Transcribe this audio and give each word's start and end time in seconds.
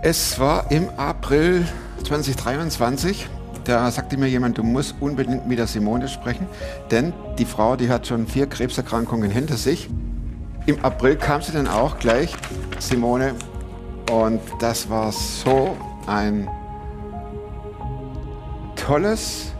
Es 0.00 0.38
war 0.38 0.70
im 0.70 0.90
April 0.96 1.66
2023. 2.04 3.28
Da 3.64 3.90
sagte 3.90 4.16
mir 4.16 4.28
jemand, 4.28 4.56
du 4.56 4.62
musst 4.62 4.94
unbedingt 5.00 5.48
mit 5.48 5.58
der 5.58 5.66
Simone 5.66 6.06
sprechen, 6.06 6.46
denn 6.92 7.12
die 7.36 7.44
Frau, 7.44 7.74
die 7.74 7.90
hat 7.90 8.06
schon 8.06 8.28
vier 8.28 8.46
Krebserkrankungen 8.46 9.28
hinter 9.28 9.56
sich. 9.56 9.90
Im 10.66 10.84
April 10.84 11.16
kam 11.16 11.42
sie 11.42 11.50
dann 11.50 11.66
auch 11.66 11.98
gleich, 11.98 12.32
Simone, 12.78 13.34
und 14.12 14.40
das 14.60 14.88
war 14.88 15.10
so 15.10 15.76
ein 16.06 16.48
tolles 18.76 19.52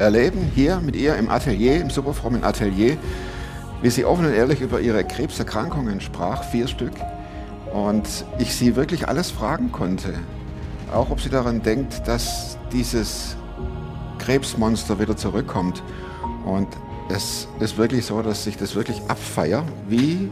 Erleben 0.00 0.50
hier 0.56 0.80
mit 0.80 0.96
ihr 0.96 1.14
im 1.14 1.30
Atelier, 1.30 1.80
im 1.80 1.88
superfrommen 1.88 2.42
Atelier, 2.42 2.96
wie 3.80 3.90
sie 3.90 4.04
offen 4.04 4.26
und 4.26 4.34
ehrlich 4.34 4.60
über 4.60 4.80
ihre 4.80 5.04
Krebserkrankungen 5.04 6.00
sprach, 6.00 6.42
vier 6.42 6.66
Stück, 6.66 6.94
und 7.74 8.24
ich 8.38 8.54
sie 8.54 8.76
wirklich 8.76 9.08
alles 9.08 9.32
fragen 9.32 9.72
konnte. 9.72 10.14
Auch 10.94 11.10
ob 11.10 11.20
sie 11.20 11.28
daran 11.28 11.60
denkt, 11.60 12.06
dass 12.06 12.56
dieses 12.72 13.36
Krebsmonster 14.18 15.00
wieder 15.00 15.16
zurückkommt. 15.16 15.82
Und 16.46 16.68
es 17.08 17.48
ist 17.58 17.76
wirklich 17.76 18.06
so, 18.06 18.22
dass 18.22 18.46
ich 18.46 18.56
das 18.56 18.76
wirklich 18.76 19.02
abfeier, 19.08 19.64
wie 19.88 20.30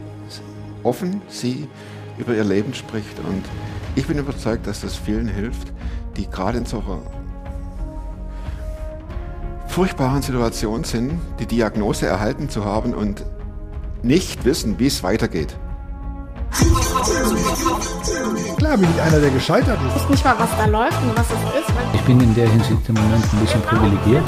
offen 0.83 1.21
sie 1.27 1.67
über 2.17 2.33
ihr 2.33 2.45
Leben 2.45 2.73
spricht. 2.73 3.19
Und 3.19 3.43
ich 3.95 4.07
bin 4.07 4.17
überzeugt, 4.17 4.65
dass 4.65 4.79
das 4.79 4.95
vielen 4.95 5.27
hilft, 5.27 5.73
die 6.15 6.29
gerade 6.29 6.59
in 6.59 6.65
so 6.65 6.79
einer 6.79 7.01
furchtbaren 9.67 10.21
Situation 10.21 10.85
sind, 10.85 11.19
die 11.39 11.45
Diagnose 11.45 12.07
erhalten 12.07 12.47
zu 12.47 12.63
haben 12.63 12.93
und 12.93 13.25
nicht 14.01 14.45
wissen, 14.45 14.79
wie 14.79 14.87
es 14.87 15.03
weitergeht. 15.03 15.57
Klar 18.57 18.77
bin 18.77 18.89
ich 18.89 19.01
einer, 19.01 19.19
der 19.19 19.29
gescheitert 19.29 19.79
ist. 19.87 19.95
Ich 19.95 20.03
weiß 20.03 20.09
nicht 20.09 20.25
mal, 20.25 20.35
was 20.37 20.49
da 20.57 20.65
läuft 20.65 21.01
und 21.01 21.17
was 21.17 21.25
es 21.27 21.59
ist. 21.61 21.73
Ich 21.93 22.01
bin 22.01 22.19
in 22.19 22.35
der 22.35 22.49
Hinsicht 22.49 22.89
im 22.89 22.95
Moment 22.95 23.23
ein 23.33 23.39
bisschen 23.39 23.61
privilegiert. 23.61 24.23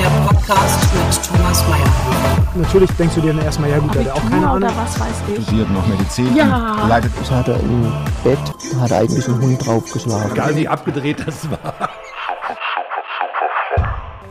Der 0.00 0.10
Podcast 0.26 0.88
mit 0.94 1.22
Thomas 1.24 1.64
Mayer. 1.68 2.38
Natürlich 2.54 2.90
denkst 2.92 3.14
du 3.14 3.20
dir 3.20 3.32
dann 3.32 3.44
erstmal, 3.44 3.70
ja 3.70 3.78
gut, 3.78 3.94
der 3.94 4.04
hat 4.04 4.12
auch 4.12 4.30
keine 4.30 4.46
Ahnung. 4.46 4.56
Oder 4.56 4.76
was 4.76 5.00
weiß 5.00 5.22
ich. 5.28 5.44
Studiert 5.44 5.70
noch 5.70 5.86
Medizin. 5.86 6.34
Ja. 6.36 6.86
Leidet 6.88 7.12
Ich 7.22 7.30
hatte 7.30 7.52
im 7.52 7.92
Bett, 8.24 8.38
hat 8.80 8.92
eigentlich 8.92 9.28
ein 9.28 9.40
Hund 9.40 9.66
draufgeschlagen. 9.66 10.32
Egal 10.32 10.56
wie 10.56 10.68
abgedreht 10.68 11.24
das 11.26 11.50
war. 11.50 11.90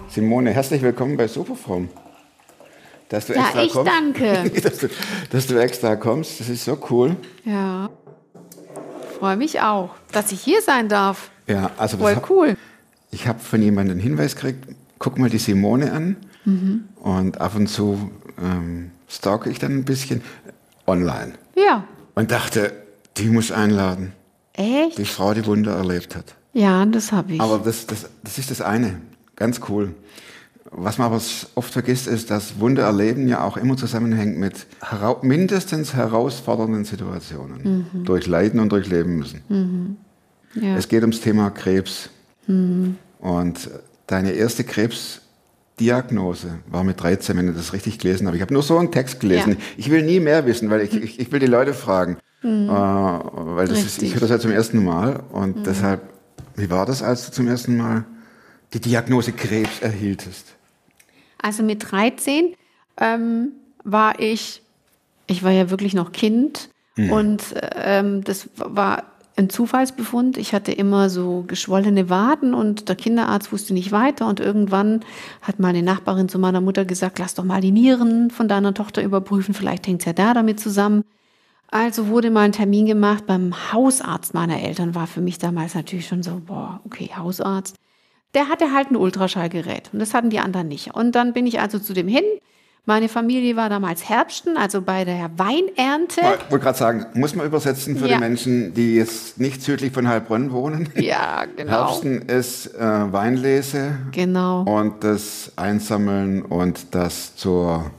Simone, 0.09 0.51
herzlich 0.51 0.81
willkommen 0.81 1.15
bei 1.17 1.27
Superform. 1.27 1.89
Dass 3.09 3.27
du 3.27 3.33
Ja, 3.33 3.43
extra 3.43 3.63
ich 3.63 3.71
kommst. 3.71 3.91
danke. 3.91 4.49
dass, 4.61 4.77
du, 4.79 4.89
dass 5.29 5.47
du 5.47 5.57
extra 5.61 5.95
kommst, 5.95 6.39
das 6.39 6.49
ist 6.49 6.65
so 6.65 6.77
cool. 6.89 7.15
Ja. 7.45 7.89
Freue 9.19 9.37
mich 9.37 9.61
auch, 9.61 9.91
dass 10.11 10.31
ich 10.31 10.41
hier 10.41 10.61
sein 10.61 10.89
darf. 10.89 11.31
Ja, 11.47 11.71
also 11.77 11.97
Voll 11.97 12.15
hab- 12.15 12.29
cool. 12.29 12.57
Ich 13.11 13.27
habe 13.27 13.39
von 13.39 13.61
jemandem 13.61 13.93
einen 13.93 14.01
Hinweis 14.01 14.35
gekriegt, 14.35 14.67
guck 14.99 15.17
mal 15.17 15.29
die 15.29 15.37
Simone 15.37 15.91
an. 15.91 16.17
Mhm. 16.45 16.83
Und 17.01 17.39
ab 17.41 17.55
und 17.55 17.67
zu 17.67 18.11
ähm, 18.41 18.91
stalke 19.07 19.49
ich 19.49 19.59
dann 19.59 19.71
ein 19.71 19.85
bisschen 19.85 20.21
online. 20.85 21.33
Ja. 21.55 21.85
Und 22.15 22.31
dachte, 22.31 22.73
die 23.17 23.27
muss 23.29 23.51
einladen. 23.51 24.11
Echt? 24.53 24.97
Die 24.97 25.05
Frau, 25.05 25.33
die 25.33 25.45
Wunder 25.45 25.75
erlebt 25.75 26.15
hat. 26.15 26.35
Ja, 26.53 26.85
das 26.85 27.11
habe 27.11 27.33
ich. 27.33 27.41
Aber 27.41 27.59
das, 27.59 27.85
das, 27.87 28.09
das 28.23 28.37
ist 28.37 28.51
das 28.51 28.61
eine. 28.61 28.99
Ganz 29.35 29.61
cool. 29.69 29.93
Was 30.71 30.97
man 30.97 31.07
aber 31.07 31.21
oft 31.55 31.71
vergisst, 31.73 32.07
ist, 32.07 32.29
dass 32.29 32.59
Wunder 32.59 32.83
erleben 32.83 33.27
ja 33.27 33.43
auch 33.43 33.57
immer 33.57 33.77
zusammenhängt 33.77 34.37
mit 34.37 34.67
herau 34.81 35.19
mindestens 35.21 35.93
herausfordernden 35.93 36.83
Situationen. 36.85 37.87
Durch 38.05 38.27
Leiden 38.27 38.59
und 38.59 38.71
durchleben 38.71 39.17
müssen. 39.17 39.97
ja. 40.55 40.75
Es 40.75 40.87
geht 40.87 41.01
ums 41.01 41.21
Thema 41.21 41.49
Krebs. 41.51 42.09
Und 43.19 43.69
deine 44.07 44.31
erste 44.31 44.63
Krebsdiagnose 44.63 46.59
war 46.67 46.83
mit 46.83 47.01
13, 47.01 47.37
wenn 47.37 47.47
du 47.47 47.53
das 47.53 47.73
richtig 47.73 47.99
gelesen 47.99 48.27
hast. 48.27 48.35
Ich 48.35 48.41
habe 48.41 48.53
nur 48.53 48.63
so 48.63 48.77
einen 48.77 48.91
Text 48.91 49.19
gelesen. 49.19 49.53
Ja. 49.53 49.57
Ich 49.77 49.89
will 49.89 50.03
nie 50.03 50.19
mehr 50.19 50.45
wissen, 50.45 50.69
weil 50.69 50.81
ich, 50.81 50.93
ich, 50.93 51.19
ich 51.19 51.31
will 51.31 51.39
die 51.39 51.45
Leute 51.47 51.73
fragen. 51.73 52.17
Äh, 52.43 52.47
weil 52.47 53.67
das 53.67 53.79
ist, 53.79 54.01
ich 54.03 54.13
höre 54.13 54.21
das 54.21 54.29
ja 54.29 54.39
zum 54.39 54.51
ersten 54.51 54.83
Mal. 54.83 55.23
Und 55.31 55.65
deshalb, 55.65 56.01
wie 56.55 56.69
war 56.69 56.85
das, 56.85 57.01
als 57.01 57.25
du 57.25 57.31
zum 57.31 57.47
ersten 57.47 57.77
Mal 57.77 58.05
die 58.73 58.79
Diagnose 58.79 59.31
Krebs 59.31 59.79
erhieltest? 59.81 60.56
Also 61.41 61.63
mit 61.63 61.91
13 61.91 62.55
ähm, 62.99 63.51
war 63.83 64.19
ich, 64.19 64.61
ich 65.27 65.43
war 65.43 65.51
ja 65.51 65.69
wirklich 65.69 65.93
noch 65.93 66.11
Kind 66.11 66.69
und 66.97 67.43
ähm, 67.75 68.23
das 68.23 68.49
war 68.55 69.03
ein 69.35 69.49
Zufallsbefund. 69.49 70.37
Ich 70.37 70.53
hatte 70.53 70.71
immer 70.71 71.09
so 71.09 71.43
geschwollene 71.47 72.09
Waden 72.09 72.53
und 72.53 72.89
der 72.89 72.95
Kinderarzt 72.95 73.51
wusste 73.51 73.73
nicht 73.73 73.91
weiter 73.91 74.27
und 74.27 74.39
irgendwann 74.39 75.01
hat 75.43 75.59
meine 75.59 75.83
Nachbarin 75.83 76.27
zu 76.27 76.39
meiner 76.39 76.59
Mutter 76.59 76.85
gesagt, 76.85 77.19
lass 77.19 77.35
doch 77.35 77.43
mal 77.43 77.61
die 77.61 77.71
Nieren 77.71 78.31
von 78.31 78.47
deiner 78.47 78.73
Tochter 78.73 79.03
überprüfen, 79.03 79.53
vielleicht 79.53 79.85
hängt 79.85 80.01
es 80.01 80.05
ja 80.05 80.13
da 80.13 80.33
damit 80.33 80.59
zusammen. 80.59 81.03
Also 81.69 82.07
wurde 82.07 82.31
mal 82.31 82.45
ein 82.45 82.51
Termin 82.53 82.85
gemacht 82.87 83.27
beim 83.27 83.53
Hausarzt 83.71 84.33
meiner 84.33 84.59
Eltern, 84.61 84.95
war 84.95 85.05
für 85.05 85.21
mich 85.21 85.37
damals 85.37 85.75
natürlich 85.75 86.07
schon 86.07 86.23
so, 86.23 86.41
boah, 86.45 86.79
okay, 86.85 87.11
Hausarzt. 87.15 87.75
Der 88.37 88.49
hatte 88.49 88.71
halt 88.71 88.91
ein 88.91 88.95
Ultraschallgerät 88.95 89.89
und 89.93 89.97
das 89.99 90.13
hatten 90.13 90.29
die 90.29 90.37
anderen 90.37 90.67
nicht. 90.67 90.93
Und 90.93 91.13
dann 91.15 91.33
bin 91.33 91.47
ich 91.47 91.59
also 91.59 91.79
zu 91.79 91.93
dem 91.93 92.07
hin. 92.07 92.23
Meine 92.85 93.09
Familie 93.09 93.55
war 93.55 93.67
damals 93.67 94.07
Herbsten, 94.07 94.55
also 94.57 94.81
bei 94.83 95.03
der 95.05 95.31
Weinernte. 95.37 96.21
Ich 96.21 96.51
wollte 96.51 96.63
gerade 96.63 96.77
sagen, 96.77 97.05
muss 97.15 97.33
man 97.35 97.47
übersetzen 97.47 97.97
für 97.97 98.07
Ja. 98.07 98.13
die 98.15 98.19
Menschen, 98.19 98.73
die 98.75 98.95
jetzt 98.95 99.39
nicht 99.39 99.63
südlich 99.63 99.91
von 99.91 100.07
Heilbronn 100.07 100.51
wohnen? 100.51 100.87
Ja, 100.95 101.45
genau. 101.55 101.71
Herbsten 101.71 102.21
ist 102.29 102.67
äh, 102.75 103.11
Weinlese 103.11 103.97
Genau. 104.11 104.61
und 104.61 105.03
das 105.03 105.51
Einsammeln 105.55 106.43
und 106.43 106.93
das 106.95 107.35
zur, 107.35 107.89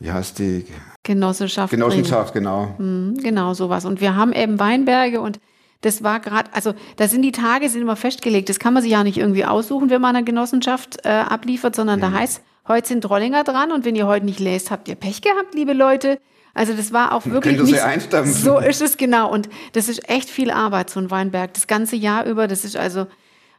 wie 0.00 0.10
heißt 0.10 0.40
die? 0.40 0.66
Genossenschaft. 1.04 1.70
bringen. 1.70 1.80
Genossenschaft, 1.82 2.34
genau. 2.34 2.74
Mhm, 2.78 3.18
Genau, 3.22 3.54
sowas. 3.54 3.84
Und 3.84 4.00
wir 4.00 4.16
haben 4.16 4.32
eben 4.32 4.58
Weinberge 4.58 5.20
und 5.20 5.38
das 5.80 6.02
war 6.02 6.20
gerade, 6.20 6.50
also 6.52 6.74
da 6.96 7.08
sind 7.08 7.22
die 7.22 7.32
Tage 7.32 7.68
sind 7.68 7.82
immer 7.82 7.96
festgelegt. 7.96 8.48
Das 8.48 8.58
kann 8.58 8.74
man 8.74 8.82
sich 8.82 8.92
ja 8.92 9.02
nicht 9.02 9.18
irgendwie 9.18 9.44
aussuchen, 9.44 9.88
wenn 9.90 10.00
man 10.00 10.14
eine 10.14 10.24
Genossenschaft 10.24 10.98
äh, 11.04 11.08
abliefert, 11.08 11.74
sondern 11.74 12.00
da 12.00 12.12
heißt, 12.12 12.42
heute 12.68 12.88
sind 12.88 13.00
Drollinger 13.00 13.44
dran 13.44 13.72
und 13.72 13.84
wenn 13.84 13.96
ihr 13.96 14.06
heute 14.06 14.26
nicht 14.26 14.40
lest, 14.40 14.70
habt 14.70 14.88
ihr 14.88 14.94
Pech 14.94 15.22
gehabt, 15.22 15.54
liebe 15.54 15.72
Leute. 15.72 16.18
Also 16.52 16.74
das 16.74 16.92
war 16.92 17.14
auch 17.14 17.24
wirklich 17.26 17.60
nicht 17.62 17.80
einstampfen. 17.80 18.34
so 18.34 18.58
ist 18.58 18.82
es 18.82 18.96
genau 18.96 19.32
und 19.32 19.48
das 19.72 19.88
ist 19.88 20.08
echt 20.08 20.28
viel 20.28 20.50
Arbeit 20.50 20.90
so 20.90 21.00
ein 21.00 21.10
Weinberg 21.10 21.54
das 21.54 21.66
ganze 21.66 21.96
Jahr 21.96 22.26
über. 22.26 22.48
Das 22.48 22.64
ist 22.64 22.76
also 22.76 23.06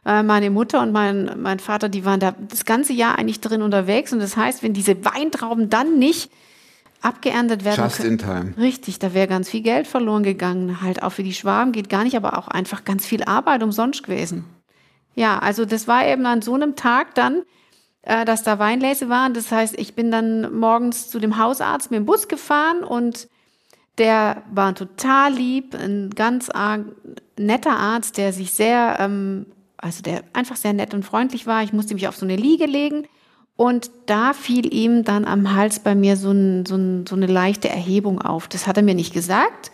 äh, 0.04 0.22
meine 0.22 0.50
Mutter 0.50 0.80
und 0.82 0.92
mein 0.92 1.40
mein 1.40 1.58
Vater, 1.58 1.88
die 1.88 2.04
waren 2.04 2.20
da 2.20 2.34
das 2.48 2.64
ganze 2.64 2.92
Jahr 2.92 3.18
eigentlich 3.18 3.40
drin 3.40 3.62
unterwegs 3.62 4.12
und 4.12 4.20
das 4.20 4.36
heißt, 4.36 4.62
wenn 4.62 4.74
diese 4.74 5.04
Weintrauben 5.04 5.70
dann 5.70 5.98
nicht 5.98 6.30
abgeerntet 7.02 7.64
werden 7.64 7.82
Just 7.82 8.04
in 8.04 8.16
time. 8.16 8.54
Richtig, 8.56 8.98
da 8.98 9.12
wäre 9.12 9.26
ganz 9.26 9.50
viel 9.50 9.62
Geld 9.62 9.86
verloren 9.86 10.22
gegangen. 10.22 10.80
Halt 10.80 11.02
auch 11.02 11.10
für 11.10 11.24
die 11.24 11.34
Schwaben 11.34 11.72
geht 11.72 11.88
gar 11.88 12.04
nicht, 12.04 12.16
aber 12.16 12.38
auch 12.38 12.48
einfach 12.48 12.84
ganz 12.84 13.04
viel 13.04 13.24
Arbeit 13.24 13.62
umsonst 13.62 14.04
gewesen. 14.04 14.44
Ja, 15.14 15.38
also 15.40 15.64
das 15.64 15.88
war 15.88 16.06
eben 16.06 16.24
an 16.26 16.42
so 16.42 16.54
einem 16.54 16.76
Tag 16.76 17.14
dann, 17.14 17.42
äh, 18.02 18.24
dass 18.24 18.44
da 18.44 18.58
Weinlese 18.58 19.08
waren. 19.08 19.34
Das 19.34 19.50
heißt, 19.50 19.78
ich 19.78 19.94
bin 19.94 20.10
dann 20.10 20.56
morgens 20.58 21.10
zu 21.10 21.18
dem 21.18 21.36
Hausarzt 21.36 21.90
mit 21.90 21.98
dem 21.98 22.06
Bus 22.06 22.28
gefahren 22.28 22.82
und 22.84 23.28
der 23.98 24.42
war 24.50 24.74
total 24.74 25.34
lieb, 25.34 25.74
ein 25.74 26.10
ganz 26.10 26.48
netter 27.38 27.76
Arzt, 27.76 28.16
der 28.16 28.32
sich 28.32 28.52
sehr, 28.52 28.96
ähm, 29.00 29.46
also 29.76 30.02
der 30.02 30.22
einfach 30.32 30.56
sehr 30.56 30.72
nett 30.72 30.94
und 30.94 31.04
freundlich 31.04 31.46
war. 31.46 31.62
Ich 31.62 31.74
musste 31.74 31.94
mich 31.94 32.08
auf 32.08 32.16
so 32.16 32.24
eine 32.24 32.36
Liege 32.36 32.64
legen 32.64 33.06
und 33.56 33.90
da 34.06 34.32
fiel 34.32 34.72
ihm 34.72 35.04
dann 35.04 35.24
am 35.24 35.54
Hals 35.54 35.80
bei 35.80 35.94
mir 35.94 36.16
so, 36.16 36.30
ein, 36.32 36.66
so, 36.66 36.76
ein, 36.76 37.06
so 37.06 37.14
eine 37.14 37.26
leichte 37.26 37.68
Erhebung 37.68 38.20
auf. 38.20 38.48
Das 38.48 38.66
hat 38.66 38.76
er 38.76 38.82
mir 38.82 38.94
nicht 38.94 39.12
gesagt, 39.12 39.70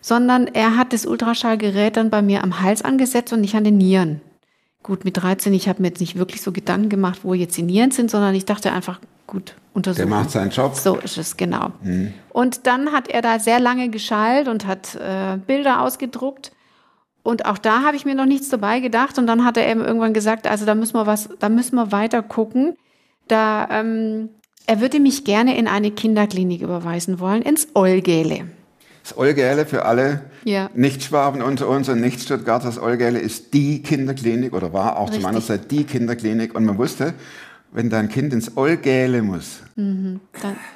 sondern 0.00 0.46
er 0.48 0.76
hat 0.76 0.92
das 0.92 1.06
Ultraschallgerät 1.06 1.96
dann 1.96 2.10
bei 2.10 2.22
mir 2.22 2.42
am 2.42 2.60
Hals 2.62 2.82
angesetzt 2.82 3.32
und 3.32 3.40
nicht 3.42 3.54
an 3.54 3.64
den 3.64 3.76
Nieren. 3.78 4.20
Gut, 4.82 5.04
mit 5.04 5.18
13, 5.18 5.52
ich 5.52 5.68
habe 5.68 5.82
mir 5.82 5.88
jetzt 5.88 6.00
nicht 6.00 6.16
wirklich 6.16 6.40
so 6.40 6.52
Gedanken 6.52 6.88
gemacht, 6.88 7.20
wo 7.22 7.34
jetzt 7.34 7.56
die 7.58 7.62
Nieren 7.62 7.90
sind, 7.90 8.10
sondern 8.10 8.34
ich 8.34 8.46
dachte 8.46 8.72
einfach, 8.72 8.98
gut, 9.26 9.50
Der 9.50 9.76
untersuchen. 9.76 10.08
macht 10.08 10.30
seinen 10.30 10.50
Job. 10.50 10.74
So 10.74 10.96
ist 10.96 11.18
es, 11.18 11.36
genau. 11.36 11.72
Und 12.30 12.66
dann 12.66 12.90
hat 12.92 13.08
er 13.08 13.20
da 13.20 13.38
sehr 13.38 13.60
lange 13.60 13.90
geschallt 13.90 14.48
und 14.48 14.66
hat 14.66 14.94
äh, 14.94 15.36
Bilder 15.46 15.82
ausgedruckt. 15.82 16.52
Und 17.22 17.44
auch 17.44 17.58
da 17.58 17.82
habe 17.82 17.96
ich 17.96 18.06
mir 18.06 18.14
noch 18.14 18.24
nichts 18.24 18.48
dabei 18.48 18.80
gedacht. 18.80 19.18
Und 19.18 19.26
dann 19.26 19.44
hat 19.44 19.58
er 19.58 19.68
eben 19.70 19.82
irgendwann 19.84 20.14
gesagt, 20.14 20.46
also 20.46 20.64
da 20.64 20.74
müssen 20.74 20.94
wir 20.94 21.06
was, 21.06 21.28
da 21.38 21.50
müssen 21.50 21.76
wir 21.76 21.92
weiter 21.92 22.22
gucken. 22.22 22.74
Da, 23.30 23.68
ähm, 23.70 24.30
er 24.66 24.80
würde 24.80 25.00
mich 25.00 25.24
gerne 25.24 25.56
in 25.56 25.68
eine 25.68 25.90
Kinderklinik 25.90 26.62
überweisen 26.62 27.20
wollen, 27.20 27.42
ins 27.42 27.68
Olgele. 27.74 28.46
Das 29.02 29.16
Olgele 29.16 29.66
für 29.66 29.84
alle 29.84 30.22
Ja. 30.44 30.68
Nicht-Schwaben 30.74 31.42
unter 31.42 31.68
uns 31.68 31.88
und 31.88 32.00
Nicht-Stuttgarter. 32.00 32.66
Das 32.66 32.78
Olgele 32.80 33.18
ist 33.18 33.54
die 33.54 33.82
Kinderklinik 33.82 34.52
oder 34.52 34.72
war 34.72 34.96
auch 34.98 35.06
zu 35.06 35.12
Richtig. 35.16 35.22
meiner 35.24 35.40
Zeit 35.40 35.70
die 35.70 35.84
Kinderklinik. 35.84 36.54
Und 36.54 36.64
man 36.64 36.76
wusste, 36.78 37.14
wenn 37.72 37.88
dein 37.88 38.08
Kind 38.08 38.32
ins 38.32 38.56
Olgele 38.56 39.22
muss, 39.22 39.62
Dann, 39.76 40.20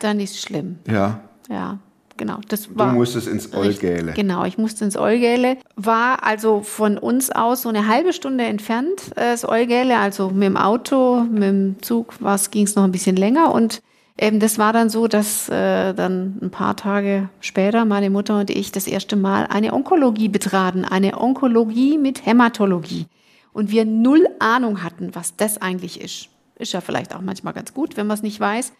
dann 0.01 0.21
ist 0.21 0.41
schlimm. 0.41 0.77
ja, 0.89 1.21
Ja, 1.51 1.79
genau. 2.17 2.39
Das 2.49 2.69
Du 2.69 2.79
war 2.79 2.93
musstest 2.93 3.27
ins 3.27 3.53
Olgäle. 3.53 4.13
Genau, 4.13 4.45
ich 4.45 4.59
musste 4.59 4.85
ins 4.85 4.97
Olgäle. 4.97 5.57
War 5.77 6.25
also 6.25 6.63
von 6.63 6.99
uns 6.99 7.31
aus 7.31 7.63
so 7.63 7.69
eine 7.69 7.89
halbe 7.89 8.13
Stunde 8.13 8.45
entfernt, 8.45 9.13
äh, 9.17 9.33
das 9.33 9.49
Olgäle. 9.49 9.99
Also 9.99 10.31
mit 10.31 10.45
dem 10.45 10.57
Auto, 10.57 11.25
mit 11.25 11.43
dem 11.43 11.77
Zug 11.83 12.15
ging 12.51 12.65
es 12.65 12.77
noch 12.77 12.85
ein 12.85 12.93
bisschen 12.93 13.17
länger. 13.17 13.53
Und 13.53 13.83
eben 14.19 14.41
das 14.41 14.59
war 14.59 14.73
dann 14.73 14.91
so, 14.91 15.09
dass 15.09 15.49
äh, 15.49 15.95
dann 15.95 16.39
ein 16.43 16.51
paar 16.51 16.77
Tage 16.77 17.29
später 17.41 17.85
meine 17.85 18.11
Mutter 18.11 18.41
und 18.41 18.51
ich 18.51 18.73
das 18.73 18.87
erste 18.87 19.17
Mal 19.17 19.47
eine 19.47 19.73
Onkologie 19.73 20.29
betraten. 20.29 20.85
Eine 20.85 21.21
Onkologie 21.21 21.99
mit 21.99 22.27
Hämatologie. 22.27 23.07
Und 23.53 23.71
wir 23.71 23.85
null 23.85 24.27
Ahnung 24.41 24.83
hatten, 24.83 25.15
was 25.15 25.37
das 25.37 25.63
eigentlich 25.63 26.01
ist. 26.01 26.29
Ist 26.57 26.73
ja 26.73 26.81
vielleicht 26.81 27.15
auch 27.15 27.21
manchmal 27.21 27.53
ganz 27.53 27.75
gut, 27.75 27.97
wenn 27.97 28.07
man 28.07 28.17
es 28.17 28.23
nicht 28.23 28.39
weiß. 28.39 28.73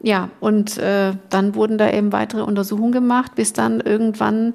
Ja, 0.00 0.30
und 0.40 0.78
äh, 0.78 1.12
dann 1.30 1.54
wurden 1.54 1.76
da 1.78 1.90
eben 1.90 2.12
weitere 2.12 2.42
Untersuchungen 2.42 2.92
gemacht, 2.92 3.34
bis 3.34 3.52
dann 3.52 3.80
irgendwann 3.80 4.54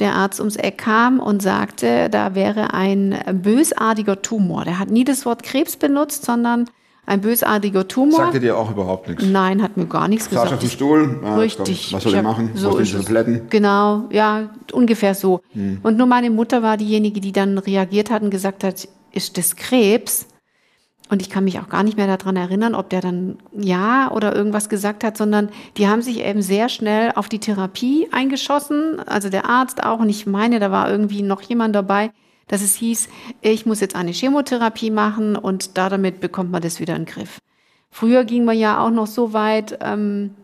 der 0.00 0.14
Arzt 0.14 0.40
ums 0.40 0.56
Eck 0.56 0.78
kam 0.78 1.20
und 1.20 1.42
sagte, 1.42 2.08
da 2.10 2.34
wäre 2.34 2.72
ein 2.74 3.14
bösartiger 3.42 4.20
Tumor. 4.22 4.64
Der 4.64 4.78
hat 4.78 4.90
nie 4.90 5.04
das 5.04 5.26
Wort 5.26 5.42
Krebs 5.42 5.76
benutzt, 5.76 6.24
sondern 6.24 6.64
ein 7.06 7.20
bösartiger 7.20 7.86
Tumor. 7.86 8.18
Sagte 8.18 8.40
dir 8.40 8.56
auch 8.56 8.70
überhaupt 8.70 9.08
nichts. 9.08 9.24
Nein, 9.26 9.62
hat 9.62 9.76
mir 9.76 9.86
gar 9.86 10.08
nichts 10.08 10.24
Saß 10.26 10.30
gesagt. 10.30 10.52
auf 10.54 10.58
dem 10.60 10.66
Ich- 10.66 10.72
Stuhl. 10.72 11.20
Ja, 11.22 11.36
Richtig. 11.36 11.88
komm, 11.90 11.96
was 11.96 12.02
soll 12.04 12.12
Ich 12.12 12.18
ich 12.18 12.24
machen? 12.24 12.50
So 12.54 12.78
die 12.80 12.90
Tabletten? 12.90 13.42
Genau, 13.50 14.04
ja, 14.10 14.50
ungefähr 14.72 15.14
so. 15.14 15.40
Hm. 15.52 15.78
Und 15.82 15.96
nur 15.98 16.06
meine 16.06 16.30
Mutter 16.30 16.62
war 16.62 16.76
diejenige, 16.76 17.20
die 17.20 17.32
dann 17.32 17.58
reagiert 17.58 18.10
hat 18.10 18.22
und 18.22 18.30
gesagt 18.30 18.64
hat, 18.64 18.88
ist 19.12 19.36
das 19.38 19.54
Krebs? 19.56 20.26
Und 21.10 21.20
ich 21.20 21.28
kann 21.28 21.44
mich 21.44 21.58
auch 21.58 21.68
gar 21.68 21.82
nicht 21.82 21.96
mehr 21.96 22.06
daran 22.06 22.36
erinnern, 22.36 22.76
ob 22.76 22.88
der 22.88 23.00
dann 23.00 23.38
ja 23.52 24.10
oder 24.12 24.34
irgendwas 24.34 24.68
gesagt 24.68 25.02
hat, 25.02 25.16
sondern 25.16 25.48
die 25.76 25.88
haben 25.88 26.02
sich 26.02 26.20
eben 26.20 26.40
sehr 26.40 26.68
schnell 26.68 27.10
auf 27.16 27.28
die 27.28 27.40
Therapie 27.40 28.08
eingeschossen, 28.12 29.00
also 29.00 29.28
der 29.28 29.46
Arzt 29.46 29.82
auch. 29.82 29.98
Und 29.98 30.08
ich 30.08 30.26
meine, 30.26 30.60
da 30.60 30.70
war 30.70 30.88
irgendwie 30.88 31.22
noch 31.22 31.42
jemand 31.42 31.74
dabei, 31.74 32.12
dass 32.46 32.62
es 32.62 32.74
hieß, 32.76 33.08
ich 33.42 33.66
muss 33.66 33.80
jetzt 33.80 33.96
eine 33.96 34.12
Chemotherapie 34.12 34.90
machen 34.90 35.36
und 35.36 35.76
da 35.76 35.88
damit 35.88 36.20
bekommt 36.20 36.50
man 36.52 36.62
das 36.62 36.80
wieder 36.80 36.94
in 36.94 37.04
den 37.04 37.12
Griff. 37.12 37.38
Früher 37.90 38.24
ging 38.24 38.44
man 38.44 38.56
ja 38.56 38.84
auch 38.84 38.90
noch 38.90 39.06
so 39.08 39.32
weit, 39.32 39.78
ähm, 39.80 40.34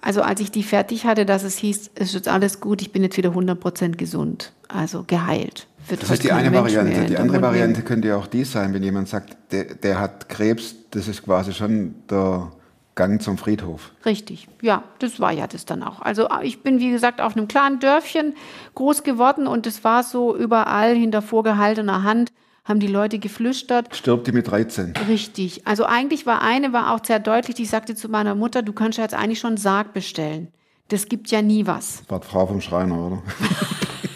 also 0.00 0.22
als 0.22 0.40
ich 0.40 0.50
die 0.50 0.62
fertig 0.62 1.04
hatte, 1.04 1.26
dass 1.26 1.42
es 1.42 1.58
hieß, 1.58 1.90
es 1.94 2.08
ist 2.08 2.14
jetzt 2.14 2.28
alles 2.28 2.60
gut, 2.60 2.80
ich 2.80 2.92
bin 2.92 3.02
jetzt 3.02 3.16
wieder 3.16 3.30
100% 3.30 3.96
gesund, 3.96 4.52
also 4.68 5.04
geheilt. 5.04 5.66
Wird 5.88 6.02
Das 6.02 6.10
ist 6.10 6.24
die 6.24 6.32
eine 6.32 6.50
Mensch 6.50 6.74
Variante. 6.74 7.06
Die 7.06 7.16
andere 7.16 7.38
nehmen. 7.38 7.42
Variante 7.42 7.82
könnte 7.82 8.08
ja 8.08 8.16
auch 8.16 8.26
die 8.26 8.44
sein, 8.44 8.72
wenn 8.72 8.82
jemand 8.82 9.08
sagt, 9.08 9.36
der, 9.52 9.74
der 9.74 10.00
hat 10.00 10.28
Krebs, 10.28 10.74
das 10.90 11.08
ist 11.08 11.22
quasi 11.22 11.52
schon 11.52 11.94
der 12.10 12.50
Gang 12.94 13.20
zum 13.20 13.38
Friedhof. 13.38 13.90
Richtig, 14.06 14.48
ja, 14.62 14.84
das 15.00 15.18
war 15.18 15.32
ja 15.32 15.46
das 15.46 15.64
dann 15.64 15.82
auch. 15.82 16.00
Also 16.00 16.28
ich 16.42 16.62
bin, 16.62 16.78
wie 16.78 16.90
gesagt, 16.90 17.20
auf 17.20 17.36
einem 17.36 17.48
kleinen 17.48 17.80
Dörfchen 17.80 18.34
groß 18.74 19.02
geworden 19.02 19.46
und 19.46 19.66
es 19.66 19.82
war 19.82 20.04
so 20.04 20.36
überall 20.36 20.94
hinter 20.94 21.20
vorgehaltener 21.20 22.04
Hand, 22.04 22.32
haben 22.64 22.80
die 22.80 22.86
Leute 22.86 23.18
geflüstert. 23.18 23.94
Stirbt 23.94 24.26
die 24.26 24.32
mit 24.32 24.48
13. 24.48 24.94
Richtig. 25.08 25.66
Also 25.66 25.84
eigentlich 25.84 26.24
war 26.24 26.40
eine, 26.40 26.72
war 26.72 26.94
auch 26.94 27.04
sehr 27.04 27.18
deutlich, 27.18 27.56
die 27.56 27.66
sagte 27.66 27.94
zu 27.94 28.08
meiner 28.08 28.34
Mutter, 28.34 28.62
du 28.62 28.72
kannst 28.72 28.98
ja 28.98 29.04
jetzt 29.04 29.14
eigentlich 29.14 29.40
schon 29.40 29.56
Sarg 29.56 29.92
bestellen. 29.92 30.48
Das 30.88 31.08
gibt 31.08 31.30
ja 31.30 31.42
nie 31.42 31.66
was. 31.66 32.00
Das 32.00 32.10
war 32.10 32.20
die 32.20 32.26
Frau 32.26 32.46
vom 32.46 32.60
Schreiner, 32.60 32.98
oder? 32.98 33.22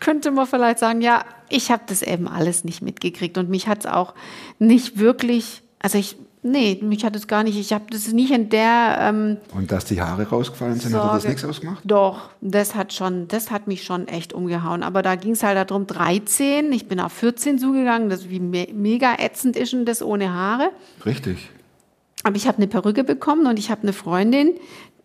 könnte 0.00 0.30
man 0.30 0.46
vielleicht 0.46 0.78
sagen, 0.78 1.00
ja, 1.00 1.24
ich 1.48 1.70
habe 1.70 1.82
das 1.86 2.02
eben 2.02 2.26
alles 2.26 2.64
nicht 2.64 2.82
mitgekriegt 2.82 3.38
und 3.38 3.50
mich 3.50 3.68
hat 3.68 3.80
es 3.80 3.86
auch 3.86 4.14
nicht 4.58 4.98
wirklich, 4.98 5.62
also 5.78 5.98
ich, 5.98 6.16
nee, 6.42 6.78
mich 6.82 7.04
hat 7.04 7.14
es 7.16 7.26
gar 7.28 7.42
nicht, 7.42 7.58
ich 7.58 7.72
habe 7.72 7.84
das 7.90 8.12
nicht 8.12 8.30
in 8.30 8.48
der 8.48 8.96
ähm, 9.00 9.36
Und 9.54 9.70
dass 9.70 9.84
die 9.84 10.00
Haare 10.00 10.28
rausgefallen 10.28 10.80
sind, 10.80 10.94
hat 10.94 11.02
dir 11.02 11.06
das 11.06 11.22
Sorge. 11.22 11.28
nichts 11.28 11.44
ausgemacht? 11.44 11.82
Doch, 11.84 12.30
das 12.40 12.74
hat 12.74 12.92
schon, 12.92 13.28
das 13.28 13.50
hat 13.50 13.66
mich 13.66 13.84
schon 13.84 14.08
echt 14.08 14.32
umgehauen. 14.32 14.82
Aber 14.82 15.02
da 15.02 15.16
ging 15.16 15.32
es 15.32 15.42
halt 15.42 15.70
darum, 15.70 15.86
13, 15.86 16.72
ich 16.72 16.88
bin 16.88 17.00
auf 17.00 17.12
14 17.12 17.58
zugegangen, 17.58 18.08
das 18.08 18.28
wie 18.28 18.40
me 18.40 18.68
mega 18.72 19.16
ätzend 19.18 19.56
ist 19.56 19.72
denn 19.72 19.84
das 19.84 20.02
ohne 20.02 20.32
Haare. 20.32 20.70
Richtig. 21.04 21.50
Aber 22.22 22.36
ich 22.36 22.46
habe 22.46 22.58
eine 22.58 22.66
Perücke 22.66 23.04
bekommen 23.04 23.46
und 23.46 23.58
ich 23.58 23.70
habe 23.70 23.82
eine 23.82 23.92
Freundin, 23.92 24.54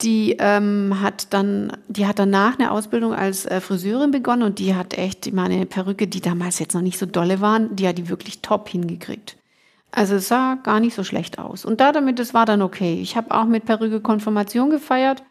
die 0.02 0.36
ähm, 0.40 1.02
hat 1.02 1.34
dann, 1.34 1.72
die 1.88 2.06
hat 2.06 2.20
danach 2.20 2.60
eine 2.60 2.72
Ausbildung 2.72 3.14
als 3.14 3.46
äh, 3.46 3.62
Friseurin 3.62 4.12
begonnen 4.12 4.44
und 4.44 4.60
die 4.60 4.76
hat 4.76 4.98
echt 4.98 5.32
meine 5.32 5.66
Perücke, 5.66 6.08
die 6.08 6.20
damals 6.20 6.60
jetzt 6.60 6.74
noch 6.74 6.82
nicht 6.82 7.00
so 7.00 7.06
dolle 7.06 7.40
waren, 7.40 7.76
die 7.76 7.88
hat 7.88 7.98
die 7.98 8.10
wirklich 8.10 8.42
top 8.42 8.68
hingekriegt. 8.68 9.38
Also 9.92 10.16
es 10.16 10.28
sah 10.28 10.56
gar 10.56 10.82
nicht 10.82 10.94
so 10.94 11.06
schlecht 11.06 11.40
aus. 11.40 11.64
Und 11.64 11.80
da 11.80 11.94
damit, 11.94 12.20
das 12.20 12.34
war 12.34 12.46
dann 12.46 12.62
okay. 12.62 13.00
Ich 13.02 13.16
habe 13.16 13.34
auch 13.34 13.46
mit 13.46 13.64
Perücke 13.64 14.02
Konfirmation 14.02 14.70
gefeiert. 14.70 15.24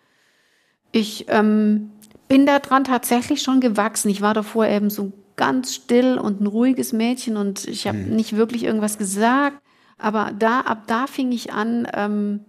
Ich 0.90 1.26
ähm, 1.28 1.90
bin 2.28 2.46
daran 2.46 2.84
tatsächlich 2.84 3.42
schon 3.42 3.60
gewachsen. 3.60 4.08
Ich 4.08 4.22
war 4.22 4.32
davor 4.32 4.66
eben 4.66 4.88
so 4.88 5.12
ganz 5.36 5.74
still 5.74 6.16
und 6.16 6.40
ein 6.40 6.46
ruhiges 6.46 6.92
Mädchen 6.92 7.36
und 7.36 7.66
ich 7.66 7.86
habe 7.86 7.98
nicht 7.98 8.36
wirklich 8.36 8.64
irgendwas 8.64 8.96
gesagt. 8.96 9.58
Aber 10.04 10.32
da, 10.38 10.60
ab 10.60 10.82
da 10.86 11.06
fing 11.06 11.32
ich 11.32 11.52
an, 11.52 11.88
ähm, 11.94 12.40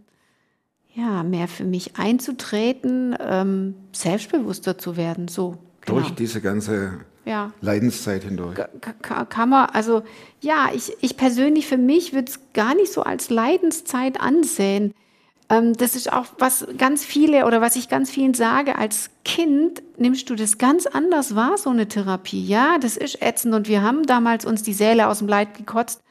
ja, 0.94 1.24
mehr 1.24 1.48
für 1.48 1.64
mich 1.64 1.98
einzutreten, 1.98 3.16
ähm, 3.20 3.76
selbstbewusster 3.94 4.78
zu 4.78 4.98
werden. 4.98 5.28
So, 5.30 5.58
genau. 5.82 6.00
Durch 6.00 6.14
diese 6.16 6.42
ganze 6.42 7.00
Ja. 7.24 7.52
Leidenszeit 7.62 8.24
hindurch. 8.24 8.56
Ka- 8.56 8.70
ka- 9.02 9.26
kann 9.26 9.50
man, 9.50 9.70
also 9.70 10.04
ja, 10.42 10.70
ich, 10.74 10.96
ich 11.02 11.16
persönlich 11.18 11.66
für 11.66 11.78
mich 11.78 12.14
würde 12.14 12.30
es 12.30 12.40
gar 12.54 12.76
nicht 12.76 12.92
so 12.92 13.04
als 13.04 13.30
Leidenszeit 13.30 14.20
ansehen. 14.20 14.94
Ähm, 15.50 15.74
das 15.74 15.96
ist 15.96 16.12
auch, 16.12 16.26
was 16.40 16.68
ganz 16.78 17.06
viele 17.06 17.46
oder 17.46 17.62
was 17.62 17.76
ich 17.78 17.88
ganz 17.88 18.10
vielen 18.12 18.34
sage, 18.34 18.78
als 18.78 19.12
Kind 19.24 19.82
nimmst 19.98 20.30
du 20.30 20.36
das 20.36 20.58
ganz 20.58 20.88
anders 20.88 21.36
wahr, 21.36 21.58
so 21.58 21.70
eine 21.70 21.88
Therapie. 21.88 22.46
Ja, 22.46 22.78
das 22.80 22.98
ist 22.98 23.22
ätzend 23.22 23.54
und 23.54 23.68
wir 23.70 23.82
haben 23.82 24.04
damals 24.04 24.46
uns 24.46 24.62
die 24.64 24.74
Säle 24.74 25.08
aus 25.08 25.20
dem 25.20 25.28
Leib 25.28 25.58
gekotzt. 25.58 26.02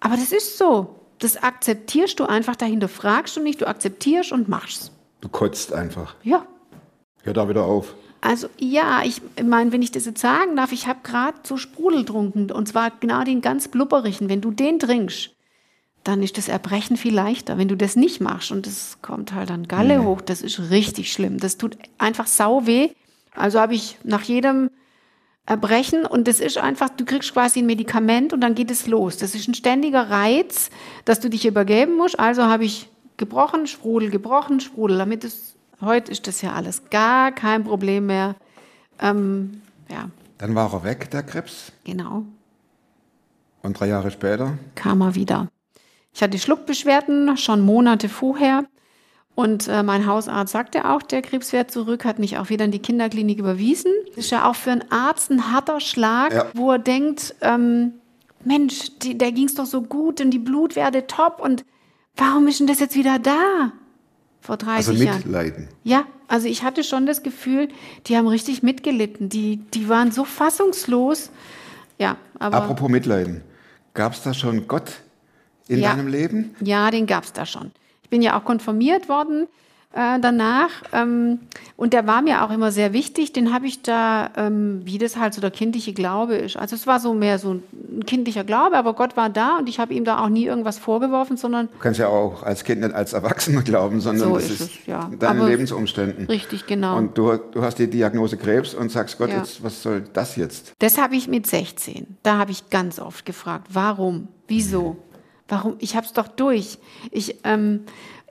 Aber 0.00 0.16
das 0.16 0.32
ist 0.32 0.58
so. 0.58 0.94
Das 1.18 1.36
akzeptierst 1.36 2.20
du 2.20 2.24
einfach, 2.26 2.54
dahinter 2.56 2.88
fragst 2.88 3.36
du 3.36 3.40
nicht, 3.40 3.60
du 3.60 3.66
akzeptierst 3.66 4.30
und 4.32 4.48
machst. 4.48 4.92
Du 5.20 5.28
kotzt 5.28 5.72
einfach. 5.72 6.14
Ja, 6.22 6.46
Hör 7.24 7.32
da 7.32 7.48
wieder 7.48 7.64
auf. 7.64 7.94
also 8.20 8.48
ja, 8.58 9.02
ich 9.04 9.20
meine, 9.42 9.72
wenn 9.72 9.82
ich 9.82 9.90
das 9.90 10.06
jetzt 10.06 10.20
sagen 10.20 10.54
darf, 10.56 10.70
ich 10.70 10.86
habe 10.86 11.00
gerade 11.02 11.36
so 11.42 11.56
Sprudel 11.56 12.00
getrunken 12.04 12.52
und 12.52 12.68
zwar 12.68 12.92
genau 13.00 13.24
den 13.24 13.40
ganz 13.40 13.66
blubberigen. 13.68 14.28
Wenn 14.28 14.40
du 14.40 14.52
den 14.52 14.78
trinkst, 14.78 15.30
dann 16.04 16.22
ist 16.22 16.38
das 16.38 16.48
Erbrechen 16.48 16.96
viel 16.96 17.12
leichter. 17.14 17.58
Wenn 17.58 17.66
du 17.68 17.76
das 17.76 17.96
nicht 17.96 18.20
machst 18.20 18.52
und 18.52 18.66
es 18.68 18.98
kommt 19.02 19.34
halt 19.34 19.50
dann 19.50 19.66
Galle 19.66 20.04
hoch, 20.04 20.20
das 20.20 20.40
ist 20.42 20.70
richtig 20.70 21.12
schlimm. 21.12 21.38
Das 21.38 21.58
tut 21.58 21.76
einfach 21.98 22.28
sau 22.28 22.66
weh. 22.66 22.90
Also 23.34 23.58
habe 23.60 23.74
ich 23.74 23.98
nach 24.04 24.22
jedem 24.22 24.70
Erbrechen 25.48 26.04
und 26.04 26.28
das 26.28 26.40
ist 26.40 26.58
einfach, 26.58 26.90
du 26.90 27.06
kriegst 27.06 27.32
quasi 27.32 27.60
ein 27.60 27.66
Medikament 27.66 28.34
und 28.34 28.42
dann 28.42 28.54
geht 28.54 28.70
es 28.70 28.86
los. 28.86 29.16
Das 29.16 29.34
ist 29.34 29.48
ein 29.48 29.54
ständiger 29.54 30.10
Reiz, 30.10 30.68
dass 31.06 31.20
du 31.20 31.30
dich 31.30 31.46
übergeben 31.46 31.96
musst. 31.96 32.20
Also 32.20 32.42
habe 32.44 32.66
ich 32.66 32.90
gebrochen, 33.16 33.66
Sprudel, 33.66 34.10
gebrochen, 34.10 34.60
Sprudel. 34.60 34.98
Damit 34.98 35.24
ist, 35.24 35.56
heute 35.80 36.12
ist 36.12 36.26
das 36.26 36.42
ja 36.42 36.52
alles 36.52 36.90
gar 36.90 37.32
kein 37.32 37.64
Problem 37.64 38.04
mehr. 38.06 38.36
Ähm, 39.00 39.62
ja, 39.90 40.10
Dann 40.36 40.54
war 40.54 40.70
er 40.70 40.84
weg, 40.84 41.10
der 41.12 41.22
Krebs. 41.22 41.72
genau, 41.82 42.24
Und 43.62 43.80
drei 43.80 43.86
Jahre 43.88 44.10
später, 44.10 44.58
kam 44.74 45.00
er 45.00 45.14
wieder. 45.14 45.48
Ich 46.12 46.22
hatte 46.22 46.38
Schluckbeschwerden 46.38 47.38
schon 47.38 47.62
Monate 47.62 48.10
vorher. 48.10 48.64
Und 49.38 49.68
äh, 49.68 49.84
mein 49.84 50.04
Hausarzt 50.04 50.50
sagte 50.50 50.84
auch, 50.90 51.00
der 51.00 51.22
Krebs 51.22 51.52
wäre 51.52 51.68
zurück, 51.68 52.04
hat 52.04 52.18
mich 52.18 52.38
auch 52.38 52.48
wieder 52.48 52.64
in 52.64 52.72
die 52.72 52.80
Kinderklinik 52.80 53.38
überwiesen. 53.38 53.92
Das 54.16 54.24
ist 54.24 54.30
ja 54.32 54.50
auch 54.50 54.56
für 54.56 54.72
einen 54.72 54.90
Arzt 54.90 55.30
ein 55.30 55.52
harter 55.52 55.78
Schlag, 55.78 56.32
Ja. 56.34 56.46
wo 56.54 56.72
er 56.72 56.80
denkt, 56.80 57.36
ähm, 57.42 57.92
Mensch, 58.44 58.98
die, 58.98 59.16
der 59.16 59.30
ging 59.30 59.46
es 59.46 59.54
doch 59.54 59.66
so 59.66 59.82
gut 59.82 60.20
und 60.20 60.32
die 60.32 60.40
Blutwerte 60.40 61.06
top 61.06 61.38
und 61.40 61.64
warum 62.16 62.48
ist 62.48 62.58
denn 62.58 62.66
das 62.66 62.80
jetzt 62.80 62.96
wieder 62.96 63.20
da? 63.20 63.70
Vor 64.40 64.56
30 64.56 64.88
also 64.88 65.04
Jahren. 65.04 65.18
mitleiden. 65.18 65.68
Ja, 65.84 66.02
also 66.26 66.48
ich 66.48 66.64
hatte 66.64 66.82
schon 66.82 67.06
das 67.06 67.22
Gefühl, 67.22 67.68
die 68.08 68.16
haben 68.16 68.26
richtig 68.26 68.64
mitgelitten. 68.64 69.28
Die, 69.28 69.58
die 69.72 69.88
waren 69.88 70.10
so 70.10 70.24
fassungslos. 70.24 71.30
Ja, 71.98 72.16
aber 72.40 72.56
Apropos 72.56 72.88
Mitleiden. 72.88 73.42
Gab 73.94 74.14
es 74.14 74.22
da 74.24 74.34
schon 74.34 74.66
Gott 74.66 74.94
in 75.68 75.78
Ja. 75.78 75.90
deinem 75.94 76.08
Leben? 76.08 76.56
ja, 76.60 76.90
den 76.90 77.06
gab's 77.06 77.32
da 77.32 77.46
schon. 77.46 77.70
Ich 78.08 78.10
bin 78.10 78.22
ja 78.22 78.38
auch 78.40 78.44
konfirmiert 78.46 79.10
worden 79.10 79.48
äh, 79.92 80.18
danach 80.18 80.70
ähm, 80.94 81.40
und 81.76 81.92
der 81.92 82.06
war 82.06 82.22
mir 82.22 82.42
auch 82.42 82.50
immer 82.50 82.72
sehr 82.72 82.94
wichtig. 82.94 83.34
Den 83.34 83.52
habe 83.52 83.66
ich 83.66 83.82
da, 83.82 84.30
ähm, 84.34 84.80
wie 84.84 84.96
das 84.96 85.18
halt 85.18 85.34
so 85.34 85.42
der 85.42 85.50
kindliche 85.50 85.92
Glaube 85.92 86.36
ist. 86.36 86.56
Also 86.56 86.74
es 86.74 86.86
war 86.86 87.00
so 87.00 87.12
mehr 87.12 87.38
so 87.38 87.52
ein 87.74 88.04
kindlicher 88.06 88.44
Glaube, 88.44 88.78
aber 88.78 88.94
Gott 88.94 89.14
war 89.18 89.28
da 89.28 89.58
und 89.58 89.68
ich 89.68 89.78
habe 89.78 89.92
ihm 89.92 90.06
da 90.06 90.24
auch 90.24 90.30
nie 90.30 90.46
irgendwas 90.46 90.78
vorgeworfen, 90.78 91.36
sondern 91.36 91.68
Du 91.70 91.78
kannst 91.80 92.00
ja 92.00 92.08
auch 92.08 92.42
als 92.44 92.64
Kind 92.64 92.80
nicht 92.80 92.94
als 92.94 93.12
Erwachsener 93.12 93.60
glauben, 93.60 94.00
sondern 94.00 94.28
So 94.30 94.34
das 94.36 94.48
ist 94.48 94.60
es, 94.62 94.70
ja. 94.86 95.10
deine 95.18 95.40
Aber- 95.40 95.50
Lebensumständen. 95.50 96.24
richtig 96.28 96.66
genau. 96.66 96.96
Und 96.96 97.18
du, 97.18 97.36
du 97.36 97.60
hast 97.60 97.78
die 97.78 97.90
Diagnose 97.90 98.38
Krebs 98.38 98.72
und 98.72 98.90
sagst, 98.90 99.18
Gott, 99.18 99.28
Ja. 99.28 99.36
jetzt, 99.36 99.62
was 99.62 99.82
soll 99.82 100.02
das 100.14 100.36
jetzt? 100.36 100.72
Das 100.78 100.96
habe 100.96 101.14
ich 101.14 101.28
mit 101.28 101.46
16. 101.46 102.16
Da 102.22 102.38
habe 102.38 102.52
ich 102.52 102.70
ganz 102.70 102.98
oft 102.98 103.26
gefragt, 103.26 103.66
warum, 103.70 104.28
wieso, 104.46 104.96
Warum? 105.48 105.76
Ich 105.78 105.96
hab's 105.96 106.12
doch 106.12 106.28
durch. 106.28 106.78
Ich 107.10 107.36
ähm, 107.44 107.80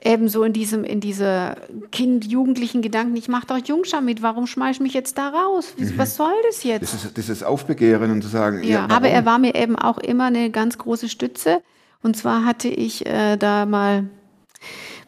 eben 0.02 0.28
so 0.28 0.44
in 0.44 0.52
diesem 0.52 0.84
in 0.84 1.00
diese 1.00 1.56
Kind-Jugendlichen 1.90 2.82
Gedanken. 2.82 3.16
Ich 3.16 3.28
mache 3.28 3.46
doch 3.46 3.58
Jungschar 3.58 4.00
mit. 4.00 4.22
Warum 4.22 4.46
schmeiß 4.46 4.76
ich 4.76 4.80
mich 4.80 4.94
jetzt 4.94 5.18
da 5.18 5.28
raus? 5.30 5.74
Wie, 5.76 5.98
Was 5.98 6.16
soll 6.16 6.32
das 6.46 6.62
jetzt? 6.62 6.82
Das 6.82 7.04
ist 7.04 7.16
dieses 7.16 7.42
Aufbegehren 7.42 8.10
und 8.10 8.22
zu 8.22 8.28
sagen, 8.28 8.62
Ja, 8.62 8.80
warum? 8.80 8.90
aber 8.92 9.08
er 9.08 9.26
war 9.26 9.38
mir 9.38 9.54
eben 9.54 9.76
auch 9.76 9.98
immer 9.98 10.24
eine 10.26 10.50
ganz 10.50 10.78
große 10.78 11.08
Stütze. 11.08 11.60
Und 12.02 12.16
zwar 12.16 12.44
hatte 12.44 12.68
ich 12.68 13.06
äh, 13.06 13.36
da 13.36 13.66
mal 13.66 14.04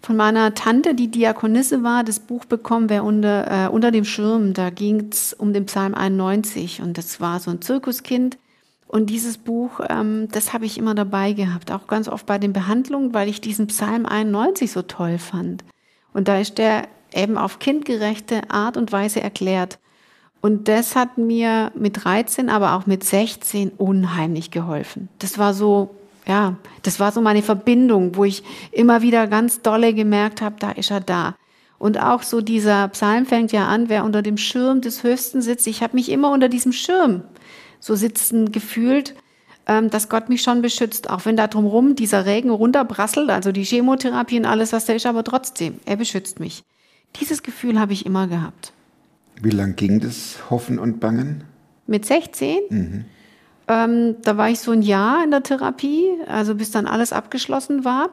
von 0.02 0.16
meiner 0.16 0.54
Tante, 0.54 0.94
die 0.94 1.08
Diakonisse 1.08 1.82
war, 1.82 2.04
das 2.04 2.18
Buch 2.20 2.46
bekommen, 2.46 2.88
wer 2.88 3.04
unter, 3.04 3.66
äh, 3.66 3.68
unter 3.68 3.90
dem 3.90 4.04
Schirm. 4.04 4.54
Da 4.54 4.70
ging 4.70 5.08
es 5.12 5.34
um 5.34 5.52
den 5.52 5.66
Psalm 5.66 5.94
91 5.94 6.80
und 6.80 6.96
das 6.98 7.20
war 7.20 7.38
so 7.38 7.50
ein 7.50 7.60
Zirkuskind. 7.60 8.38
Und 8.90 9.06
dieses 9.08 9.38
Buch, 9.38 9.78
ähm, 9.88 10.26
das 10.32 10.52
habe 10.52 10.64
ich 10.64 10.76
immer 10.76 10.96
dabei 10.96 11.32
gehabt, 11.32 11.70
auch 11.70 11.86
ganz 11.86 12.08
oft 12.08 12.26
bei 12.26 12.38
den 12.38 12.52
Behandlungen, 12.52 13.14
weil 13.14 13.28
ich 13.28 13.40
diesen 13.40 13.68
Psalm 13.68 14.04
91 14.04 14.72
so 14.72 14.82
toll 14.82 15.18
fand. 15.18 15.62
Und 16.12 16.26
da 16.26 16.40
ist 16.40 16.58
der 16.58 16.88
eben 17.14 17.38
auf 17.38 17.60
kindgerechte 17.60 18.50
Art 18.50 18.76
und 18.76 18.90
Weise 18.90 19.20
erklärt. 19.20 19.78
Und 20.40 20.66
das 20.66 20.96
hat 20.96 21.18
mir 21.18 21.70
mit 21.76 22.02
13, 22.02 22.48
aber 22.48 22.74
auch 22.74 22.86
mit 22.86 23.04
16 23.04 23.70
unheimlich 23.78 24.50
geholfen. 24.50 25.08
Das 25.20 25.38
war 25.38 25.54
so, 25.54 25.94
ja, 26.26 26.56
das 26.82 26.98
war 26.98 27.12
so 27.12 27.20
meine 27.20 27.42
Verbindung, 27.42 28.16
wo 28.16 28.24
ich 28.24 28.42
immer 28.72 29.02
wieder 29.02 29.28
ganz 29.28 29.62
dolle 29.62 29.94
gemerkt 29.94 30.42
habe, 30.42 30.56
da 30.58 30.72
ist 30.72 30.90
er 30.90 31.00
da. 31.00 31.36
Und 31.78 32.02
auch 32.02 32.24
so 32.24 32.40
dieser 32.40 32.88
Psalm 32.88 33.24
fängt 33.24 33.52
ja 33.52 33.68
an, 33.68 33.88
wer 33.88 34.02
unter 34.02 34.20
dem 34.20 34.36
Schirm 34.36 34.80
des 34.80 35.04
Höchsten 35.04 35.42
sitzt. 35.42 35.68
Ich 35.68 35.80
habe 35.80 35.94
mich 35.94 36.10
immer 36.10 36.32
unter 36.32 36.48
diesem 36.48 36.72
Schirm 36.72 37.22
so 37.80 37.96
sitzen 37.96 38.52
gefühlt, 38.52 39.14
ähm, 39.66 39.90
dass 39.90 40.08
Gott 40.08 40.28
mich 40.28 40.42
schon 40.42 40.62
beschützt, 40.62 41.10
auch 41.10 41.24
wenn 41.24 41.36
da 41.36 41.46
drumherum 41.46 41.96
dieser 41.96 42.26
Regen 42.26 42.50
runterprasselt, 42.50 43.30
also 43.30 43.52
die 43.52 43.64
Chemotherapie 43.64 44.38
und 44.38 44.46
alles, 44.46 44.72
was 44.72 44.84
da 44.86 44.92
ist, 44.92 45.06
aber 45.06 45.24
trotzdem, 45.24 45.80
er 45.86 45.96
beschützt 45.96 46.40
mich. 46.40 46.62
Dieses 47.20 47.42
Gefühl 47.42 47.80
habe 47.80 47.92
ich 47.92 48.06
immer 48.06 48.28
gehabt. 48.28 48.72
Wie 49.42 49.50
lang 49.50 49.74
ging 49.74 50.00
das 50.00 50.38
Hoffen 50.50 50.78
und 50.78 51.00
Bangen? 51.00 51.44
Mit 51.86 52.06
16, 52.06 53.06
ähm, 53.70 54.16
da 54.22 54.36
war 54.36 54.50
ich 54.50 54.58
so 54.58 54.72
ein 54.72 54.82
Jahr 54.82 55.22
in 55.22 55.30
der 55.30 55.44
Therapie, 55.44 56.10
also 56.26 56.56
bis 56.56 56.72
dann 56.72 56.86
alles 56.86 57.12
abgeschlossen 57.12 57.84
war. 57.84 58.10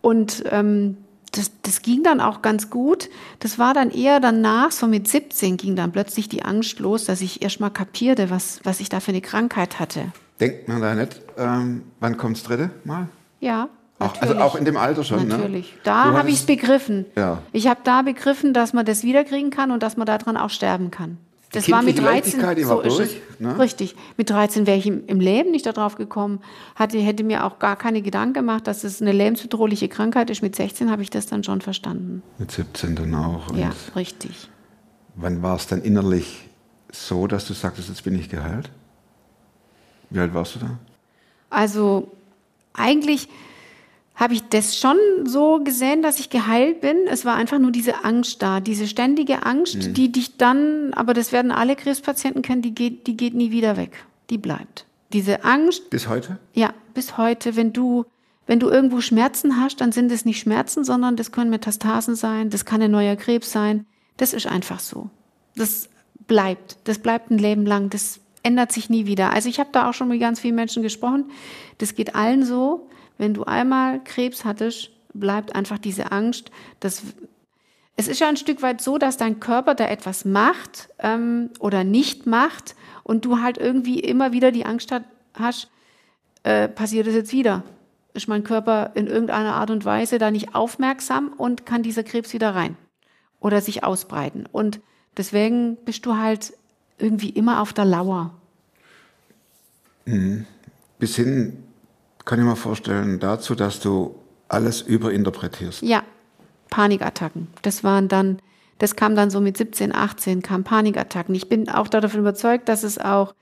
Und 0.00 0.44
ähm, 0.50 0.96
das, 1.32 1.50
das 1.62 1.82
ging 1.82 2.02
dann 2.02 2.20
auch 2.20 2.42
ganz 2.42 2.70
gut. 2.70 3.08
Das 3.40 3.58
war 3.58 3.74
dann 3.74 3.90
eher 3.90 4.20
danach, 4.20 4.70
so 4.70 4.86
mit 4.86 5.08
17 5.08 5.56
ging 5.56 5.76
dann 5.76 5.92
plötzlich 5.92 6.28
die 6.28 6.44
Angst 6.44 6.78
los, 6.78 7.04
dass 7.04 7.20
ich 7.20 7.42
erst 7.42 7.60
mal 7.60 7.70
kapierte, 7.70 8.30
was, 8.30 8.60
was 8.64 8.80
ich 8.80 8.88
da 8.88 9.00
für 9.00 9.10
eine 9.10 9.20
Krankheit 9.20 9.78
hatte. 9.78 10.12
Denkt 10.40 10.68
man 10.68 10.80
da 10.80 10.94
nicht, 10.94 11.20
ähm, 11.38 11.82
wann 12.00 12.16
kommt's 12.16 12.42
dritte 12.42 12.70
Mal? 12.84 13.08
Ja. 13.40 13.68
Auch, 13.98 14.20
also 14.20 14.36
auch 14.36 14.56
in 14.56 14.66
dem 14.66 14.76
Alter 14.76 15.04
schon, 15.04 15.26
ne? 15.26 15.38
Natürlich. 15.38 15.72
Du 15.72 15.80
Da 15.84 16.12
habe 16.12 16.28
ich 16.28 16.36
es 16.36 16.46
begriffen. 16.46 17.06
Ja. 17.16 17.38
Ich 17.52 17.66
habe 17.66 17.80
da 17.82 18.02
begriffen, 18.02 18.52
dass 18.52 18.74
man 18.74 18.84
das 18.84 19.02
wiederkriegen 19.02 19.50
kann 19.50 19.70
und 19.70 19.82
dass 19.82 19.96
man 19.96 20.06
daran 20.06 20.36
auch 20.36 20.50
sterben 20.50 20.90
kann. 20.90 21.16
Das 21.56 21.70
war 21.70 21.82
mit 21.82 21.96
kindliche 21.96 22.12
13. 22.12 22.40
Leichtigkeit, 22.40 22.58
die 22.58 22.68
war 22.68 22.84
ist 22.84 22.98
durch, 22.98 23.10
es. 23.34 23.40
ne? 23.40 23.58
Richtig. 23.58 23.96
Mit 24.16 24.30
13 24.30 24.66
wäre 24.66 24.78
ich 24.78 24.86
im, 24.86 25.06
im 25.06 25.20
Leben 25.20 25.50
nicht 25.50 25.66
darauf 25.66 25.96
gekommen. 25.96 26.40
Hatte, 26.74 26.98
hätte 26.98 27.24
mir 27.24 27.44
auch 27.44 27.58
gar 27.58 27.76
keine 27.76 28.02
Gedanken 28.02 28.34
gemacht, 28.34 28.66
dass 28.66 28.84
es 28.84 29.02
eine 29.02 29.12
lebensbedrohliche 29.12 29.88
Krankheit 29.88 30.30
ist. 30.30 30.42
Mit 30.42 30.56
16 30.56 30.90
habe 30.90 31.02
ich 31.02 31.10
das 31.10 31.26
dann 31.26 31.44
schon 31.44 31.60
verstanden. 31.60 32.22
Mit 32.38 32.50
17 32.50 32.96
dann 32.96 33.14
auch. 33.14 33.54
Ja, 33.56 33.72
richtig. 33.94 34.48
Wann 35.14 35.42
war 35.42 35.56
es 35.56 35.66
dann 35.66 35.82
innerlich 35.82 36.48
so, 36.92 37.26
dass 37.26 37.46
du 37.46 37.54
sagtest, 37.54 37.88
jetzt 37.88 38.04
bin 38.04 38.18
ich 38.18 38.28
geheilt? 38.28 38.70
Wie 40.10 40.18
alt 40.18 40.34
warst 40.34 40.54
du 40.54 40.58
da? 40.60 40.78
Also 41.50 42.12
eigentlich 42.74 43.28
habe 44.16 44.32
ich 44.32 44.42
das 44.48 44.78
schon 44.78 44.96
so 45.24 45.60
gesehen, 45.62 46.02
dass 46.02 46.18
ich 46.18 46.30
geheilt 46.30 46.80
bin. 46.80 46.96
Es 47.08 47.24
war 47.24 47.36
einfach 47.36 47.58
nur 47.58 47.70
diese 47.70 48.04
Angst 48.04 48.42
da, 48.42 48.60
diese 48.60 48.88
ständige 48.88 49.44
Angst, 49.44 49.96
die 49.96 50.10
dich 50.10 50.38
dann, 50.38 50.94
aber 50.94 51.12
das 51.12 51.32
werden 51.32 51.52
alle 51.52 51.76
Krebspatienten 51.76 52.42
kennen, 52.42 52.62
die 52.62 52.74
geht, 52.74 53.06
die 53.06 53.16
geht 53.16 53.34
nie 53.34 53.50
wieder 53.50 53.76
weg. 53.76 54.06
Die 54.30 54.38
bleibt. 54.38 54.86
Diese 55.12 55.44
Angst, 55.44 55.90
Bis 55.90 56.08
heute? 56.08 56.38
ja, 56.54 56.72
bis 56.94 57.18
heute, 57.18 57.56
wenn 57.56 57.72
du, 57.72 58.06
wenn 58.46 58.58
du 58.58 58.70
irgendwo 58.70 59.00
Schmerzen 59.00 59.60
hast, 59.60 59.80
dann 59.80 59.92
sind 59.92 60.10
es 60.10 60.24
nicht 60.24 60.40
Schmerzen, 60.40 60.82
sondern 60.82 61.16
das 61.16 61.30
können 61.30 61.50
Metastasen 61.50 62.16
sein, 62.16 62.50
das 62.50 62.64
kann 62.64 62.80
ein 62.82 62.90
neuer 62.90 63.16
Krebs 63.16 63.52
sein. 63.52 63.86
Das 64.16 64.32
ist 64.32 64.46
einfach 64.46 64.80
so. 64.80 65.10
Das 65.56 65.90
bleibt. 66.26 66.78
Das 66.84 66.98
bleibt 66.98 67.30
ein 67.30 67.38
Leben 67.38 67.66
lang. 67.66 67.90
Das 67.90 68.20
ändert 68.42 68.72
sich 68.72 68.88
nie 68.88 69.06
wieder. 69.06 69.32
Also 69.32 69.48
ich 69.48 69.60
habe 69.60 69.70
da 69.72 69.88
auch 69.90 69.94
schon 69.94 70.08
mit 70.08 70.20
ganz 70.20 70.40
vielen 70.40 70.54
Menschen 70.54 70.82
gesprochen. 70.82 71.26
Das 71.78 71.94
geht 71.94 72.14
allen 72.14 72.44
so. 72.44 72.88
Wenn 73.18 73.34
du 73.34 73.44
einmal 73.44 74.02
Krebs 74.04 74.44
hattest, 74.44 74.90
bleibt 75.12 75.54
einfach 75.54 75.78
diese 75.78 76.12
Angst. 76.12 76.50
Das, 76.80 77.02
es 77.96 78.08
ist 78.08 78.20
ja 78.20 78.28
ein 78.28 78.36
Stück 78.36 78.62
weit 78.62 78.80
so, 78.80 78.98
dass 78.98 79.16
dein 79.16 79.40
Körper 79.40 79.74
da 79.74 79.86
etwas 79.86 80.24
macht 80.24 80.90
ähm, 80.98 81.50
oder 81.58 81.84
nicht 81.84 82.26
macht 82.26 82.76
und 83.02 83.24
du 83.24 83.40
halt 83.40 83.58
irgendwie 83.58 84.00
immer 84.00 84.32
wieder 84.32 84.52
die 84.52 84.66
Angst 84.66 84.92
hat, 84.92 85.04
hast, 85.34 85.70
äh, 86.42 86.68
passiert 86.68 87.06
es 87.06 87.14
jetzt 87.14 87.32
wieder? 87.32 87.62
Ist 88.14 88.28
mein 88.28 88.44
Körper 88.44 88.92
in 88.94 89.06
irgendeiner 89.06 89.54
Art 89.54 89.70
und 89.70 89.84
Weise 89.84 90.18
da 90.18 90.30
nicht 90.30 90.54
aufmerksam 90.54 91.32
und 91.36 91.66
kann 91.66 91.82
dieser 91.82 92.02
Krebs 92.02 92.32
wieder 92.32 92.54
rein 92.54 92.76
oder 93.40 93.60
sich 93.60 93.84
ausbreiten? 93.84 94.46
Und 94.50 94.80
deswegen 95.16 95.76
bist 95.84 96.06
du 96.06 96.16
halt 96.16 96.54
irgendwie 96.98 97.30
immer 97.30 97.60
auf 97.60 97.72
der 97.72 97.84
Lauer. 97.84 98.34
Bis 100.98 101.16
hin, 101.16 101.65
kann 102.26 102.40
ich 102.40 102.44
mir 102.44 102.56
vorstellen, 102.56 103.18
dazu, 103.20 103.54
dass 103.54 103.80
du 103.80 104.16
alles 104.48 104.82
überinterpretierst. 104.82 105.80
Ja, 105.80 106.02
Panikattacken. 106.68 107.46
Das 107.62 107.84
waren 107.84 108.08
dann, 108.08 108.40
das 108.78 108.96
kam 108.96 109.16
dann 109.16 109.30
so 109.30 109.40
mit 109.40 109.56
17, 109.56 109.94
18, 109.94 110.42
kamen 110.42 110.64
Panikattacken. 110.64 111.34
Ich 111.34 111.48
bin 111.48 111.70
auch 111.70 111.88
davon 111.88 112.20
überzeugt, 112.20 112.68
dass 112.68 112.82
es 112.82 112.98
auch 112.98 113.34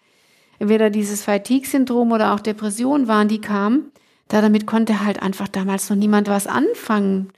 entweder 0.58 0.90
dieses 0.90 1.24
Fatigue-Syndrom 1.24 2.12
oder 2.12 2.34
auch 2.34 2.40
Depressionen 2.40 3.08
waren, 3.08 3.26
die 3.26 3.40
kamen. 3.40 3.90
Da 4.28 4.42
damit 4.42 4.66
konnte 4.66 5.04
halt 5.04 5.22
einfach 5.22 5.48
damals 5.48 5.88
noch 5.88 5.96
niemand 5.96 6.28
was 6.28 6.46
anfangen. 6.46 7.32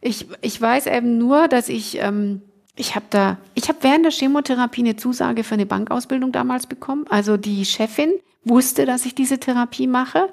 Ich, 0.00 0.28
ich 0.42 0.60
weiß 0.60 0.86
eben 0.86 1.18
nur, 1.18 1.48
dass 1.48 1.68
ich, 1.68 1.98
ähm, 2.00 2.40
ich 2.76 2.94
habe 2.94 3.06
da, 3.10 3.38
ich 3.54 3.68
habe 3.68 3.78
während 3.82 4.04
der 4.04 4.12
Chemotherapie 4.12 4.82
eine 4.82 4.96
Zusage 4.96 5.42
für 5.42 5.54
eine 5.54 5.66
Bankausbildung 5.66 6.30
damals 6.30 6.68
bekommen. 6.68 7.04
Also 7.10 7.36
die 7.36 7.64
Chefin 7.64 8.12
wusste, 8.44 8.86
dass 8.86 9.06
ich 9.06 9.16
diese 9.16 9.38
Therapie 9.40 9.88
mache 9.88 10.28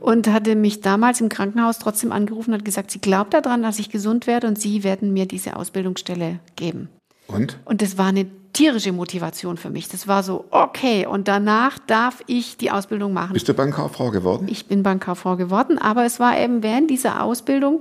und 0.00 0.28
hatte 0.28 0.54
mich 0.54 0.80
damals 0.80 1.20
im 1.20 1.28
Krankenhaus 1.28 1.78
trotzdem 1.78 2.12
angerufen 2.12 2.50
und 2.50 2.58
hat 2.58 2.64
gesagt, 2.64 2.90
sie 2.90 3.00
glaubt 3.00 3.34
daran, 3.34 3.62
dass 3.62 3.78
ich 3.78 3.90
gesund 3.90 4.26
werde 4.26 4.46
und 4.46 4.58
sie 4.58 4.84
werden 4.84 5.12
mir 5.12 5.26
diese 5.26 5.56
Ausbildungsstelle 5.56 6.40
geben. 6.56 6.88
Und? 7.28 7.58
Und 7.64 7.82
das 7.82 7.98
war 7.98 8.06
eine 8.06 8.26
tierische 8.52 8.92
Motivation 8.92 9.56
für 9.56 9.70
mich. 9.70 9.88
Das 9.88 10.08
war 10.08 10.22
so, 10.22 10.46
okay, 10.50 11.06
und 11.06 11.28
danach 11.28 11.78
darf 11.78 12.22
ich 12.26 12.56
die 12.56 12.70
Ausbildung 12.70 13.12
machen. 13.12 13.32
Bist 13.32 13.48
du 13.48 13.54
Bankkauffrau 13.54 14.10
geworden? 14.10 14.48
Ich 14.48 14.66
bin 14.66 14.82
Bankkauffrau 14.82 15.36
geworden, 15.36 15.78
aber 15.78 16.04
es 16.04 16.20
war 16.20 16.38
eben 16.38 16.62
während 16.62 16.90
dieser 16.90 17.22
Ausbildung, 17.22 17.80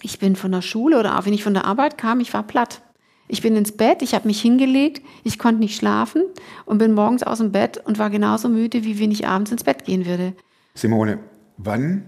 ich 0.00 0.18
bin 0.18 0.36
von 0.36 0.52
der 0.52 0.62
Schule 0.62 0.98
oder 0.98 1.18
auch 1.18 1.26
wenn 1.26 1.34
ich 1.34 1.44
von 1.44 1.54
der 1.54 1.64
Arbeit 1.64 1.98
kam, 1.98 2.20
ich 2.20 2.32
war 2.32 2.42
platt. 2.42 2.82
Ich 3.28 3.40
bin 3.40 3.56
ins 3.56 3.72
Bett, 3.72 4.02
ich 4.02 4.14
habe 4.14 4.28
mich 4.28 4.40
hingelegt, 4.42 5.02
ich 5.24 5.38
konnte 5.38 5.60
nicht 5.60 5.76
schlafen 5.76 6.22
und 6.66 6.78
bin 6.78 6.92
morgens 6.92 7.22
aus 7.22 7.38
dem 7.38 7.52
Bett 7.52 7.80
und 7.84 7.98
war 7.98 8.10
genauso 8.10 8.48
müde, 8.48 8.84
wie 8.84 8.98
wenn 8.98 9.10
ich 9.10 9.26
abends 9.26 9.52
ins 9.52 9.64
Bett 9.64 9.84
gehen 9.84 10.06
würde. 10.06 10.34
Simone, 10.74 11.18
wann 11.56 12.04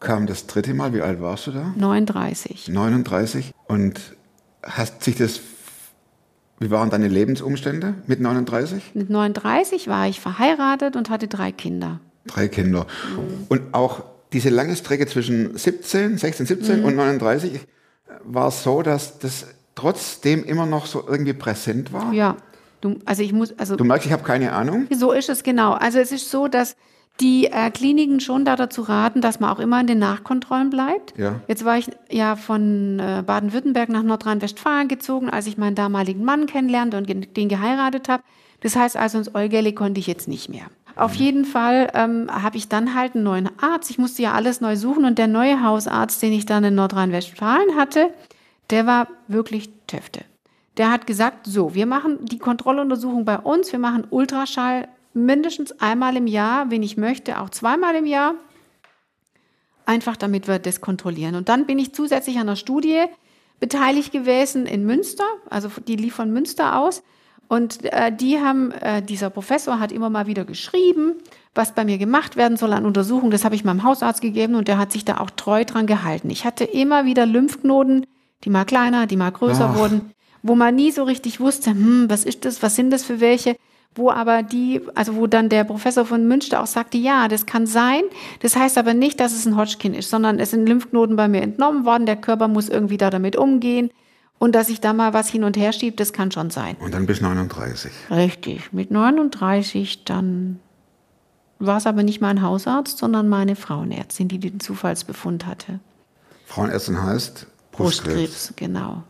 kam 0.00 0.26
das 0.26 0.46
dritte 0.46 0.74
Mal? 0.74 0.92
Wie 0.94 1.02
alt 1.02 1.20
warst 1.20 1.46
du 1.46 1.52
da? 1.52 1.72
39. 1.76 2.68
39. 2.68 3.52
Und 3.66 4.00
hast 4.62 5.02
sich 5.02 5.16
das, 5.16 5.40
wie 6.58 6.70
waren 6.70 6.90
deine 6.90 7.08
Lebensumstände 7.08 7.94
mit 8.06 8.20
39? 8.20 8.92
Mit 8.94 9.10
39 9.10 9.88
war 9.88 10.08
ich 10.08 10.20
verheiratet 10.20 10.96
und 10.96 11.10
hatte 11.10 11.28
drei 11.28 11.52
Kinder. 11.52 12.00
Drei 12.26 12.48
Kinder. 12.48 12.86
Und 13.48 13.74
auch 13.74 14.02
diese 14.32 14.48
lange 14.48 14.76
Strecke 14.76 15.06
zwischen 15.06 15.56
17, 15.56 16.18
16, 16.18 16.46
17 16.46 16.84
und 16.84 16.96
39 16.96 17.60
war 18.24 18.48
es 18.48 18.62
so, 18.62 18.82
dass 18.82 19.18
das 19.18 19.46
trotzdem 19.74 20.44
immer 20.44 20.66
noch 20.66 20.86
so 20.86 21.04
irgendwie 21.06 21.32
präsent 21.32 21.92
war? 21.92 22.12
Ja, 22.12 22.36
du, 22.80 22.98
also 23.04 23.22
ich 23.22 23.32
muss, 23.32 23.58
also 23.58 23.76
Du 23.76 23.84
merkst, 23.84 24.06
ich 24.06 24.12
habe 24.12 24.22
keine 24.22 24.52
Ahnung. 24.52 24.86
So 24.90 25.12
ist 25.12 25.28
es 25.28 25.42
genau. 25.42 25.72
Also 25.72 25.98
es 25.98 26.12
ist 26.12 26.30
so, 26.30 26.48
dass 26.48 26.76
die 27.20 27.46
äh, 27.46 27.70
Kliniken 27.70 28.20
schon 28.20 28.44
da 28.44 28.56
dazu 28.56 28.82
raten, 28.82 29.20
dass 29.20 29.38
man 29.38 29.50
auch 29.50 29.60
immer 29.60 29.80
in 29.80 29.86
den 29.86 29.98
Nachkontrollen 29.98 30.70
bleibt. 30.70 31.16
Ja. 31.16 31.40
Jetzt 31.46 31.64
war 31.64 31.78
ich 31.78 31.90
ja 32.10 32.36
von 32.36 32.98
äh, 32.98 33.22
Baden-Württemberg 33.24 33.90
nach 33.90 34.02
Nordrhein-Westfalen 34.02 34.88
gezogen, 34.88 35.30
als 35.30 35.46
ich 35.46 35.58
meinen 35.58 35.74
damaligen 35.74 36.24
Mann 36.24 36.46
kennenlernte 36.46 36.96
und 36.96 37.36
den 37.36 37.48
geheiratet 37.48 38.08
habe. 38.08 38.22
Das 38.60 38.76
heißt 38.76 38.96
also, 38.96 39.18
ins 39.18 39.34
Eugelle 39.34 39.72
konnte 39.72 40.00
ich 40.00 40.06
jetzt 40.06 40.28
nicht 40.28 40.48
mehr. 40.48 40.66
Auf 40.94 41.14
jeden 41.14 41.44
Fall 41.44 41.90
ähm, 41.94 42.28
habe 42.30 42.56
ich 42.56 42.68
dann 42.68 42.94
halt 42.94 43.14
einen 43.14 43.24
neuen 43.24 43.48
Arzt. 43.60 43.90
Ich 43.90 43.98
musste 43.98 44.22
ja 44.22 44.32
alles 44.32 44.60
neu 44.60 44.76
suchen 44.76 45.04
und 45.04 45.18
der 45.18 45.26
neue 45.26 45.62
Hausarzt, 45.62 46.22
den 46.22 46.32
ich 46.32 46.44
dann 46.44 46.64
in 46.64 46.74
Nordrhein-Westfalen 46.74 47.76
hatte, 47.76 48.10
der 48.70 48.86
war 48.86 49.08
wirklich 49.26 49.70
Töfte. 49.86 50.24
Der 50.76 50.90
hat 50.90 51.06
gesagt, 51.06 51.46
so, 51.46 51.74
wir 51.74 51.86
machen 51.86 52.18
die 52.22 52.38
Kontrolluntersuchung 52.38 53.24
bei 53.24 53.38
uns, 53.38 53.72
wir 53.72 53.78
machen 53.78 54.06
Ultraschall 54.10 54.88
mindestens 55.14 55.72
einmal 55.80 56.16
im 56.16 56.26
Jahr, 56.26 56.70
wenn 56.70 56.82
ich 56.82 56.96
möchte, 56.96 57.40
auch 57.40 57.50
zweimal 57.50 57.94
im 57.94 58.06
Jahr. 58.06 58.34
einfach 59.84 60.16
damit 60.16 60.46
wir 60.46 60.60
das 60.60 60.80
kontrollieren. 60.80 61.34
Und 61.34 61.48
dann 61.48 61.66
bin 61.66 61.78
ich 61.78 61.92
zusätzlich 61.92 62.38
an 62.38 62.46
der 62.46 62.54
Studie 62.54 63.04
beteiligt 63.58 64.12
gewesen 64.12 64.64
in 64.66 64.86
Münster, 64.86 65.24
also 65.50 65.68
die 65.86 65.96
lief 65.96 66.14
von 66.14 66.32
Münster 66.32 66.78
aus. 66.78 67.02
Und 67.48 67.84
äh, 67.84 68.10
die 68.14 68.40
haben, 68.40 68.70
äh, 68.72 69.02
dieser 69.02 69.28
Professor 69.28 69.78
hat 69.78 69.92
immer 69.92 70.08
mal 70.08 70.26
wieder 70.26 70.44
geschrieben, 70.44 71.14
was 71.54 71.74
bei 71.74 71.84
mir 71.84 71.98
gemacht 71.98 72.36
werden 72.36 72.56
soll 72.56 72.72
an 72.72 72.86
Untersuchungen. 72.86 73.30
Das 73.30 73.44
habe 73.44 73.54
ich 73.54 73.64
meinem 73.64 73.82
Hausarzt 73.82 74.22
gegeben 74.22 74.54
und 74.54 74.68
der 74.68 74.78
hat 74.78 74.90
sich 74.90 75.04
da 75.04 75.18
auch 75.18 75.30
treu 75.30 75.64
dran 75.64 75.86
gehalten. 75.86 76.30
Ich 76.30 76.44
hatte 76.44 76.64
immer 76.64 77.04
wieder 77.04 77.26
Lymphknoten, 77.26 78.06
die 78.44 78.50
mal 78.50 78.64
kleiner, 78.64 79.06
die 79.06 79.16
mal 79.16 79.32
größer 79.32 79.72
Ach. 79.74 79.78
wurden, 79.78 80.12
wo 80.42 80.54
man 80.54 80.74
nie 80.74 80.92
so 80.92 81.04
richtig 81.04 81.40
wusste, 81.40 81.70
hm, 81.70 82.06
was 82.08 82.24
ist 82.24 82.44
das, 82.44 82.62
was 82.62 82.74
sind 82.74 82.90
das 82.90 83.04
für 83.04 83.20
welche 83.20 83.56
wo 83.94 84.10
aber 84.10 84.42
die, 84.42 84.80
also 84.94 85.16
wo 85.16 85.26
dann 85.26 85.48
der 85.48 85.64
Professor 85.64 86.06
von 86.06 86.26
Münster 86.26 86.62
auch 86.62 86.66
sagte, 86.66 86.96
ja, 86.98 87.28
das 87.28 87.46
kann 87.46 87.66
sein. 87.66 88.02
Das 88.40 88.56
heißt 88.56 88.78
aber 88.78 88.94
nicht, 88.94 89.20
dass 89.20 89.32
es 89.34 89.46
ein 89.46 89.56
Hodgkin 89.56 89.94
ist, 89.94 90.10
sondern 90.10 90.38
es 90.38 90.50
sind 90.50 90.66
Lymphknoten 90.66 91.16
bei 91.16 91.28
mir 91.28 91.42
entnommen 91.42 91.84
worden. 91.84 92.06
Der 92.06 92.16
Körper 92.16 92.48
muss 92.48 92.68
irgendwie 92.68 92.96
da 92.96 93.10
damit 93.10 93.36
umgehen. 93.36 93.90
Und 94.38 94.54
dass 94.54 94.70
ich 94.70 94.80
da 94.80 94.92
mal 94.92 95.12
was 95.12 95.28
hin 95.28 95.44
und 95.44 95.56
her 95.56 95.72
schiebe, 95.72 95.96
das 95.96 96.12
kann 96.12 96.32
schon 96.32 96.50
sein. 96.50 96.76
Und 96.80 96.94
dann 96.94 97.06
bis 97.06 97.20
39. 97.20 97.92
Richtig. 98.10 98.72
Mit 98.72 98.90
39 98.90 100.04
dann 100.04 100.58
war 101.58 101.76
es 101.76 101.86
aber 101.86 102.02
nicht 102.02 102.20
mein 102.20 102.42
Hausarzt, 102.42 102.98
sondern 102.98 103.28
meine 103.28 103.54
Frauenärztin, 103.54 104.26
die 104.28 104.38
den 104.38 104.58
Zufallsbefund 104.58 105.46
hatte. 105.46 105.78
Frauenärztin 106.46 107.00
heißt 107.00 107.46
Brustkrebs. 107.70 108.16
Brustkrebs, 108.16 108.52
genau. 108.56 109.04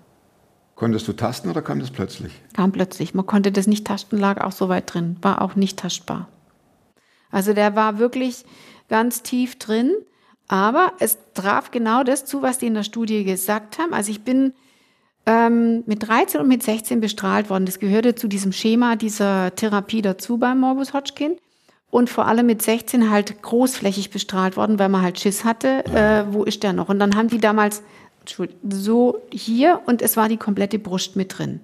Konntest 0.83 1.07
du 1.07 1.13
tasten 1.13 1.49
oder 1.49 1.63
kam 1.63 1.79
das 1.79 1.93
plötzlich? 1.93 2.33
Kam 2.55 2.73
plötzlich. 2.73 3.15
Man 3.15 3.25
konnte 3.25 3.53
das 3.53 3.69
nicht 3.69 3.87
tasten, 3.87 4.19
lag 4.19 4.41
auch 4.41 4.51
so 4.51 4.69
weit 4.69 4.93
drin, 4.93 5.17
war 5.23 5.41
auch 5.41 5.55
nicht 5.55 5.79
tastbar. 5.79 6.29
Also 7.31 7.53
der 7.53 7.77
war 7.77 8.01
wirklich 8.01 8.45
ganz 8.89 9.23
tief 9.23 9.61
drin, 9.61 9.95
aber 10.49 10.93
es 10.99 11.19
traf 11.35 11.71
genau 11.71 12.03
das 12.03 12.25
zu, 12.25 12.43
was 12.43 12.59
die 12.59 12.67
in 12.67 12.75
der 12.75 12.83
Studie 12.83 13.23
gesagt 13.23 13.79
haben. 13.79 13.95
Also 13.95 14.11
ich 14.11 14.25
bin 14.25 14.55
ähm, 15.25 15.85
mit 15.87 16.09
13 16.09 16.41
und 16.41 16.49
mit 16.49 16.65
16 16.65 17.01
bestrahlt 17.01 17.49
worden. 17.49 17.65
Das 17.65 17.79
gehörte 17.79 18.17
zu 18.17 18.27
diesem 18.27 18.51
Schema 18.51 18.97
dieser 18.97 19.55
Therapie 19.55 20.03
dazu 20.03 20.37
beim 20.37 20.59
Morbus 20.59 20.95
Hodgkin. 20.95 21.37
Und 21.91 22.11
vor 22.11 22.27
allem 22.27 22.47
mit 22.47 22.61
16 22.61 23.09
halt 23.09 23.41
großflächig 23.41 24.11
bestrahlt 24.11 24.57
worden, 24.57 24.81
weil 24.81 24.89
man 24.89 25.03
halt 25.03 25.21
Schiss 25.21 25.45
hatte, 25.45 25.85
äh, 25.95 26.25
wo 26.33 26.43
ist 26.43 26.65
der 26.65 26.73
noch? 26.73 26.89
Und 26.89 26.99
dann 26.99 27.15
haben 27.15 27.29
die 27.29 27.39
damals 27.39 27.85
so 28.69 29.21
hier 29.31 29.81
und 29.87 30.03
es 30.03 30.17
war 30.17 30.29
die 30.29 30.37
komplette 30.37 30.79
Brust 30.79 31.17
mit 31.17 31.39
drin. 31.39 31.61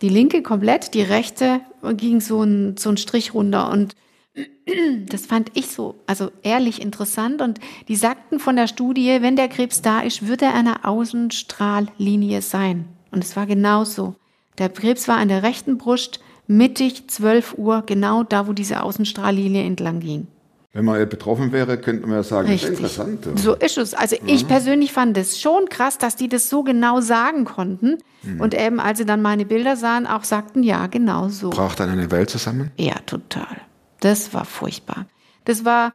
Die 0.00 0.08
linke 0.08 0.42
komplett, 0.42 0.94
die 0.94 1.02
rechte 1.02 1.60
ging 1.96 2.20
so 2.20 2.42
ein, 2.42 2.76
so 2.76 2.90
ein 2.90 2.96
Strich 2.96 3.34
runter 3.34 3.70
und 3.70 3.94
das 5.06 5.26
fand 5.26 5.50
ich 5.54 5.68
so, 5.68 5.96
also 6.06 6.30
ehrlich 6.42 6.80
interessant. 6.80 7.40
Und 7.40 7.60
die 7.88 7.96
sagten 7.96 8.38
von 8.40 8.56
der 8.56 8.66
Studie, 8.66 9.18
wenn 9.20 9.36
der 9.36 9.48
Krebs 9.48 9.82
da 9.82 10.00
ist, 10.00 10.26
wird 10.26 10.42
er 10.42 10.54
eine 10.54 10.84
Außenstrahllinie 10.84 12.42
sein. 12.42 12.86
Und 13.10 13.22
es 13.22 13.36
war 13.36 13.46
genau 13.46 13.84
so. 13.84 14.14
Der 14.58 14.68
Krebs 14.68 15.08
war 15.08 15.16
an 15.16 15.28
der 15.28 15.42
rechten 15.42 15.78
Brust, 15.78 16.20
mittig 16.46 17.08
12 17.08 17.54
Uhr, 17.58 17.82
genau 17.86 18.22
da, 18.22 18.46
wo 18.46 18.52
diese 18.52 18.82
Außenstrahllinie 18.82 19.64
entlang 19.64 20.00
ging. 20.00 20.26
Wenn 20.74 20.86
man 20.86 21.06
betroffen 21.06 21.52
wäre, 21.52 21.76
könnte 21.76 22.06
man 22.06 22.16
ja 22.16 22.22
sagen, 22.22 22.48
das 22.48 22.62
ist 22.62 22.70
Richtig. 22.70 22.78
interessant. 22.78 23.26
ja. 23.26 23.36
So 23.36 23.54
ist 23.54 23.76
es. 23.76 23.92
Also 23.92 24.16
ich 24.24 24.48
persönlich 24.48 24.92
fand 24.92 25.18
es 25.18 25.38
schon 25.38 25.68
krass, 25.68 25.98
dass 25.98 26.16
die 26.16 26.28
das 26.28 26.48
so 26.48 26.62
genau 26.62 27.02
sagen 27.02 27.44
konnten. 27.44 27.98
Und 28.38 28.54
eben, 28.54 28.80
als 28.80 28.98
sie 28.98 29.04
dann 29.04 29.20
meine 29.20 29.44
Bilder 29.44 29.76
sahen, 29.76 30.06
auch 30.06 30.24
sagten, 30.24 30.62
ja, 30.62 30.86
genau 30.86 31.28
so. 31.28 31.50
Braucht 31.50 31.80
dann 31.80 31.90
eine 31.90 32.10
Welt 32.10 32.30
zusammen? 32.30 32.70
Ja, 32.78 32.94
total. 33.04 33.60
Das 34.00 34.32
war 34.32 34.44
furchtbar. 34.44 35.06
Das 35.44 35.64
war, 35.64 35.92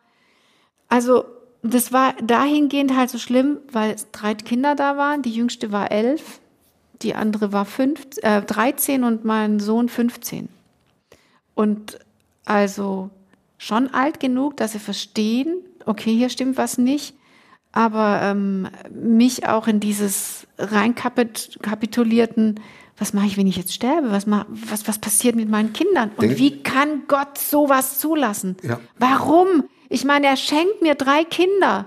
also, 0.90 1.24
das 1.64 1.92
war 1.94 2.14
dahingehend 2.22 2.96
halt 2.96 3.10
so 3.10 3.18
schlimm, 3.18 3.58
weil 3.72 3.92
es 3.92 4.12
drei 4.12 4.36
Kinder 4.36 4.76
da 4.76 4.98
waren. 4.98 5.22
Die 5.22 5.32
jüngste 5.32 5.72
war 5.72 5.90
elf, 5.92 6.40
die 7.02 7.16
andere 7.16 7.54
war 7.54 7.66
fünf, 7.66 8.02
äh, 8.22 8.42
13 8.42 9.04
und 9.04 9.26
mein 9.26 9.60
Sohn 9.60 9.90
15. 9.90 10.50
Und 11.56 11.98
also 12.46 13.10
schon 13.58 13.94
alt 13.94 14.20
genug, 14.20 14.58
dass 14.58 14.74
sie 14.74 14.80
verstehen, 14.80 15.56
okay, 15.86 16.16
hier 16.16 16.30
stimmt 16.30 16.58
was 16.58 16.78
nicht, 16.78 17.16
aber 17.72 18.22
ähm, 18.24 18.68
mich 18.92 19.48
auch 19.48 19.68
in 19.68 19.80
dieses 19.80 20.48
reinkapitulierten, 20.58 22.60
was 22.98 23.14
mache 23.14 23.28
ich, 23.28 23.38
wenn 23.38 23.48
ich 23.48 23.58
jetzt 23.58 23.74
sterbe? 23.74 24.12
Was, 24.12 24.26
mach, 24.26 24.46
was, 24.50 24.88
was 24.88 24.98
passiert 24.98 25.36
mit 25.36 25.50
meinen 25.50 25.74
Kindern? 25.74 26.10
Und 26.18 26.30
Denk- 26.30 26.40
wie 26.40 26.64
kann 26.64 27.04
Gott 27.08 27.38
sowas 27.38 28.00
zulassen? 28.00 28.58
Ja. 28.64 28.80
Warum? 28.98 29.66
Ich 29.90 30.04
meine, 30.04 30.28
er 30.28 30.38
schenkt 30.38 30.82
mir 30.82 30.96
drei 30.96 31.24
Kinder. 31.24 31.86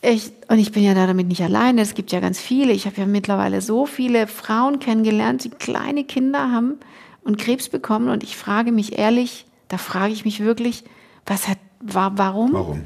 Ich, 0.00 0.32
und 0.48 0.58
ich 0.58 0.72
bin 0.72 0.84
ja 0.84 0.94
da 0.94 1.06
damit 1.06 1.28
nicht 1.28 1.42
alleine. 1.42 1.82
Es 1.82 1.94
gibt 1.94 2.12
ja 2.12 2.20
ganz 2.20 2.40
viele. 2.40 2.72
Ich 2.72 2.86
habe 2.86 2.96
ja 2.96 3.06
mittlerweile 3.06 3.60
so 3.60 3.84
viele 3.84 4.26
Frauen 4.26 4.78
kennengelernt, 4.78 5.44
die 5.44 5.50
kleine 5.50 6.04
Kinder 6.04 6.50
haben 6.50 6.78
und 7.22 7.36
Krebs 7.36 7.68
bekommen. 7.68 8.08
Und 8.08 8.22
ich 8.22 8.36
frage 8.36 8.72
mich 8.72 8.98
ehrlich, 8.98 9.44
da 9.68 9.78
frage 9.78 10.12
ich 10.12 10.24
mich 10.24 10.40
wirklich, 10.40 10.84
was 11.26 11.48
hat, 11.48 11.58
war, 11.80 12.16
warum? 12.18 12.52
Warum? 12.52 12.84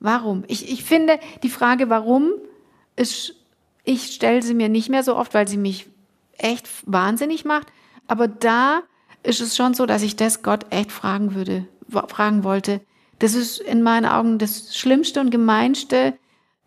Warum? 0.00 0.44
Ich, 0.48 0.70
ich 0.70 0.84
finde, 0.84 1.18
die 1.42 1.48
Frage, 1.48 1.88
warum, 1.88 2.32
ist, 2.96 3.34
ich 3.84 4.12
stelle 4.12 4.42
sie 4.42 4.54
mir 4.54 4.68
nicht 4.68 4.88
mehr 4.88 5.02
so 5.02 5.16
oft, 5.16 5.32
weil 5.34 5.48
sie 5.48 5.56
mich 5.56 5.88
echt 6.38 6.68
wahnsinnig 6.86 7.44
macht. 7.44 7.68
Aber 8.08 8.28
da 8.28 8.82
ist 9.22 9.40
es 9.40 9.56
schon 9.56 9.74
so, 9.74 9.86
dass 9.86 10.02
ich 10.02 10.16
das 10.16 10.42
Gott 10.42 10.66
echt 10.70 10.90
fragen 10.90 11.34
würde, 11.34 11.66
fragen 12.08 12.44
wollte. 12.44 12.80
Das 13.20 13.34
ist 13.34 13.60
in 13.60 13.82
meinen 13.82 14.06
Augen 14.06 14.38
das 14.38 14.76
Schlimmste 14.76 15.20
und 15.20 15.30
Gemeinste, 15.30 16.14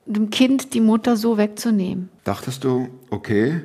dem 0.05 0.29
Kind 0.29 0.73
die 0.73 0.81
Mutter 0.81 1.17
so 1.17 1.37
wegzunehmen. 1.37 2.09
Dachtest 2.23 2.63
du, 2.63 2.87
okay, 3.09 3.61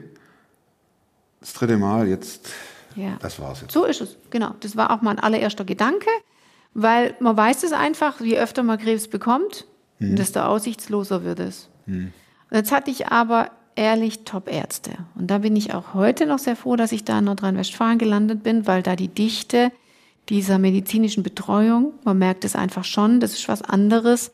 das 1.40 1.52
dritte 1.52 1.76
Mal, 1.76 2.08
jetzt, 2.08 2.50
Ja. 2.96 3.16
das 3.20 3.40
war's 3.40 3.60
jetzt. 3.62 3.72
So 3.72 3.84
ist 3.84 4.00
es, 4.00 4.16
genau. 4.30 4.54
Das 4.60 4.76
war 4.76 4.90
auch 4.90 5.02
mein 5.02 5.18
allererster 5.18 5.64
Gedanke, 5.64 6.08
weil 6.74 7.14
man 7.20 7.36
weiß 7.36 7.62
es 7.62 7.72
einfach, 7.72 8.20
je 8.20 8.38
öfter 8.38 8.62
man 8.62 8.78
Krebs 8.78 9.08
bekommt, 9.08 9.66
desto 9.98 10.40
aussichtsloser 10.40 11.24
wird 11.24 11.40
es. 11.40 11.68
Und 11.86 12.12
Jetzt 12.50 12.72
hatte 12.72 12.90
ich 12.90 13.08
aber 13.08 13.50
ehrlich 13.76 14.24
Top-Ärzte. 14.24 14.92
Und 15.14 15.30
da 15.30 15.38
bin 15.38 15.56
ich 15.56 15.74
auch 15.74 15.94
heute 15.94 16.26
noch 16.26 16.38
sehr 16.38 16.56
froh, 16.56 16.76
dass 16.76 16.92
ich 16.92 17.04
da 17.04 17.18
in 17.18 17.26
Nordrhein-Westfalen 17.26 17.98
gelandet 17.98 18.42
bin, 18.42 18.66
weil 18.66 18.82
da 18.82 18.96
die 18.96 19.08
Dichte 19.08 19.70
dieser 20.28 20.58
medizinischen 20.58 21.22
Betreuung, 21.22 21.92
man 22.04 22.18
merkt 22.18 22.44
es 22.44 22.56
einfach 22.56 22.84
schon, 22.84 23.20
das 23.20 23.32
ist 23.32 23.48
was 23.48 23.62
anderes, 23.62 24.32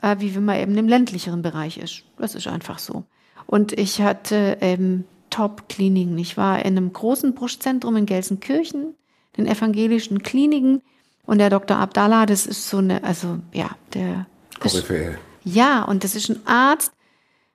äh, 0.00 0.16
wie 0.18 0.34
wenn 0.34 0.44
man 0.44 0.58
eben 0.58 0.76
im 0.76 0.88
ländlicheren 0.88 1.42
Bereich 1.42 1.78
ist. 1.78 2.04
Das 2.18 2.34
ist 2.34 2.46
einfach 2.46 2.78
so. 2.78 3.04
Und 3.46 3.72
ich 3.72 4.00
hatte 4.00 4.58
eben 4.60 5.04
Top-Kliniken. 5.34 6.16
Ich 6.16 6.36
war 6.36 6.60
in 6.60 6.76
einem 6.76 6.92
großen 6.92 7.34
Brustzentrum 7.34 7.96
in 7.96 8.06
Gelsenkirchen, 8.06 8.94
den 9.36 9.46
evangelischen 9.48 10.22
Kliniken. 10.22 10.80
Und 11.26 11.38
der 11.38 11.50
Dr. 11.50 11.76
Abdallah, 11.76 12.24
das 12.24 12.46
ist 12.46 12.68
so 12.68 12.78
eine, 12.78 13.02
also 13.02 13.38
ja, 13.52 13.70
der 13.94 14.26
Koryphäe. 14.60 15.18
ja, 15.42 15.82
und 15.82 16.04
das 16.04 16.14
ist 16.14 16.28
ein 16.28 16.46
Arzt, 16.46 16.92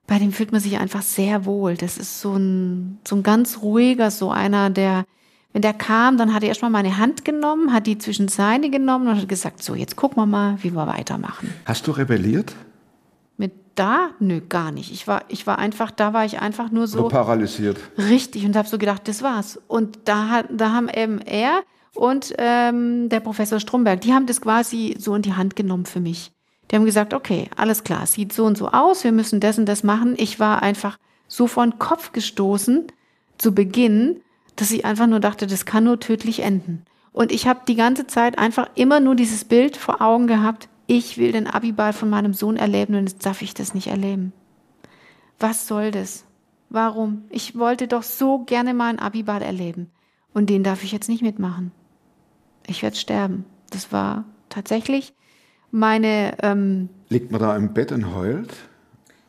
bei 0.08 0.20
dem 0.20 0.34
fühlt 0.34 0.52
man 0.52 0.60
sich 0.60 0.78
einfach 0.78 1.04
sehr 1.04 1.46
wohl. 1.46 1.76
Das 1.78 1.98
ist 1.98 2.20
so 2.20 2.34
ein, 2.34 3.00
so 3.08 3.15
ein 3.15 3.24
ganz 3.24 3.62
ruhiger, 3.62 4.12
so 4.12 4.30
einer, 4.30 4.70
der, 4.70 5.06
wenn 5.54 5.62
der 5.62 5.74
kam, 5.74 6.18
dann 6.18 6.34
hat 6.34 6.44
er 6.44 6.50
erstmal 6.50 6.72
meine 6.72 6.98
Hand 6.98 7.24
genommen, 7.24 7.72
hat 7.72 7.88
die 7.88 7.98
zwischen 7.98 8.28
seine 8.28 8.70
genommen 8.70 9.08
und 9.08 9.22
hat 9.22 9.30
gesagt, 9.30 9.63
so, 9.63 9.74
jetzt 9.74 9.96
gucken 9.96 10.18
wir 10.18 10.26
mal, 10.26 10.58
wie 10.63 10.72
wir 10.72 10.86
weitermachen. 10.86 11.54
Hast 11.63 11.88
du 11.88 11.92
rebelliert 11.92 12.56
da? 13.80 14.10
Nö, 14.20 14.42
gar 14.48 14.72
nicht. 14.72 14.92
Ich 14.92 15.08
war, 15.08 15.24
ich 15.30 15.48
war 15.48 15.58
einfach, 15.58 15.92
da 15.92 16.13
war 16.13 16.26
ich 16.26 16.39
einfach 16.39 16.70
nur 16.72 16.88
so. 16.88 17.06
oder 17.06 17.10
paralysiert? 17.10 17.78
Richtig, 17.98 18.46
und 18.46 18.56
habe 18.56 18.68
so 18.68 18.78
gedacht, 18.78 19.08
das 19.08 19.24
war's. 19.24 19.60
Und 19.68 20.00
da, 20.06 20.44
da 20.44 20.72
haben 20.72 20.89
eben 20.89 21.20
er 21.20 21.63
und 21.96 22.34
ähm, 22.38 23.10
der 23.10 23.20
Professor 23.22 23.60
Stromberg, 23.60 24.02
die 24.02 24.13
haben 24.13 24.26
das 24.26 24.42
quasi 24.42 24.96
so 25.00 25.15
in 25.15 25.22
die 25.22 25.34
Hand 25.34 25.56
genommen 25.56 25.86
für 25.86 26.00
mich. 26.00 26.32
Die 26.70 26.76
haben 26.76 26.86
gesagt, 26.86 27.13
okay, 27.13 27.50
alles 27.56 27.84
klar, 27.84 28.04
es 28.04 28.13
sieht 28.13 28.32
so 28.32 28.46
und 28.46 28.58
so 28.58 28.70
aus, 28.70 29.04
wir 29.04 29.12
müssen 29.12 29.39
das 29.39 29.58
und 29.58 29.65
das 29.65 29.84
machen. 29.84 30.13
Ich 30.18 30.39
war 30.39 30.62
einfach 30.62 30.98
so 31.28 31.48
vor 31.48 31.65
den 31.65 31.80
Kopf 31.80 32.12
gestoßen 32.12 32.88
zu 33.38 33.56
Beginn, 33.56 34.22
dass 34.56 34.72
ich 34.72 34.86
einfach 34.86 35.08
nur 35.08 35.20
dachte, 35.20 35.48
das 35.48 35.65
kann 35.65 35.86
nur 35.86 36.00
tödlich 36.00 36.42
enden. 36.42 36.84
Und 37.12 37.32
ich 37.32 37.48
habe 37.48 37.62
die 37.68 37.76
ganze 37.76 38.08
Zeit 38.08 38.38
einfach 38.38 38.70
immer 38.76 39.00
nur 39.00 39.15
dieses 39.15 39.46
Bild 39.46 39.78
vor 39.78 40.02
Augen 40.02 40.28
gehabt, 40.28 40.70
ich 40.89 41.19
will 41.19 41.32
den 41.32 41.45
Abiball 41.45 41.93
von 41.93 42.10
meinem 42.10 42.34
Sohn 42.34 42.58
erleben 42.58 42.95
und 42.95 43.08
jetzt 43.08 43.23
darf 43.23 43.43
ich 43.43 43.54
das 43.54 43.75
nicht 43.75 43.88
erleben. 43.88 44.34
Was 45.39 45.67
soll 45.67 45.91
das? 45.91 46.25
Warum? 46.71 47.25
Ich 47.30 47.56
wollte 47.56 47.88
doch 47.88 48.02
so 48.02 48.39
gerne 48.39 48.73
mal 48.73 48.89
einen 48.89 48.97
Abiball 48.97 49.43
erleben. 49.43 49.91
Und 50.34 50.49
den 50.49 50.63
darf 50.63 50.84
ich 50.84 50.91
jetzt 50.91 51.08
nicht 51.08 51.21
mitmachen. 51.21 51.71
Ich 52.65 52.82
werde 52.82 52.95
sterben. 52.95 53.45
Das 53.69 53.91
war 53.91 54.25
tatsächlich 54.49 55.13
meine. 55.69 56.36
Ähm, 56.41 56.89
Liegt 57.10 57.32
man 57.32 57.39
da 57.39 57.56
im 57.56 57.71
Bett 57.71 57.91
und 57.91 58.15
heult? 58.15 58.52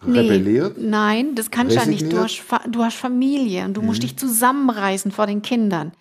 nee, 0.06 0.18
Rebelliert? 0.18 0.78
Nein, 0.78 1.34
das 1.34 1.50
kannst 1.50 1.76
du 1.76 1.80
ja 1.80 1.86
nicht. 1.86 2.10
Du 2.10 2.20
hast, 2.20 2.42
du 2.70 2.82
hast 2.82 2.96
Familie 2.96 3.66
und 3.66 3.74
du 3.74 3.82
musst 3.82 4.02
dich 4.02 4.16
zusammenreißen 4.16 5.12
vor 5.12 5.26
den 5.26 5.42
Kindern. 5.42 5.92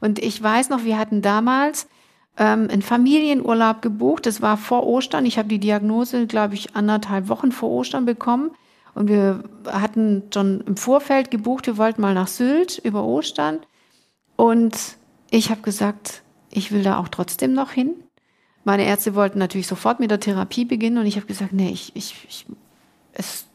Und 0.00 0.20
ich 0.20 0.40
weiß 0.40 0.70
noch, 0.70 0.84
wir 0.84 0.96
hatten 0.96 1.22
damals 1.22 1.88
ähm, 2.38 2.68
einen 2.70 2.82
Familienurlaub 2.82 3.82
gebucht. 3.82 4.26
Das 4.26 4.40
war 4.40 4.56
vor 4.56 4.86
Ostern. 4.86 5.26
Ich 5.26 5.38
habe 5.38 5.48
die 5.48 5.58
Diagnose, 5.58 6.26
glaube 6.26 6.54
ich, 6.54 6.74
anderthalb 6.76 7.28
Wochen 7.28 7.52
vor 7.52 7.70
Ostern 7.70 8.04
bekommen. 8.04 8.52
Und 8.94 9.08
wir 9.08 9.44
hatten 9.66 10.22
schon 10.32 10.62
im 10.62 10.76
Vorfeld 10.76 11.30
gebucht, 11.30 11.66
wir 11.66 11.76
wollten 11.76 12.00
mal 12.00 12.14
nach 12.14 12.28
Sylt 12.28 12.78
über 12.78 13.04
Ostern. 13.04 13.58
Und 14.36 14.76
ich 15.30 15.50
habe 15.50 15.60
gesagt, 15.60 16.22
ich 16.50 16.72
will 16.72 16.82
da 16.82 16.98
auch 16.98 17.08
trotzdem 17.08 17.52
noch 17.52 17.72
hin. 17.72 17.94
Meine 18.64 18.84
Ärzte 18.84 19.14
wollten 19.14 19.38
natürlich 19.38 19.66
sofort 19.66 20.00
mit 20.00 20.10
der 20.10 20.20
Therapie 20.20 20.64
beginnen 20.64 20.98
und 20.98 21.06
ich 21.06 21.16
habe 21.16 21.26
gesagt, 21.26 21.52
nee, 21.52 21.70
ich, 21.70 21.94
ich, 21.94 22.14
ich 22.28 22.46
es 23.12 23.46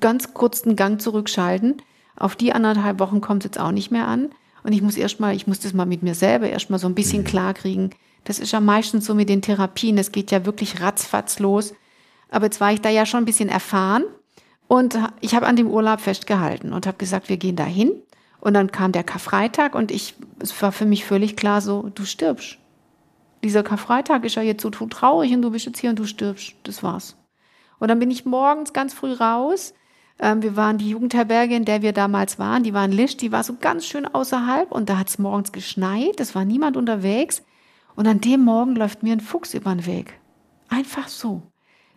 ganz 0.00 0.34
kurzen 0.34 0.76
Gang 0.76 1.00
zurückschalten. 1.00 1.76
Auf 2.16 2.36
die 2.36 2.52
anderthalb 2.52 3.00
Wochen 3.00 3.20
kommt 3.20 3.44
es 3.44 3.48
jetzt 3.48 3.60
auch 3.60 3.72
nicht 3.72 3.90
mehr 3.90 4.08
an. 4.08 4.30
Und 4.64 4.72
ich 4.72 4.82
muss 4.82 4.96
erstmal, 4.96 5.36
ich 5.36 5.46
muss 5.46 5.60
das 5.60 5.74
mal 5.74 5.86
mit 5.86 6.02
mir 6.02 6.14
selber 6.14 6.48
erstmal 6.48 6.80
so 6.80 6.88
ein 6.88 6.94
bisschen 6.94 7.20
mhm. 7.20 7.26
klar 7.26 7.54
kriegen. 7.54 7.90
Das 8.24 8.38
ist 8.38 8.52
ja 8.52 8.60
meistens 8.60 9.04
so 9.04 9.14
mit 9.14 9.28
den 9.28 9.42
Therapien. 9.42 9.94
Das 9.94 10.10
geht 10.10 10.32
ja 10.32 10.44
wirklich 10.46 10.80
ratzfatz 10.80 11.38
los. 11.38 11.74
Aber 12.30 12.46
jetzt 12.46 12.60
war 12.60 12.72
ich 12.72 12.80
da 12.80 12.88
ja 12.88 13.06
schon 13.06 13.22
ein 13.22 13.26
bisschen 13.26 13.50
erfahren. 13.50 14.04
Und 14.66 14.98
ich 15.20 15.34
habe 15.34 15.46
an 15.46 15.56
dem 15.56 15.70
Urlaub 15.70 16.00
festgehalten 16.00 16.72
und 16.72 16.86
habe 16.86 16.96
gesagt, 16.96 17.28
wir 17.28 17.36
gehen 17.36 17.56
da 17.56 17.64
hin. 17.64 17.92
Und 18.40 18.54
dann 18.54 18.72
kam 18.72 18.92
der 18.92 19.04
Karfreitag 19.04 19.74
und 19.74 19.90
ich, 19.90 20.14
es 20.38 20.60
war 20.60 20.72
für 20.72 20.86
mich 20.86 21.04
völlig 21.04 21.36
klar 21.36 21.60
so, 21.60 21.90
du 21.94 22.04
stirbst. 22.04 22.58
Dieser 23.42 23.62
Karfreitag 23.62 24.24
ist 24.24 24.34
ja 24.36 24.42
jetzt 24.42 24.62
so 24.62 24.70
traurig 24.70 25.32
und 25.34 25.42
du 25.42 25.50
bist 25.50 25.66
jetzt 25.66 25.78
hier 25.78 25.90
und 25.90 25.98
du 25.98 26.06
stirbst. 26.06 26.54
Das 26.62 26.82
war's. 26.82 27.16
Und 27.78 27.88
dann 27.88 27.98
bin 27.98 28.10
ich 28.10 28.24
morgens 28.24 28.72
ganz 28.72 28.94
früh 28.94 29.12
raus. 29.12 29.74
Ähm, 30.18 30.42
wir 30.42 30.56
waren 30.56 30.78
die 30.78 30.90
Jugendherberge, 30.90 31.56
in 31.56 31.64
der 31.64 31.82
wir 31.82 31.92
damals 31.92 32.38
waren, 32.38 32.62
die 32.62 32.72
war 32.72 32.84
in 32.84 32.92
Lisch, 32.92 33.16
die 33.16 33.32
war 33.32 33.42
so 33.42 33.56
ganz 33.60 33.86
schön 33.86 34.06
außerhalb 34.06 34.70
und 34.70 34.88
da 34.88 34.98
hat 34.98 35.08
es 35.08 35.18
morgens 35.18 35.52
geschneit, 35.52 36.20
es 36.20 36.34
war 36.34 36.44
niemand 36.44 36.76
unterwegs. 36.76 37.42
Und 37.96 38.06
an 38.08 38.20
dem 38.20 38.40
Morgen 38.40 38.74
läuft 38.74 39.02
mir 39.02 39.12
ein 39.12 39.20
Fuchs 39.20 39.54
über 39.54 39.72
den 39.72 39.86
Weg. 39.86 40.18
Einfach 40.68 41.06
so. 41.08 41.42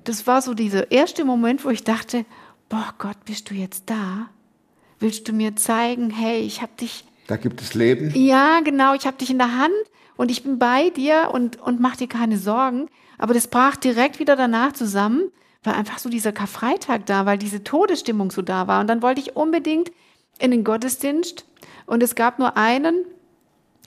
Das 0.04 0.28
war 0.28 0.42
so 0.42 0.54
dieser 0.54 0.92
erste 0.92 1.26
Moment, 1.26 1.66
wo 1.66 1.70
ich 1.70 1.84
dachte, 1.84 2.26
boah 2.70 2.94
Gott, 3.00 3.18
bist 3.26 3.50
du 3.50 3.56
jetzt 3.56 3.90
da? 3.90 4.30
Willst 5.00 5.28
du 5.28 5.34
mir 5.34 5.56
zeigen, 5.56 6.12
hey, 6.12 6.40
ich 6.42 6.62
hab 6.62 6.78
dich. 6.78 7.04
Da 7.28 7.38
gibt 7.38 7.62
es 7.62 7.74
Leben. 7.74 8.12
Ja, 8.14 8.62
genau, 8.62 8.94
ich 8.94 9.08
hab 9.08 9.18
dich 9.18 9.32
in 9.32 9.38
der 9.38 9.58
Hand 9.58 9.74
und 10.16 10.32
ich 10.32 10.44
bin 10.44 10.60
bei 10.60 10.92
dir 10.92 11.30
und, 11.34 11.60
und 11.60 11.80
mach 11.80 11.96
dir 11.96 12.08
keine 12.08 12.38
Sorgen. 12.38 12.88
Aber 13.18 13.34
das 13.34 13.48
brach 13.48 13.76
direkt 13.76 14.20
wieder 14.20 14.36
danach 14.36 14.74
zusammen 14.74 15.32
war 15.68 15.76
einfach 15.76 16.00
so 16.00 16.10
dieser 16.10 16.32
Karfreitag 16.32 17.06
da, 17.06 17.26
weil 17.26 17.38
diese 17.38 17.64
Todesstimmung 17.64 18.32
so 18.32 18.42
da 18.42 18.68
war. 18.68 18.82
Und 18.82 18.88
dann 18.88 19.04
wollte 19.04 19.22
ich 19.22 19.36
unbedingt 19.36 19.92
in 20.40 20.52
den 20.52 20.64
Gottesdienst 20.64 21.46
und 21.86 22.02
es 22.02 22.16
gab 22.16 22.40
nur 22.40 22.58
einen 22.58 23.06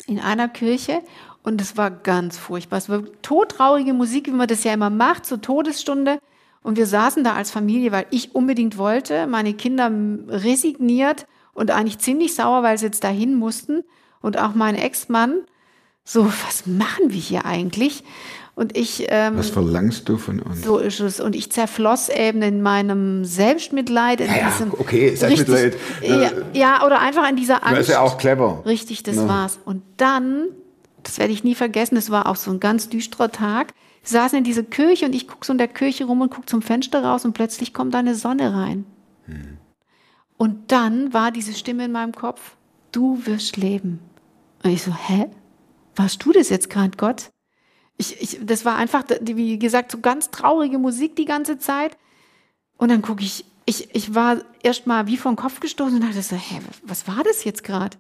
in 0.07 0.21
einer 0.21 0.49
Kirche 0.49 1.03
und 1.43 1.61
es 1.61 1.77
war 1.77 1.91
ganz 1.91 2.39
furchtbar. 2.39 2.79
Es 2.79 2.89
war 2.89 3.03
todtraurige 3.23 3.95
Musik, 3.95 4.27
wie 4.27 4.33
man 4.33 4.49
das 4.49 4.65
ja 4.65 4.73
immer 4.73 4.91
macht, 4.91 5.27
zur 5.27 5.41
Todesstunde. 5.41 6.19
Und 6.63 6.77
wir 6.77 6.87
saßen 6.87 7.25
da 7.25 7.35
als 7.35 7.51
Familie, 7.51 7.93
weil 7.93 8.07
ich 8.11 8.35
unbedingt 8.35 8.77
wollte, 8.77 9.27
meine 9.27 9.55
Kinder 9.55 9.91
resigniert 10.29 11.27
und 11.55 11.71
eigentlich 11.71 11.99
ziemlich 11.99 12.35
sauer, 12.35 12.63
weil 12.63 12.77
sie 12.77 12.87
jetzt 12.87 13.05
dahin 13.05 13.35
mussten. 13.35 13.83
Und 14.21 14.39
auch 14.39 14.55
mein 14.55 14.75
Ex-Mann, 14.75 15.41
so, 16.05 16.27
was 16.27 16.67
machen 16.67 17.11
wir 17.11 17.21
hier 17.21 17.47
eigentlich? 17.47 18.05
Und 18.55 18.77
ich. 18.77 19.07
Ähm, 19.09 19.39
Was 19.39 19.51
verlangst 19.51 20.09
du 20.09 20.17
von 20.17 20.41
uns? 20.41 20.63
So 20.63 20.79
ist 20.79 21.01
es. 21.01 21.21
Und 21.21 21.35
ich 21.35 21.51
zerfloss 21.51 22.09
eben 22.09 22.43
in 22.43 22.63
meinem 22.63 23.25
Selbstmitleid. 23.25 24.21
In 24.21 24.27
ja, 24.27 24.37
ja, 24.37 24.53
okay, 24.79 25.15
Selbstmitleid. 25.15 25.77
Richtig, 26.01 26.11
ja, 26.11 26.31
ja, 26.53 26.87
oder 26.87 27.01
einfach 27.01 27.29
in 27.29 27.37
dieser 27.37 27.65
Angst. 27.65 27.79
Das 27.79 27.89
ist 27.89 27.95
ja 27.95 28.01
auch 28.01 28.19
clever. 28.19 28.63
Richtig, 28.67 29.03
das 29.03 29.17
ja. 29.17 29.29
war's. 29.29 29.59
Und 29.65 29.83
dann, 29.97 30.49
das 31.03 31.19
werde 31.19 31.33
ich 31.33 31.45
nie 31.45 31.55
vergessen, 31.55 31.95
das 31.95 32.11
war 32.11 32.27
auch 32.27 32.37
so 32.37 32.51
ein 32.51 32.61
ganz 32.61 32.89
düsterer 32.89 33.31
Tag. 33.31 33.73
Wir 34.03 34.11
saßen 34.11 34.39
in 34.39 34.45
dieser 34.45 34.63
Kirche 34.63 35.07
und 35.07 35.15
ich 35.15 35.29
gucke 35.29 35.47
so 35.47 35.53
in 35.53 35.59
der 35.59 35.69
Kirche 35.69 36.05
rum 36.05 36.21
und 36.21 36.31
gucke 36.31 36.47
zum 36.47 36.63
Fenster 36.63 37.05
raus 37.05 37.25
und 37.25 37.33
plötzlich 37.33 37.75
kommt 37.75 37.95
da 37.95 37.99
eine 37.99 38.15
Sonne 38.15 38.55
rein. 38.55 38.85
Hm. 39.27 39.59
Und 40.37 40.73
dann 40.73 41.13
war 41.13 41.31
diese 41.33 41.53
Stimme 41.53 41.85
in 41.85 41.93
meinem 41.93 42.13
Kopf, 42.13 42.57
du 42.93 43.27
wirst 43.27 43.59
leben. 43.59 44.01
Und 44.63 44.71
ich 44.71 44.83
so, 44.83 44.95
hä? 44.95 45.27
Warst 45.97 46.25
du 46.25 46.33
das 46.33 46.49
jetzt 46.49 46.71
gerade, 46.71 46.97
Gott? 46.97 47.31
Ich, 48.01 48.19
ich, 48.23 48.41
das 48.43 48.65
war 48.65 48.77
einfach, 48.77 49.05
wie 49.21 49.59
gesagt, 49.59 49.93
so 49.93 50.01
ganz 50.01 50.31
traurige 50.31 50.79
Musik 50.79 51.17
die 51.17 51.27
ganze 51.27 51.59
Zeit. 51.59 51.99
Und 52.79 52.91
dann 52.91 53.03
gucke 53.03 53.23
ich, 53.23 53.45
ich, 53.67 53.95
ich 53.95 54.15
war 54.15 54.39
erst 54.63 54.87
mal 54.87 55.07
wie 55.07 55.17
den 55.17 55.37
Kopf 55.37 55.61
gestoßen 55.61 55.97
und 55.97 56.03
dachte 56.03 56.23
so, 56.23 56.35
hä, 56.35 56.61
was 56.83 57.07
war 57.07 57.23
das 57.23 57.45
jetzt 57.45 57.63
gerade? 57.63 57.99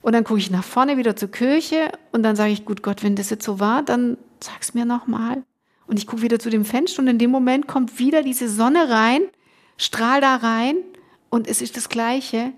Und 0.00 0.12
dann 0.12 0.22
gucke 0.22 0.38
ich 0.38 0.52
nach 0.52 0.62
vorne 0.62 0.96
wieder 0.96 1.16
zur 1.16 1.32
Kirche 1.32 1.90
und 2.12 2.22
dann 2.22 2.36
sage 2.36 2.52
ich, 2.52 2.64
gut 2.64 2.84
Gott, 2.84 3.02
wenn 3.02 3.16
das 3.16 3.30
jetzt 3.30 3.44
so 3.44 3.58
war, 3.58 3.82
dann 3.82 4.16
sag's 4.38 4.74
mir 4.74 4.84
nochmal. 4.84 5.42
Und 5.88 5.98
ich 5.98 6.06
gucke 6.06 6.22
wieder 6.22 6.38
zu 6.38 6.48
dem 6.48 6.64
Fenster 6.64 7.02
und 7.02 7.08
in 7.08 7.18
dem 7.18 7.32
Moment 7.32 7.66
kommt 7.66 7.98
wieder 7.98 8.22
diese 8.22 8.48
Sonne 8.48 8.90
rein, 8.90 9.22
strahl 9.76 10.20
da 10.20 10.36
rein 10.36 10.76
und 11.30 11.48
es 11.48 11.60
ist 11.60 11.76
das 11.76 11.88
Gleiche. 11.88 12.52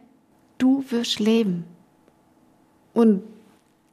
Du 0.58 0.84
wirst 0.90 1.18
leben. 1.18 1.64
Und 2.92 3.22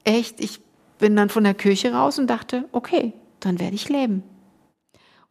echt, 0.03 0.41
ich 0.41 0.59
bin 1.01 1.17
dann 1.17 1.29
von 1.29 1.43
der 1.43 1.53
Kirche 1.53 1.91
raus 1.93 2.17
und 2.17 2.27
dachte, 2.27 2.69
okay, 2.71 3.11
dann 3.41 3.59
werde 3.59 3.75
ich 3.75 3.89
leben. 3.89 4.23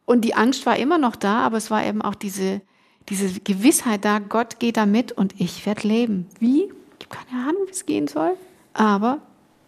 Und 0.05 0.21
die 0.21 0.35
Angst 0.35 0.67
war 0.67 0.77
immer 0.77 0.99
noch 0.99 1.15
da, 1.15 1.39
aber 1.39 1.57
es 1.57 1.71
war 1.71 1.83
eben 1.83 2.03
auch 2.03 2.15
diese, 2.15 2.61
diese 3.09 3.39
Gewissheit 3.39 4.05
da, 4.05 4.19
Gott 4.19 4.59
geht 4.59 4.77
da 4.77 4.85
mit 4.85 5.11
und 5.11 5.39
ich 5.39 5.65
werde 5.65 5.87
leben. 5.87 6.27
Wie? 6.39 6.65
Ich 6.99 7.07
habe 7.07 7.25
keine 7.25 7.49
Ahnung, 7.49 7.63
wie 7.65 7.71
es 7.71 7.85
gehen 7.87 8.07
soll, 8.07 8.33
aber 8.73 9.19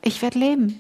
ich 0.04 0.22
werde 0.22 0.38
leben. 0.38 0.80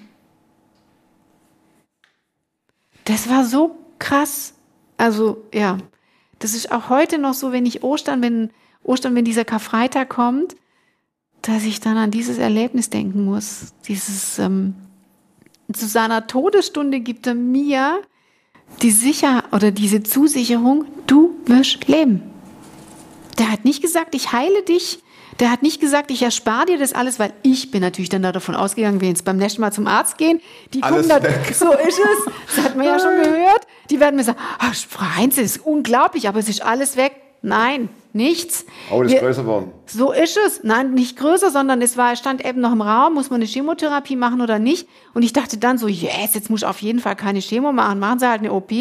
Das 3.05 3.29
war 3.29 3.45
so 3.45 3.75
krass. 3.99 4.53
Also 4.97 5.43
ja, 5.53 5.77
das 6.39 6.53
ist 6.53 6.71
auch 6.71 6.89
heute 6.89 7.17
noch 7.17 7.33
so, 7.33 7.51
wenn 7.51 7.65
ich 7.65 7.83
Ostern, 7.83 8.21
wenn 8.21 8.51
Ostern, 8.83 9.15
wenn 9.15 9.25
dieser 9.25 9.45
Karfreitag 9.45 10.09
kommt, 10.09 10.55
dass 11.41 11.63
ich 11.63 11.79
dann 11.79 11.97
an 11.97 12.11
dieses 12.11 12.37
Erlebnis 12.37 12.89
denken 12.89 13.25
muss. 13.25 13.73
Dieses, 13.87 14.39
ähm, 14.39 14.75
zu 15.71 15.87
seiner 15.87 16.27
Todesstunde 16.27 16.99
gibt 16.99 17.27
er 17.27 17.35
mir 17.35 18.01
die 18.81 18.91
Sicher 18.91 19.43
oder 19.51 19.71
diese 19.71 20.03
Zusicherung, 20.03 20.85
du 21.07 21.35
wirst 21.45 21.87
leben. 21.87 22.21
Der 23.37 23.51
hat 23.51 23.65
nicht 23.65 23.81
gesagt, 23.81 24.15
ich 24.15 24.31
heile 24.31 24.63
dich. 24.63 24.99
Der 25.39 25.51
hat 25.51 25.63
nicht 25.63 25.81
gesagt, 25.81 26.11
ich 26.11 26.21
erspare 26.21 26.67
dir 26.67 26.77
das 26.77 26.93
alles, 26.93 27.17
weil 27.17 27.33
ich 27.41 27.71
bin 27.71 27.81
natürlich 27.81 28.09
dann 28.09 28.21
davon 28.21 28.55
ausgegangen, 28.55 29.01
wir 29.01 29.07
jetzt 29.07 29.25
beim 29.25 29.37
nächsten 29.37 29.61
Mal 29.61 29.73
zum 29.73 29.87
Arzt 29.87 30.19
gehen. 30.19 30.41
Die 30.73 30.83
alles 30.83 31.09
gucken 31.09 31.23
da, 31.23 31.53
so 31.53 31.71
ist 31.73 31.99
es. 31.99 32.33
Das 32.55 32.65
hat 32.65 32.75
man 32.75 32.85
ja 32.85 32.99
schon 32.99 33.15
gehört. 33.15 33.65
Die 33.89 33.99
werden 33.99 34.15
mir 34.15 34.23
sagen, 34.23 34.37
ach, 34.59 34.75
Frau 34.75 35.15
Heinz, 35.15 35.35
das 35.35 35.45
ist 35.45 35.65
unglaublich, 35.65 36.27
aber 36.27 36.39
es 36.39 36.49
ist 36.49 36.61
alles 36.61 36.97
weg. 36.97 37.13
Nein, 37.41 37.89
nichts. 38.13 38.65
Oh, 38.91 39.03
das 39.03 39.13
ist 39.13 39.19
größer 39.19 39.41
geworden. 39.43 39.71
So 39.85 40.11
ist 40.11 40.37
es. 40.37 40.63
Nein, 40.63 40.93
nicht 40.93 41.17
größer, 41.17 41.51
sondern 41.51 41.81
es 41.81 41.97
war, 41.97 42.15
stand 42.15 42.45
eben 42.45 42.61
noch 42.61 42.71
im 42.71 42.81
Raum, 42.81 43.13
muss 43.13 43.29
man 43.29 43.41
eine 43.41 43.45
Chemotherapie 43.45 44.15
machen 44.15 44.41
oder 44.41 44.59
nicht. 44.59 44.87
Und 45.13 45.23
ich 45.23 45.33
dachte 45.33 45.57
dann 45.57 45.77
so, 45.77 45.87
yes, 45.87 46.33
jetzt 46.33 46.49
muss 46.49 46.61
ich 46.61 46.67
auf 46.67 46.81
jeden 46.81 46.99
Fall 46.99 47.15
keine 47.15 47.39
Chemo 47.39 47.71
machen. 47.71 47.99
Machen 47.99 48.19
Sie 48.19 48.27
halt 48.27 48.39
eine 48.39 48.53
OP, 48.53 48.71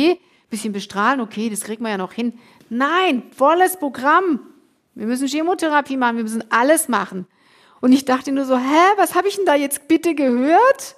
bisschen 0.50 0.72
bestrahlen, 0.72 1.20
okay, 1.20 1.48
das 1.50 1.62
kriegt 1.62 1.80
man 1.80 1.90
ja 1.90 1.98
noch 1.98 2.12
hin. 2.12 2.34
Nein, 2.68 3.22
volles 3.36 3.78
Programm. 3.78 4.40
Wir 4.94 5.06
müssen 5.06 5.26
Chemotherapie 5.26 5.96
machen, 5.96 6.16
wir 6.16 6.24
müssen 6.24 6.44
alles 6.50 6.88
machen. 6.88 7.26
Und 7.80 7.92
ich 7.92 8.04
dachte 8.04 8.32
nur 8.32 8.44
so, 8.44 8.56
hä, 8.56 8.92
was 8.96 9.14
habe 9.14 9.28
ich 9.28 9.36
denn 9.36 9.46
da 9.46 9.54
jetzt 9.54 9.88
bitte 9.88 10.14
gehört? 10.14 10.96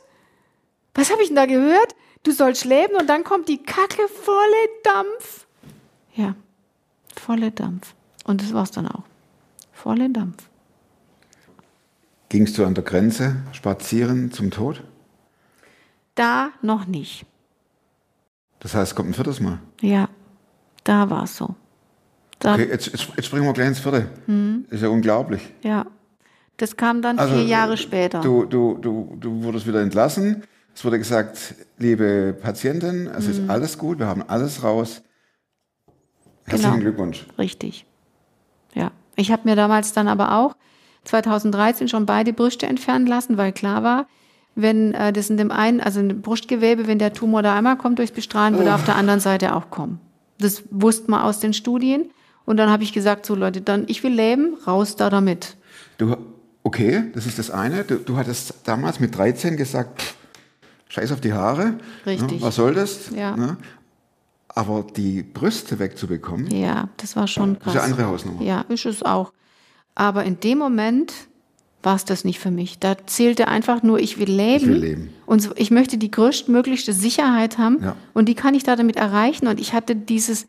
Was 0.95 1.11
habe 1.11 1.23
ich 1.23 1.29
denn 1.29 1.37
da 1.37 1.47
gehört? 1.47 1.95
Du 2.25 2.33
sollst 2.33 2.65
leben 2.65 2.97
und 2.97 3.09
dann 3.09 3.25
kommt 3.25 3.49
die 3.49 3.63
Kacke 3.63 4.09
volle 4.09 4.69
Dampf. 4.83 5.47
Ja 6.15 6.35
volle 7.25 7.51
Dampf. 7.51 7.95
Und 8.25 8.43
das 8.43 8.53
war 8.53 8.65
es 8.65 8.71
dann 8.71 8.89
auch. 8.89 9.05
Volle 9.73 10.11
Dampf. 10.11 10.49
Gingst 12.31 12.59
du 12.59 12.65
an 12.65 12.75
der 12.75 12.83
Grenze 12.83 13.37
spazieren 13.53 14.33
zum 14.33 14.51
Tod? 14.51 14.83
Da 16.15 16.51
noch 16.63 16.87
nicht. 16.87 17.27
Das 18.61 18.75
heißt, 18.75 18.93
es 18.93 18.97
kommt 18.97 19.11
ein 19.11 19.15
viertes 19.15 19.41
Mal? 19.41 19.61
Ja, 19.81 20.09
da 20.85 21.11
war 21.11 21.25
es 21.25 21.37
so. 21.37 21.55
Da 22.39 22.55
okay, 22.55 22.69
jetzt, 22.69 22.87
jetzt, 22.87 23.09
jetzt, 23.17 23.27
springen 23.27 23.45
wir 23.45 23.53
gleich 23.53 23.69
ins 23.69 23.79
vierte. 23.79 24.09
Hm. 24.27 24.65
Ist 24.71 24.83
ja 24.83 24.89
unglaublich. 24.89 25.53
Ja, 25.63 25.87
das 26.57 26.77
kam 26.77 27.03
dann 27.03 27.19
also, 27.19 27.35
vier 27.35 27.45
Jahre 27.45 27.77
später. 27.77 28.21
Du, 28.21 28.45
du, 28.47 28.79
du, 28.79 29.17
du 29.21 29.43
wurdest 29.43 29.67
wieder 29.67 29.81
entlassen. 29.81 30.43
Es 30.75 30.85
wurde 30.85 30.99
gesagt, 30.99 31.55
liebe 31.79 32.37
Patientin, 32.41 33.07
es 33.07 33.27
hm. 33.27 33.31
ist 33.31 33.51
alles 33.51 33.79
gut, 33.79 33.99
wir 33.99 34.07
haben 34.07 34.23
alles 34.27 34.63
raus. 34.63 35.03
Herzlichen 36.47 36.73
genau. 36.73 36.83
Glückwunsch. 36.83 37.27
Richtig. 37.39 37.87
Ja. 38.75 38.91
Ich 39.17 39.31
habe 39.31 39.49
mir 39.49 39.57
damals 39.57 39.93
dann 39.93 40.09
aber 40.09 40.37
auch 40.37 40.57
2013 41.05 41.89
schon 41.89 42.07
beide 42.07 42.33
Brüste 42.33 42.67
entfernen 42.67 43.07
lassen, 43.07 43.37
weil 43.37 43.53
klar 43.53 43.83
war, 43.83 44.07
wenn 44.55 44.95
äh, 44.95 45.13
das 45.13 45.31
in 45.31 45.37
dem 45.37 45.51
einen, 45.51 45.81
also 45.81 46.01
im 46.01 46.23
Brustgewebe, 46.23 46.87
wenn 46.87 46.99
der 46.99 47.13
Tumor 47.13 47.43
da 47.43 47.57
einmal 47.57 47.77
kommt 47.77 47.99
durchs 47.99 48.13
Bestrahlen, 48.13 48.57
würde 48.57 48.71
oh. 48.71 48.75
auf 48.75 48.85
der 48.85 48.97
anderen 48.97 49.21
Seite 49.21 49.55
auch 49.55 49.71
kommen. 49.71 50.01
Das 50.39 50.63
wusste 50.71 51.11
man 51.11 51.23
aus 51.23 51.41
den 51.41 51.53
Studien. 51.53 52.11
Und 52.45 52.59
dann 52.59 52.71
habe 52.71 52.83
ich 52.83 52.93
gesagt, 52.93 53.25
so 53.27 53.35
Leute, 53.35 53.63
dann 53.63 53.85
ich 53.87 54.03
will 54.03 54.13
leben, 54.13 54.57
raus 54.67 54.97
da 54.97 55.11
damit. 55.11 55.57
Du, 55.97 56.17
okay, 56.63 57.05
das 57.15 57.27
ist 57.27 57.39
das 57.39 57.51
eine. 57.51 57.85
Du, 57.85 57.97
du 57.97 58.17
hattest 58.17 58.55
damals 58.65 59.01
mit 59.01 59.17
13 59.17 59.57
gesagt, 59.57 60.03
pff, 60.03 60.15
scheiß 60.89 61.13
auf 61.13 61.21
die 61.21 61.33
Haare. 61.33 61.75
Richtig. 62.05 62.41
Ne? 62.41 62.47
Was 62.47 62.57
soll 62.57 62.75
das? 62.75 63.11
Ja. 63.17 63.37
Ne? 63.37 63.57
Aber 64.55 64.85
die 64.97 65.23
Brüste 65.23 65.79
wegzubekommen, 65.79 66.47
Ja, 66.51 66.89
das 66.99 67.17
war 67.17 67.27
schon 67.27 67.59
krass. 67.59 67.75
ist 67.75 67.81
eine 67.81 67.91
andere 67.93 68.07
Hausnummer. 68.09 68.43
Ja, 68.43 68.61
ist 68.69 68.87
es 68.87 69.03
auch. 69.03 69.33
Aber 69.97 70.25
in 70.25 70.39
dem 70.41 70.59
Moment 70.59 71.13
war 71.83 71.97
es 71.97 72.05
das 72.05 72.25
nicht 72.25 72.39
für 72.39 72.51
mich. 72.51 72.79
Da 72.79 72.97
zählte 73.07 73.49
einfach 73.49 73.83
nur, 73.83 73.99
ich 73.99 74.19
will 74.19 74.31
leben. 74.31 74.65
Ich 74.65 74.67
will 74.69 74.77
leben. 74.79 75.11
Und 75.27 75.51
ich 75.57 75.71
möchte 75.71 75.99
die 75.99 76.11
größtmöglichste 76.11 76.93
Sicherheit 76.93 77.59
haben. 77.59 77.83
Ja. 77.83 77.97
Und 78.15 78.29
die 78.29 78.35
kann 78.35 78.55
ich 78.55 78.63
da 78.63 78.77
damit 78.77 78.97
erreichen. 78.97 79.47
Und 79.49 79.61
ich 79.61 79.73
hatte 79.73 79.95
dieses 79.97 80.47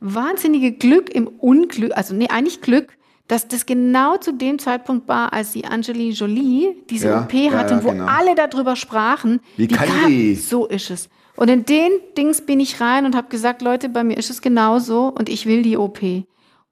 wahnsinnige 0.00 0.72
Glück 0.72 1.10
im 1.10 1.26
Unglück, 1.28 1.92
also 1.96 2.14
nee, 2.14 2.28
eigentlich 2.28 2.60
Glück, 2.60 2.96
dass 3.28 3.46
das 3.48 3.66
genau 3.66 4.16
zu 4.16 4.32
dem 4.32 4.58
Zeitpunkt 4.58 5.08
war, 5.08 5.32
als 5.32 5.52
die 5.52 5.64
Angelina 5.64 6.12
Jolie 6.12 6.74
diese 6.90 7.08
Ja, 7.08 7.22
OP 7.22 7.32
ja, 7.34 7.52
hatte, 7.52 7.74
ja, 7.74 7.84
wo 7.84 7.90
genau. 7.90 8.06
alle 8.06 8.34
darüber 8.34 8.74
sprachen. 8.76 9.40
Wie 9.56 9.68
kann 9.68 9.88
kam- 9.88 10.08
die? 10.10 10.34
So 10.34 10.66
ist 10.66 10.90
es. 10.90 11.08
Und 11.36 11.48
in 11.48 11.64
den 11.64 11.92
Dings 12.16 12.42
bin 12.42 12.60
ich 12.60 12.80
rein 12.80 13.06
und 13.06 13.16
habe 13.16 13.28
gesagt, 13.28 13.62
Leute, 13.62 13.88
bei 13.88 14.04
mir 14.04 14.16
ist 14.16 14.30
es 14.30 14.42
genauso 14.42 15.08
und 15.08 15.28
ich 15.28 15.46
will 15.46 15.62
die 15.62 15.76
OP. 15.76 16.00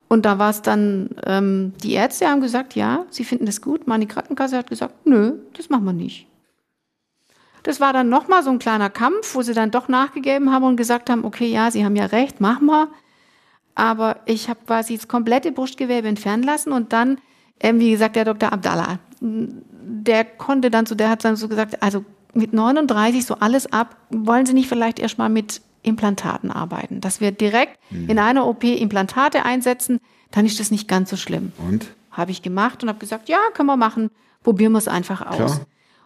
Und 0.09 0.27
da 0.27 0.39
war 0.39 0.51
es 0.51 0.61
dann, 0.61 1.11
ähm, 1.25 1.73
die 1.83 1.93
Ärzte 1.93 2.29
haben 2.29 2.41
gesagt, 2.41 2.75
ja, 2.75 3.07
sie 3.11 3.25
finden 3.25 3.47
das 3.47 3.61
gut. 3.63 3.87
Meine 3.87 4.07
Krankenkasse 4.07 4.59
hat 4.59 4.69
gesagt, 4.69 5.07
nö, 5.07 5.39
das 5.57 5.71
machen 5.71 5.85
wir 5.85 5.93
nicht. 5.93 6.27
Das 7.63 7.81
war 7.81 7.93
dann 7.93 8.09
nochmal 8.09 8.43
so 8.43 8.51
ein 8.51 8.59
kleiner 8.59 8.91
Kampf, 8.91 9.35
wo 9.35 9.43
sie 9.43 9.55
dann 9.55 9.71
doch 9.71 9.89
nachgegeben 9.89 10.51
haben 10.51 10.65
und 10.65 10.77
gesagt 10.77 11.11
haben, 11.11 11.25
okay, 11.25 11.47
ja, 11.47 11.71
sie 11.71 11.85
haben 11.85 11.97
ja 11.97 12.07
recht, 12.07 12.41
machen 12.41 12.67
wir. 12.67 12.89
Aber 13.75 14.17
ich 14.27 14.49
habe 14.49 14.61
quasi 14.67 14.97
das 14.97 15.09
komplette 15.09 15.53
Brustgewebe 15.53 16.09
entfernen 16.09 16.43
lassen 16.43 16.73
und 16.73 16.93
dann, 16.93 17.19
ähm, 17.61 17.79
wie 17.79 17.93
gesagt, 17.93 18.17
der 18.17 18.25
Dr. 18.25 18.53
Abdallah, 18.53 18.99
der 19.21 20.25
konnte 20.25 20.71
dann 20.71 20.87
so, 20.87 20.95
der 20.95 21.11
hat 21.11 21.25
dann 21.25 21.37
so 21.37 21.49
gesagt, 21.49 21.83
also 21.83 22.05
mit 22.35 22.53
39 22.53 23.25
so 23.25 23.35
alles 23.35 23.73
ab, 23.73 23.97
wollen 24.11 24.47
Sie 24.47 24.55
nicht 24.55 24.69
vielleicht 24.69 24.99
erstmal 24.99 25.29
mit 25.29 25.61
Implantaten 25.83 26.51
arbeiten, 26.51 27.01
dass 27.01 27.21
wir 27.21 27.33
direkt 27.33 27.79
in 27.91 28.19
einer 28.19 28.47
OP 28.47 28.65
Implantate 28.65 29.45
einsetzen, 29.45 30.01
dann 30.31 30.45
ist 30.45 30.61
das 30.61 30.71
nicht 30.71 30.89
ganz 30.89 31.11
so 31.11 31.17
schlimm. 31.17 31.53
Und? 31.59 31.87
Habe 32.11 32.31
ich 32.31 32.43
gemacht 32.43 32.83
und 32.83 32.89
habe 32.89 32.99
gesagt, 32.99 33.29
ja, 33.29 33.39
können 33.55 33.69
wir 33.69 33.77
machen, 33.77 34.11
probieren 34.43 34.73
wir 34.73 34.79
es 34.79 34.89
einfach 34.89 35.27
aus. 35.27 35.37
Klar. 35.37 35.61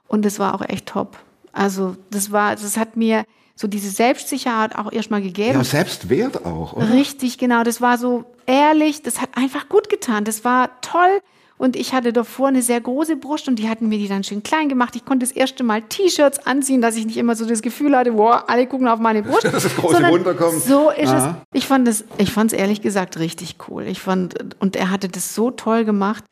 Und 0.07 0.25
das 0.25 0.39
war 0.39 0.55
auch 0.55 0.63
echt 0.63 0.87
top. 0.87 1.19
Also 1.53 1.97
das 2.11 2.31
war, 2.31 2.55
das 2.55 2.77
hat 2.77 2.97
mir 2.97 3.25
so 3.57 3.69
diese 3.69 3.91
Selbstsicherheit 3.91 4.77
auch 4.77 4.93
erstmal 4.93 5.23
gegeben. 5.23 5.59
Ja, 5.59 5.65
Selbstwert 5.65 6.45
auch, 6.45 6.73
oder? 6.75 6.93
Richtig, 6.93 7.39
genau. 7.39 7.63
Das 7.63 7.81
war 7.81 7.99
so 7.99 8.25
ehrlich, 8.47 9.03
das 9.03 9.21
hat 9.21 9.31
einfach 9.37 9.69
gut 9.69 9.89
getan. 9.89 10.25
Das 10.25 10.45
war 10.45 10.71
toll. 10.81 11.21
Und 11.57 11.77
ich 11.77 11.93
hatte 11.93 12.13
davor 12.13 12.49
eine 12.49 12.63
sehr 12.63 12.81
große 12.81 13.17
Brust 13.17 13.47
und 13.47 13.57
die 13.57 13.69
hatten 13.69 13.89
mir 13.89 13.99
die 13.99 14.09
dann 14.09 14.25
schön 14.25 14.43
klein 14.43 14.69
gemacht. 14.69 14.97
Ich 14.97 15.05
konnte 15.05 15.25
das 15.25 15.35
erste 15.35 15.63
Mal 15.63 15.83
T-Shirts 15.83 16.47
anziehen, 16.47 16.81
dass 16.81 16.97
ich 16.97 17.07
nicht 17.07 17.17
immer 17.17 17.37
so 17.37 17.47
das 17.47 17.63
Gefühl 17.63 17.97
hatte, 17.97 18.17
wow, 18.19 18.43
alle 18.49 18.67
gucken 18.67 18.89
auf 18.89 18.99
meine 18.99 19.23
Brust. 19.23 19.45
Das 19.53 19.77
große 19.77 20.05
runterkommt. 20.05 20.61
So 20.63 20.91
ist 20.91 21.11
Aha. 21.11 21.43
es. 21.53 21.59
Ich 21.59 21.67
fand 21.67 21.87
es, 21.87 22.05
ich 22.19 22.33
fand 22.33 22.53
es 22.53 22.59
ehrlich 22.59 22.83
gesagt 22.83 23.19
richtig 23.19 23.57
cool. 23.69 23.85
Ich 23.85 24.01
fand, 24.01 24.57
und 24.59 24.75
er 24.75 24.91
hatte 24.91 25.09
das 25.09 25.35
so 25.35 25.53
toll 25.53 25.85
gemacht. 25.85 26.25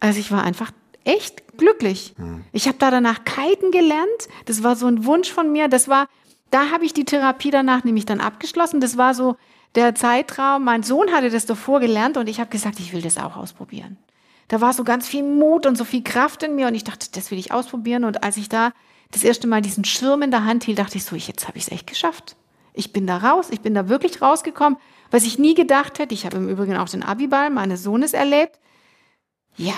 Also 0.00 0.18
ich 0.18 0.32
war 0.32 0.42
einfach 0.42 0.72
echt 1.04 1.56
glücklich. 1.56 2.14
Ich 2.52 2.66
habe 2.66 2.78
da 2.78 2.90
danach 2.90 3.24
kiten 3.24 3.70
gelernt. 3.70 4.28
Das 4.46 4.62
war 4.62 4.74
so 4.74 4.86
ein 4.86 5.04
Wunsch 5.04 5.30
von 5.30 5.52
mir. 5.52 5.68
Das 5.68 5.88
war, 5.88 6.08
da 6.50 6.70
habe 6.70 6.84
ich 6.84 6.92
die 6.92 7.04
Therapie 7.04 7.50
danach 7.50 7.84
nämlich 7.84 8.06
dann 8.06 8.20
abgeschlossen. 8.20 8.80
Das 8.80 8.96
war 8.96 9.14
so 9.14 9.36
der 9.74 9.94
Zeitraum. 9.94 10.64
Mein 10.64 10.82
Sohn 10.82 11.12
hatte 11.12 11.30
das 11.30 11.46
davor 11.46 11.80
gelernt 11.80 12.16
und 12.16 12.28
ich 12.28 12.40
habe 12.40 12.50
gesagt, 12.50 12.80
ich 12.80 12.92
will 12.92 13.02
das 13.02 13.18
auch 13.18 13.36
ausprobieren. 13.36 13.98
Da 14.48 14.60
war 14.60 14.72
so 14.72 14.84
ganz 14.84 15.06
viel 15.06 15.22
Mut 15.22 15.66
und 15.66 15.76
so 15.76 15.84
viel 15.84 16.02
Kraft 16.02 16.42
in 16.42 16.54
mir 16.54 16.66
und 16.66 16.74
ich 16.74 16.84
dachte, 16.84 17.08
das 17.12 17.30
will 17.30 17.38
ich 17.38 17.52
ausprobieren. 17.52 18.04
Und 18.04 18.22
als 18.22 18.36
ich 18.36 18.48
da 18.48 18.72
das 19.10 19.24
erste 19.24 19.46
Mal 19.46 19.62
diesen 19.62 19.84
Schirm 19.84 20.22
in 20.22 20.30
der 20.30 20.44
Hand 20.44 20.64
hielt, 20.64 20.78
dachte 20.78 20.98
ich 20.98 21.04
so, 21.04 21.16
jetzt 21.16 21.48
habe 21.48 21.58
ich 21.58 21.64
es 21.64 21.72
echt 21.72 21.86
geschafft. 21.86 22.36
Ich 22.74 22.92
bin 22.92 23.06
da 23.06 23.18
raus, 23.18 23.48
ich 23.50 23.60
bin 23.60 23.74
da 23.74 23.88
wirklich 23.88 24.20
rausgekommen, 24.20 24.78
was 25.10 25.24
ich 25.24 25.38
nie 25.38 25.54
gedacht 25.54 25.98
hätte. 25.98 26.14
Ich 26.14 26.26
habe 26.26 26.36
im 26.36 26.48
Übrigen 26.48 26.76
auch 26.76 26.88
den 26.88 27.04
Abiball 27.04 27.50
meines 27.50 27.82
Sohnes 27.82 28.12
erlebt. 28.12 28.58
Ja, 29.56 29.74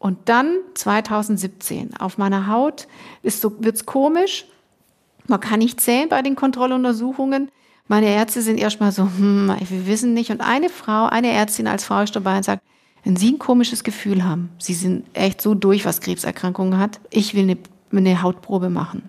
und 0.00 0.28
dann 0.28 0.58
2017 0.74 1.96
auf 1.96 2.18
meiner 2.18 2.48
Haut 2.48 2.88
ist 3.22 3.40
so, 3.40 3.62
wird's 3.62 3.86
komisch. 3.86 4.46
Man 5.28 5.38
kann 5.38 5.60
nicht 5.60 5.80
sehen 5.80 6.08
bei 6.08 6.22
den 6.22 6.34
Kontrolluntersuchungen. 6.34 7.52
Meine 7.86 8.08
Ärzte 8.08 8.42
sind 8.42 8.58
erstmal 8.58 8.90
so, 8.90 9.04
hm, 9.04 9.54
wir 9.60 9.86
wissen 9.86 10.12
nicht. 10.12 10.30
Und 10.32 10.40
eine 10.40 10.68
Frau, 10.68 11.06
eine 11.06 11.30
Ärztin 11.30 11.68
als 11.68 11.84
Frau 11.84 12.02
ist 12.02 12.16
dabei 12.16 12.36
und 12.36 12.42
sagt, 12.42 12.64
wenn 13.04 13.16
Sie 13.16 13.32
ein 13.32 13.38
komisches 13.38 13.84
Gefühl 13.84 14.24
haben, 14.24 14.50
Sie 14.58 14.74
sind 14.74 15.04
echt 15.14 15.40
so 15.40 15.54
durch, 15.54 15.84
was 15.84 16.00
Krebserkrankungen 16.00 16.78
hat, 16.78 17.00
ich 17.10 17.34
will 17.34 17.42
eine, 17.42 17.58
eine 17.90 18.22
Hautprobe 18.22 18.70
machen. 18.70 19.08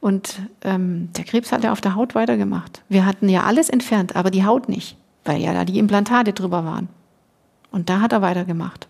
Und 0.00 0.40
ähm, 0.62 1.08
der 1.16 1.24
Krebs 1.24 1.52
hat 1.52 1.64
ja 1.64 1.72
auf 1.72 1.80
der 1.80 1.94
Haut 1.94 2.14
weitergemacht. 2.14 2.82
Wir 2.88 3.06
hatten 3.06 3.28
ja 3.28 3.44
alles 3.44 3.68
entfernt, 3.68 4.14
aber 4.14 4.30
die 4.30 4.44
Haut 4.44 4.68
nicht, 4.68 4.96
weil 5.24 5.40
ja 5.40 5.52
da 5.52 5.64
die 5.64 5.78
Implantate 5.78 6.32
drüber 6.32 6.64
waren. 6.64 6.88
Und 7.72 7.88
da 7.88 8.00
hat 8.00 8.12
er 8.12 8.22
weitergemacht. 8.22 8.88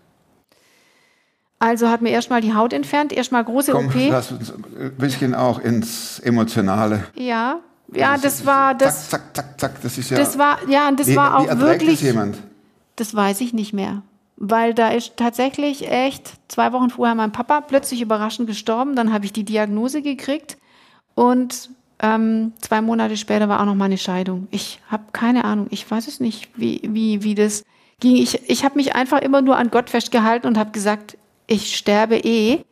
Also 1.59 1.89
hat 1.89 2.01
mir 2.01 2.09
erstmal 2.09 2.41
die 2.41 2.53
Haut 2.53 2.71
entfernt, 2.71 3.11
erstmal 3.11 3.43
große 3.43 3.71
Komm, 3.71 3.87
OP. 3.87 3.95
lass 4.09 4.31
uns 4.31 4.51
ein 4.51 4.93
bisschen 4.97 5.33
auch 5.33 5.59
ins 5.59 6.19
Emotionale. 6.19 7.05
Ja, 7.15 7.61
ja, 7.93 8.17
das 8.17 8.45
war 8.45 8.75
das. 8.75 9.09
Zack, 9.09 9.21
zack, 9.33 9.35
zack, 9.57 9.59
zack. 9.59 9.81
Das 9.81 9.97
ist 9.97 10.09
ja. 10.09 10.17
Das 10.17 10.37
war 10.37 10.57
ja, 10.67 10.87
und 10.87 10.99
das 10.99 11.07
wie, 11.07 11.15
war 11.15 11.31
wie 11.31 11.45
auch 11.45 11.49
erträgt 11.49 11.81
wirklich. 11.81 11.99
das 11.99 12.01
jemand? 12.01 12.37
Das 12.97 13.15
weiß 13.15 13.39
ich 13.41 13.53
nicht 13.53 13.71
mehr. 13.73 14.03
Weil 14.35 14.73
da 14.73 14.89
ist 14.89 15.17
tatsächlich 15.17 15.89
echt 15.89 16.33
zwei 16.47 16.73
Wochen 16.73 16.89
vorher 16.89 17.15
mein 17.15 17.31
Papa 17.31 17.61
plötzlich 17.61 18.01
überraschend 18.01 18.47
gestorben. 18.47 18.95
Dann 18.95 19.11
habe 19.13 19.25
ich 19.25 19.33
die 19.33 19.45
Diagnose 19.45 20.01
gekriegt 20.01 20.57
und 21.15 21.69
ähm, 21.99 22.53
zwei 22.61 22.81
Monate 22.81 23.17
später 23.17 23.49
war 23.49 23.59
auch 23.61 23.65
noch 23.65 23.75
meine 23.75 23.97
Scheidung. 23.97 24.47
Ich 24.51 24.79
habe 24.89 25.05
keine 25.13 25.45
Ahnung. 25.45 25.67
Ich 25.71 25.89
weiß 25.89 26.07
es 26.07 26.19
nicht, 26.19 26.49
wie, 26.55 26.81
wie, 26.83 27.23
wie 27.23 27.33
das 27.33 27.63
ging. 27.99 28.17
Ich, 28.17 28.47
ich 28.49 28.63
habe 28.63 28.75
mich 28.75 28.93
einfach 28.93 29.21
immer 29.21 29.41
nur 29.41 29.57
an 29.57 29.71
Gott 29.71 29.89
festgehalten 29.89 30.47
und 30.47 30.57
habe 30.57 30.71
gesagt, 30.71 31.17
ich 31.47 31.75
sterbe 31.75 32.17
eh. 32.17 32.63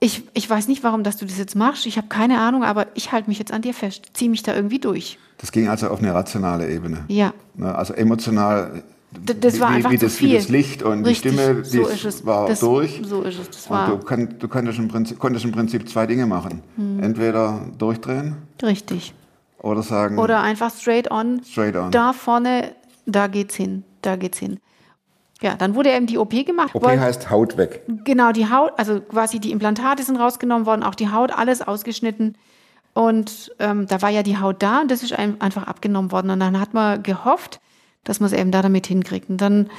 Ich, 0.00 0.24
ich 0.34 0.50
weiß 0.50 0.66
nicht, 0.66 0.82
warum 0.82 1.04
dass 1.04 1.16
du 1.16 1.26
das 1.26 1.38
jetzt 1.38 1.54
machst. 1.54 1.86
Ich 1.86 1.96
habe 1.96 2.08
keine 2.08 2.40
Ahnung, 2.40 2.64
aber 2.64 2.88
ich 2.94 3.12
halte 3.12 3.28
mich 3.28 3.38
jetzt 3.38 3.52
an 3.52 3.62
dir 3.62 3.74
fest. 3.74 4.06
Zieh 4.14 4.28
mich 4.28 4.42
da 4.42 4.52
irgendwie 4.52 4.80
durch. 4.80 5.18
Das 5.38 5.52
ging 5.52 5.68
also 5.68 5.88
auf 5.88 6.00
eine 6.00 6.12
rationale 6.12 6.68
Ebene. 6.68 7.04
Ja. 7.06 7.32
Ne, 7.54 7.72
Also 7.72 7.94
emotional. 7.94 8.82
Das 9.24 9.60
war 9.60 9.70
wie, 9.70 9.74
einfach 9.74 9.90
wie, 9.90 9.98
zu 9.98 10.06
das, 10.06 10.16
viel. 10.16 10.30
wie 10.30 10.34
das 10.36 10.48
Licht 10.48 10.82
und 10.82 11.04
Richtig, 11.04 11.32
die 11.32 11.38
Stimme, 11.38 11.64
so 11.64 11.86
die 11.86 11.92
ist 11.92 12.04
es. 12.04 12.26
war 12.26 12.46
Das- 12.48 12.60
durch. 12.60 13.02
so 13.04 13.22
ist 13.22 13.38
es. 13.38 13.50
Das 13.50 13.66
und 13.66 13.70
war- 13.76 13.88
du, 13.88 13.98
kann, 13.98 14.36
du 14.38 14.48
konntest, 14.48 14.78
im 14.78 14.88
Prinzip, 14.88 15.18
konntest 15.18 15.44
im 15.44 15.52
Prinzip 15.52 15.88
zwei 15.88 16.06
Dinge 16.06 16.26
machen. 16.26 16.62
Hm. 16.76 17.02
Entweder 17.02 17.60
durchdrehen 17.78 18.36
Richtig. 18.62 19.14
oder 19.60 19.82
sagen, 19.82 20.18
Oder 20.18 20.40
einfach 20.40 20.72
straight 20.74 21.10
on. 21.10 21.42
straight 21.44 21.76
on. 21.76 21.90
Da 21.90 22.12
vorne, 22.12 22.72
da 23.06 23.26
geht's 23.26 23.54
hin. 23.54 23.84
Da 24.00 24.16
geht's 24.16 24.38
hin. 24.38 24.58
Ja, 25.40 25.56
dann 25.56 25.74
wurde 25.74 25.90
eben 25.92 26.06
die 26.06 26.18
OP 26.18 26.30
gemacht. 26.44 26.74
OP 26.74 26.86
heißt 26.86 27.28
Haut 27.30 27.56
weg. 27.56 27.82
Genau, 28.04 28.30
die 28.32 28.48
Haut, 28.48 28.72
also 28.76 29.00
quasi 29.00 29.40
die 29.40 29.50
Implantate 29.50 30.02
sind 30.04 30.16
rausgenommen 30.16 30.66
worden, 30.66 30.82
auch 30.84 30.94
die 30.94 31.10
Haut, 31.10 31.32
alles 31.36 31.62
ausgeschnitten. 31.62 32.36
Und 32.94 33.52
ähm, 33.58 33.86
da 33.86 34.02
war 34.02 34.10
ja 34.10 34.22
die 34.22 34.38
Haut 34.38 34.62
da 34.62 34.80
und 34.82 34.90
das 34.90 35.02
ist 35.02 35.12
ein- 35.18 35.40
einfach 35.40 35.64
abgenommen 35.66 36.12
worden. 36.12 36.30
Und 36.30 36.40
dann 36.40 36.60
hat 36.60 36.74
man 36.74 37.02
gehofft, 37.02 37.60
dass 38.04 38.20
man 38.20 38.28
es 38.28 38.38
eben 38.38 38.50
da 38.50 38.62
damit 38.62 38.86
hinkriegt. 38.86 39.30
Und 39.30 39.40
dann 39.40 39.70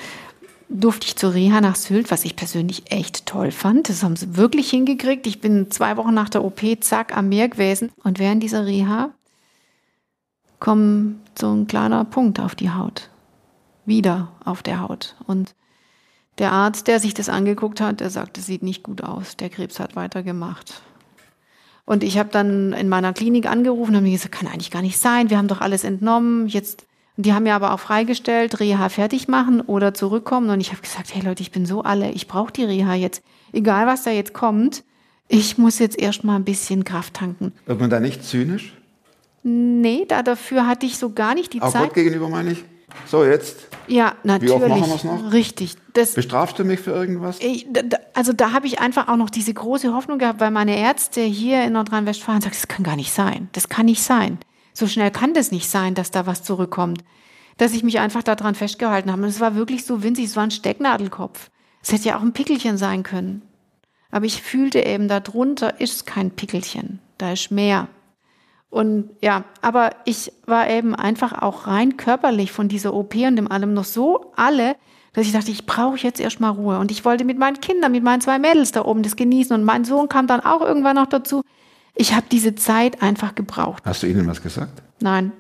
durfte 0.70 1.08
ich 1.08 1.16
zur 1.16 1.34
Reha 1.34 1.62
nach 1.62 1.76
Sylt, 1.76 2.10
was 2.12 2.26
ich 2.26 2.36
persönlich 2.36 2.92
echt 2.92 3.26
toll 3.26 3.52
fand. 3.52 3.90
Das 3.90 4.04
haben 4.04 4.16
sie 4.16 4.36
wirklich 4.38 4.70
hingekriegt. 4.70 5.28
Ich 5.28 5.42
bin 5.42 5.70
zwei 5.72 5.98
Wochen 5.98 6.14
nach 6.14 6.30
der 6.30 6.44
OP, 6.44 6.62
zack, 6.82 7.16
am 7.16 7.30
Meer 7.30 7.50
gewesen. 7.50 7.92
Und 8.04 8.20
während 8.20 8.42
dieser 8.42 8.66
Reha 8.66 9.12
kommt 10.60 11.20
so 11.38 11.54
ein 11.54 11.68
kleiner 11.68 12.06
Punkt 12.06 12.40
auf 12.40 12.56
die 12.56 12.72
Haut. 12.72 13.10
Wieder 13.86 14.32
auf 14.46 14.64
der 14.64 14.80
Haut. 14.80 15.16
Und 15.28 15.54
der 16.40 16.52
Arzt, 16.52 16.88
der 16.88 17.00
sich 17.00 17.14
das 17.14 17.30
angeguckt 17.30 17.82
hat, 17.82 18.00
der 18.00 18.10
sagt, 18.10 18.38
es 18.38 18.46
sieht 18.46 18.64
nicht 18.64 18.82
gut 18.82 19.04
aus. 19.04 19.38
Der 19.38 19.50
Krebs 19.50 19.80
hat 19.80 19.96
weitergemacht. 19.96 20.82
Und 21.86 22.04
ich 22.04 22.18
habe 22.18 22.30
dann 22.30 22.74
in 22.74 22.88
meiner 22.90 23.14
Klinik 23.14 23.46
angerufen 23.46 23.92
und 23.92 23.98
habe 23.98 24.06
mir 24.06 24.14
gesagt, 24.14 24.34
kann 24.34 24.48
eigentlich 24.48 24.72
gar 24.72 24.82
nicht 24.82 24.98
sein. 24.98 25.30
Wir 25.30 25.38
haben 25.38 25.50
doch 25.50 25.62
alles 25.62 25.84
entnommen. 25.84 26.48
Jetzt, 26.48 26.86
die 27.18 27.34
haben 27.34 27.44
mir 27.44 27.54
aber 27.56 27.74
auch 27.74 27.80
freigestellt, 27.80 28.60
Reha 28.60 28.90
fertig 28.90 29.28
machen 29.28 29.62
oder 29.62 29.94
zurückkommen. 29.94 30.50
Und 30.50 30.60
ich 30.62 30.72
habe 30.72 30.82
gesagt, 30.82 31.14
hey 31.14 31.22
Leute, 31.24 31.42
ich 31.44 31.52
bin 31.52 31.66
so 31.66 31.82
alle, 31.82 32.12
ich 32.12 32.28
brauche 32.28 32.52
die 32.52 32.64
Reha 32.64 32.96
jetzt. 32.96 33.22
Egal, 33.52 33.86
was 33.88 34.04
da 34.04 34.12
jetzt 34.12 34.34
kommt, 34.34 34.84
ich 35.28 35.58
muss 35.58 35.80
jetzt 35.80 36.00
erstmal 36.00 36.36
ein 36.38 36.44
bisschen 36.44 36.84
Kraft 36.84 37.14
tanken. 37.16 37.54
Wird 37.66 37.80
man 37.80 37.90
da 37.90 38.00
nicht 38.00 38.24
zynisch? 38.26 38.74
Nee, 39.44 40.06
da 40.08 40.24
dafür 40.24 40.68
hatte 40.68 40.86
ich 40.86 40.98
so 40.98 41.12
gar 41.12 41.36
nicht 41.36 41.54
die 41.54 41.62
Auch 41.62 41.72
Zeit. 41.72 41.84
Gott 41.84 41.94
gegenüber 41.96 42.30
meine 42.30 42.52
ich? 42.54 42.64
So, 43.08 43.24
jetzt 43.26 43.68
Ja, 43.88 44.14
natürlich. 44.24 44.54
oft 44.54 44.68
machen 44.68 44.90
wir's 44.90 45.04
noch? 45.04 45.34
Richtig. 45.34 45.76
Das, 45.94 46.14
bestrafst 46.14 46.58
du 46.60 46.64
mich 46.64 46.80
für 46.80 46.92
irgendwas? 46.92 47.40
Ich, 47.40 47.68
da- 47.72 47.98
also 48.14 48.34
da 48.34 48.52
habe 48.54 48.68
ich 48.68 48.80
einfach 48.80 49.08
auch 49.08 49.18
noch 49.18 49.30
diese 49.30 49.54
große 49.54 49.94
Hoffnung 49.94 50.20
gehabt, 50.20 50.40
weil 50.40 50.52
meine 50.52 50.78
Ärzte 50.78 51.22
hier 51.22 51.64
in 51.64 51.74
Nordrhein-Westfalen 51.74 52.42
sagen, 52.42 52.54
das 52.56 52.68
kann 52.68 52.84
gar 52.84 52.96
nicht 52.96 53.12
sein. 53.12 53.50
Das 53.54 53.68
kann 53.70 53.86
nicht 53.88 54.02
sein. 54.04 54.38
So 54.74 54.88
schnell 54.88 55.12
kann 55.12 55.34
das 55.34 55.52
nicht 55.52 55.70
sein, 55.70 55.96
dass 55.96 56.12
da 56.12 56.26
was 56.26 56.44
zurückkommt. 56.44 57.04
Dass 57.58 57.74
ich 57.74 57.84
mich 57.84 58.00
einfach 58.00 58.24
daran 58.24 58.56
festgehalten 58.56 59.12
habe. 59.12 59.22
Und 59.22 59.30
es 59.30 59.40
war 59.40 59.56
wirklich 59.56 59.86
so 59.86 60.04
winzig, 60.04 60.26
es 60.26 60.36
war 60.36 60.44
ein 60.44 60.52
Stecknadelkopf. 60.52 61.50
Es 61.82 61.92
hätte 61.92 62.10
ja 62.10 62.18
auch 62.18 62.22
ein 62.22 62.34
Pickelchen 62.34 62.78
sein 62.78 63.04
können. 63.04 63.44
Aber 64.10 64.26
ich 64.26 64.42
fühlte 64.42 64.80
eben, 64.86 65.08
darunter 65.08 65.80
ist 65.80 66.06
kein 66.06 66.32
Pickelchen. 66.32 67.00
da 67.18 67.34
ist 67.34 67.52
mehr. 67.52 67.88
Und 68.70 69.12
ja, 69.22 69.44
aber 69.62 69.92
ich 70.06 70.32
war 70.48 70.68
eben 70.68 70.96
einfach 70.96 71.42
auch 71.42 71.68
rein 71.68 71.96
körperlich 71.96 72.52
von 72.52 72.70
dieser 72.70 72.94
OP 72.96 73.14
und 73.16 73.36
dem 73.36 73.52
allem 73.52 73.76
noch 73.76 73.84
so 73.84 74.32
alle, 74.36 74.76
dass 75.14 75.28
ich 75.28 75.32
dachte, 75.32 75.52
ich 75.52 75.68
brauche 75.68 75.98
jetzt 75.98 76.20
erstmal 76.20 76.52
Ruhe. 76.52 76.80
Und 76.80 76.90
ich 76.90 77.06
wollte 77.06 77.24
mit 77.24 77.38
meinen 77.38 77.62
Kindern, 77.62 77.92
mit 77.92 78.04
meinen 78.04 78.22
zwei 78.22 78.40
Mädels 78.40 78.72
da 78.72 78.84
oben 78.84 79.04
das 79.04 79.16
genießen. 79.16 79.56
Und 79.56 79.64
mein 79.64 79.86
Sohn 79.86 80.10
kam 80.10 80.26
dann 80.26 80.42
auch 80.42 80.62
irgendwann 80.62 80.96
noch 80.96 81.06
dazu. 81.06 81.44
Ich 81.96 82.14
habe 82.14 82.26
diese 82.32 82.56
Zeit 82.56 83.02
einfach 83.02 83.36
gebraucht. 83.36 83.84
Hast 83.86 84.04
du 84.04 84.08
ihnen 84.08 84.28
was 84.28 84.42
gesagt? 84.42 84.82
Nein, 85.00 85.32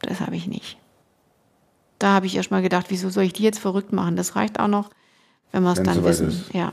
das 0.00 0.20
habe 0.20 0.36
ich 0.36 0.46
nicht. 0.46 0.78
Da 1.98 2.14
habe 2.14 2.26
ich 2.26 2.36
erst 2.36 2.50
mal 2.50 2.62
gedacht, 2.62 2.86
wieso 2.90 3.10
soll 3.10 3.24
ich 3.24 3.32
die 3.32 3.42
jetzt 3.42 3.58
verrückt 3.58 3.92
machen? 3.92 4.14
Das 4.16 4.36
reicht 4.36 4.60
auch 4.60 4.68
noch, 4.68 4.90
wenn 5.50 5.64
wir 5.64 5.72
es 5.72 5.82
dann 5.82 5.96
soweit 5.96 6.10
wissen. 6.10 6.28
ist. 6.28 6.54
Ja. 6.54 6.72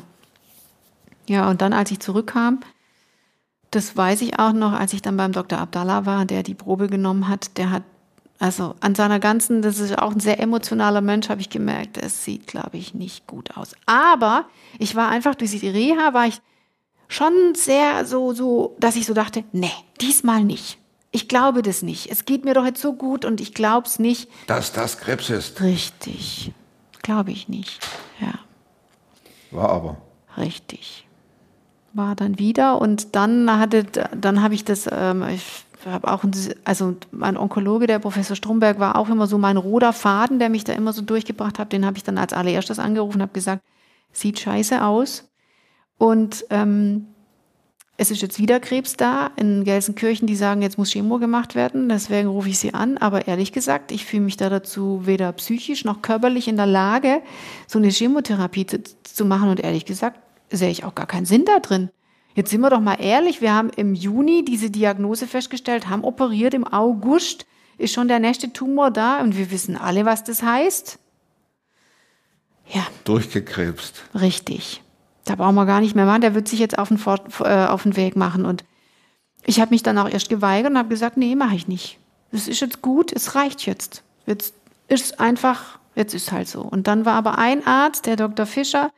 Ja, 1.27 1.49
und 1.49 1.61
dann, 1.61 1.73
als 1.73 1.89
ich 1.89 1.99
zurückkam, 1.99 2.59
das 3.71 3.97
weiß 3.97 4.21
ich 4.21 4.37
auch 4.37 4.53
noch, 4.53 4.73
als 4.73 4.93
ich 4.93 5.01
dann 5.01 5.17
beim 5.17 5.31
Dr. 5.31 5.57
Abdallah 5.57 6.05
war, 6.05 6.25
der 6.25 6.43
die 6.43 6.53
Probe 6.53 6.87
genommen 6.87 7.27
hat, 7.27 7.57
der 7.57 7.71
hat, 7.71 7.83
also 8.37 8.75
an 8.81 8.93
seiner 8.93 9.19
ganzen, 9.19 9.63
das 9.63 9.79
ist 9.79 9.97
auch 9.97 10.11
ein 10.11 10.19
sehr 10.19 10.39
emotionaler 10.39 11.01
Mensch, 11.01 11.29
habe 11.29 11.41
ich 11.41 11.49
gemerkt, 11.49 11.97
es 11.97 12.23
sieht, 12.23 12.45
glaube 12.45 12.77
ich, 12.77 12.93
nicht 12.93 13.25
gut 13.25 13.57
aus. 13.57 13.75
Aber 13.87 14.45
ich 14.77 14.95
war 14.95 15.09
einfach 15.09 15.33
durch 15.33 15.59
die 15.59 15.69
Reha, 15.69 16.13
war 16.13 16.27
ich 16.27 16.39
schon 17.07 17.53
sehr 17.55 18.05
so, 18.05 18.33
so, 18.33 18.75
dass 18.79 18.95
ich 18.95 19.05
so 19.05 19.13
dachte, 19.13 19.43
nee, 19.51 19.71
diesmal 20.01 20.43
nicht. 20.43 20.77
Ich 21.11 21.27
glaube 21.29 21.61
das 21.61 21.81
nicht. 21.81 22.11
Es 22.11 22.25
geht 22.25 22.43
mir 22.43 22.53
doch 22.53 22.65
jetzt 22.65 22.81
so 22.81 22.93
gut 22.93 23.23
und 23.23 23.39
ich 23.39 23.53
glaube 23.53 23.87
es 23.87 23.99
nicht. 23.99 24.29
Dass 24.47 24.73
das 24.73 24.97
Krebs 24.97 25.29
ist. 25.29 25.61
Richtig. 25.61 26.51
Glaube 27.01 27.31
ich 27.31 27.47
nicht. 27.47 27.79
Ja, 28.19 28.33
War 29.51 29.69
aber. 29.69 29.97
richtig. 30.37 31.07
War 31.93 32.15
dann 32.15 32.37
wieder 32.39 32.81
und 32.81 33.15
dann 33.15 33.49
hatte, 33.59 33.85
dann 34.19 34.41
habe 34.41 34.53
ich 34.55 34.65
das, 34.65 34.89
ähm, 34.91 35.23
ich 35.29 35.45
habe 35.85 36.11
auch, 36.11 36.25
also 36.65 36.95
mein 37.11 37.37
Onkologe, 37.37 37.87
der 37.87 37.99
Professor 37.99 38.35
Stromberg, 38.35 38.79
war 38.79 38.97
auch 38.97 39.07
immer 39.07 39.27
so 39.27 39.37
mein 39.37 39.55
roter 39.55 39.93
Faden, 39.93 40.39
der 40.39 40.49
mich 40.49 40.65
da 40.65 40.73
immer 40.73 40.91
so 40.91 41.01
durchgebracht 41.01 41.57
hat. 41.59 41.71
Den 41.71 41.85
habe 41.85 41.95
ich 41.95 42.03
dann 42.03 42.17
als 42.17 42.33
allererstes 42.33 42.79
angerufen, 42.79 43.21
habe 43.21 43.31
gesagt, 43.31 43.63
sieht 44.11 44.39
scheiße 44.39 44.83
aus. 44.83 45.29
Und 45.97 46.45
ähm, 46.49 47.07
es 47.97 48.11
ist 48.11 48.21
jetzt 48.21 48.39
wieder 48.39 48.59
Krebs 48.59 48.97
da 48.97 49.31
in 49.37 49.63
Gelsenkirchen, 49.63 50.27
die 50.27 50.35
sagen, 50.35 50.61
jetzt 50.61 50.77
muss 50.77 50.91
Chemo 50.91 51.17
gemacht 51.17 51.55
werden. 51.55 51.87
Deswegen 51.87 52.27
rufe 52.27 52.49
ich 52.49 52.59
sie 52.59 52.73
an. 52.73 52.97
Aber 52.97 53.27
ehrlich 53.27 53.53
gesagt, 53.53 53.91
ich 53.91 54.05
fühle 54.05 54.23
mich 54.23 54.35
da 54.35 54.49
dazu 54.49 55.05
weder 55.05 55.31
psychisch 55.33 55.85
noch 55.85 56.01
körperlich 56.01 56.47
in 56.47 56.57
der 56.57 56.65
Lage, 56.65 57.21
so 57.67 57.79
eine 57.79 57.89
Chemotherapie 57.89 58.65
zu, 58.65 58.83
zu 59.03 59.25
machen. 59.25 59.49
Und 59.49 59.61
ehrlich 59.61 59.85
gesagt, 59.85 60.19
sehe 60.51 60.69
ich 60.69 60.83
auch 60.83 60.95
gar 60.95 61.07
keinen 61.07 61.25
Sinn 61.25 61.45
da 61.45 61.59
drin. 61.59 61.89
Jetzt 62.35 62.49
sind 62.49 62.59
wir 62.59 62.69
doch 62.69 62.81
mal 62.81 62.97
ehrlich, 62.99 63.39
wir 63.39 63.53
haben 63.53 63.69
im 63.69 63.95
Juni 63.95 64.43
diese 64.43 64.69
Diagnose 64.69 65.25
festgestellt, 65.25 65.87
haben 65.87 66.03
operiert, 66.03 66.53
im 66.53 66.67
August 66.67 67.45
ist 67.77 67.93
schon 67.93 68.09
der 68.09 68.19
nächste 68.19 68.51
Tumor 68.51 68.91
da 68.91 69.21
und 69.21 69.37
wir 69.37 69.51
wissen 69.51 69.77
alle, 69.77 70.05
was 70.05 70.25
das 70.25 70.43
heißt. 70.43 70.99
Ja, 72.73 72.85
Durchgekrebst. 73.05 74.03
Richtig. 74.15 74.81
Da 75.25 75.35
brauchen 75.35 75.55
wir 75.55 75.65
gar 75.65 75.81
nicht 75.81 75.95
mehr 75.95 76.05
machen. 76.05 76.21
Der 76.21 76.35
wird 76.35 76.47
sich 76.47 76.59
jetzt 76.59 76.77
auf 76.77 76.87
den, 76.87 76.97
Fort, 76.97 77.39
äh, 77.41 77.65
auf 77.65 77.83
den 77.83 77.95
Weg 77.95 78.15
machen. 78.15 78.45
Und 78.45 78.63
ich 79.43 79.59
habe 79.59 79.71
mich 79.71 79.83
dann 79.83 79.97
auch 79.97 80.09
erst 80.09 80.29
geweigert 80.29 80.71
und 80.71 80.77
habe 80.77 80.89
gesagt, 80.89 81.17
nee, 81.17 81.35
mache 81.35 81.55
ich 81.55 81.67
nicht. 81.67 81.99
Es 82.31 82.47
ist 82.47 82.61
jetzt 82.61 82.81
gut, 82.81 83.11
es 83.11 83.35
reicht 83.35 83.65
jetzt. 83.65 84.03
Jetzt 84.25 84.53
ist 84.87 85.19
einfach, 85.19 85.79
jetzt 85.95 86.13
ist 86.13 86.31
halt 86.31 86.47
so. 86.47 86.61
Und 86.61 86.87
dann 86.87 87.05
war 87.05 87.13
aber 87.13 87.37
ein 87.37 87.65
Arzt, 87.65 88.05
der 88.05 88.15
Dr. 88.15 88.45
Fischer, 88.45 88.91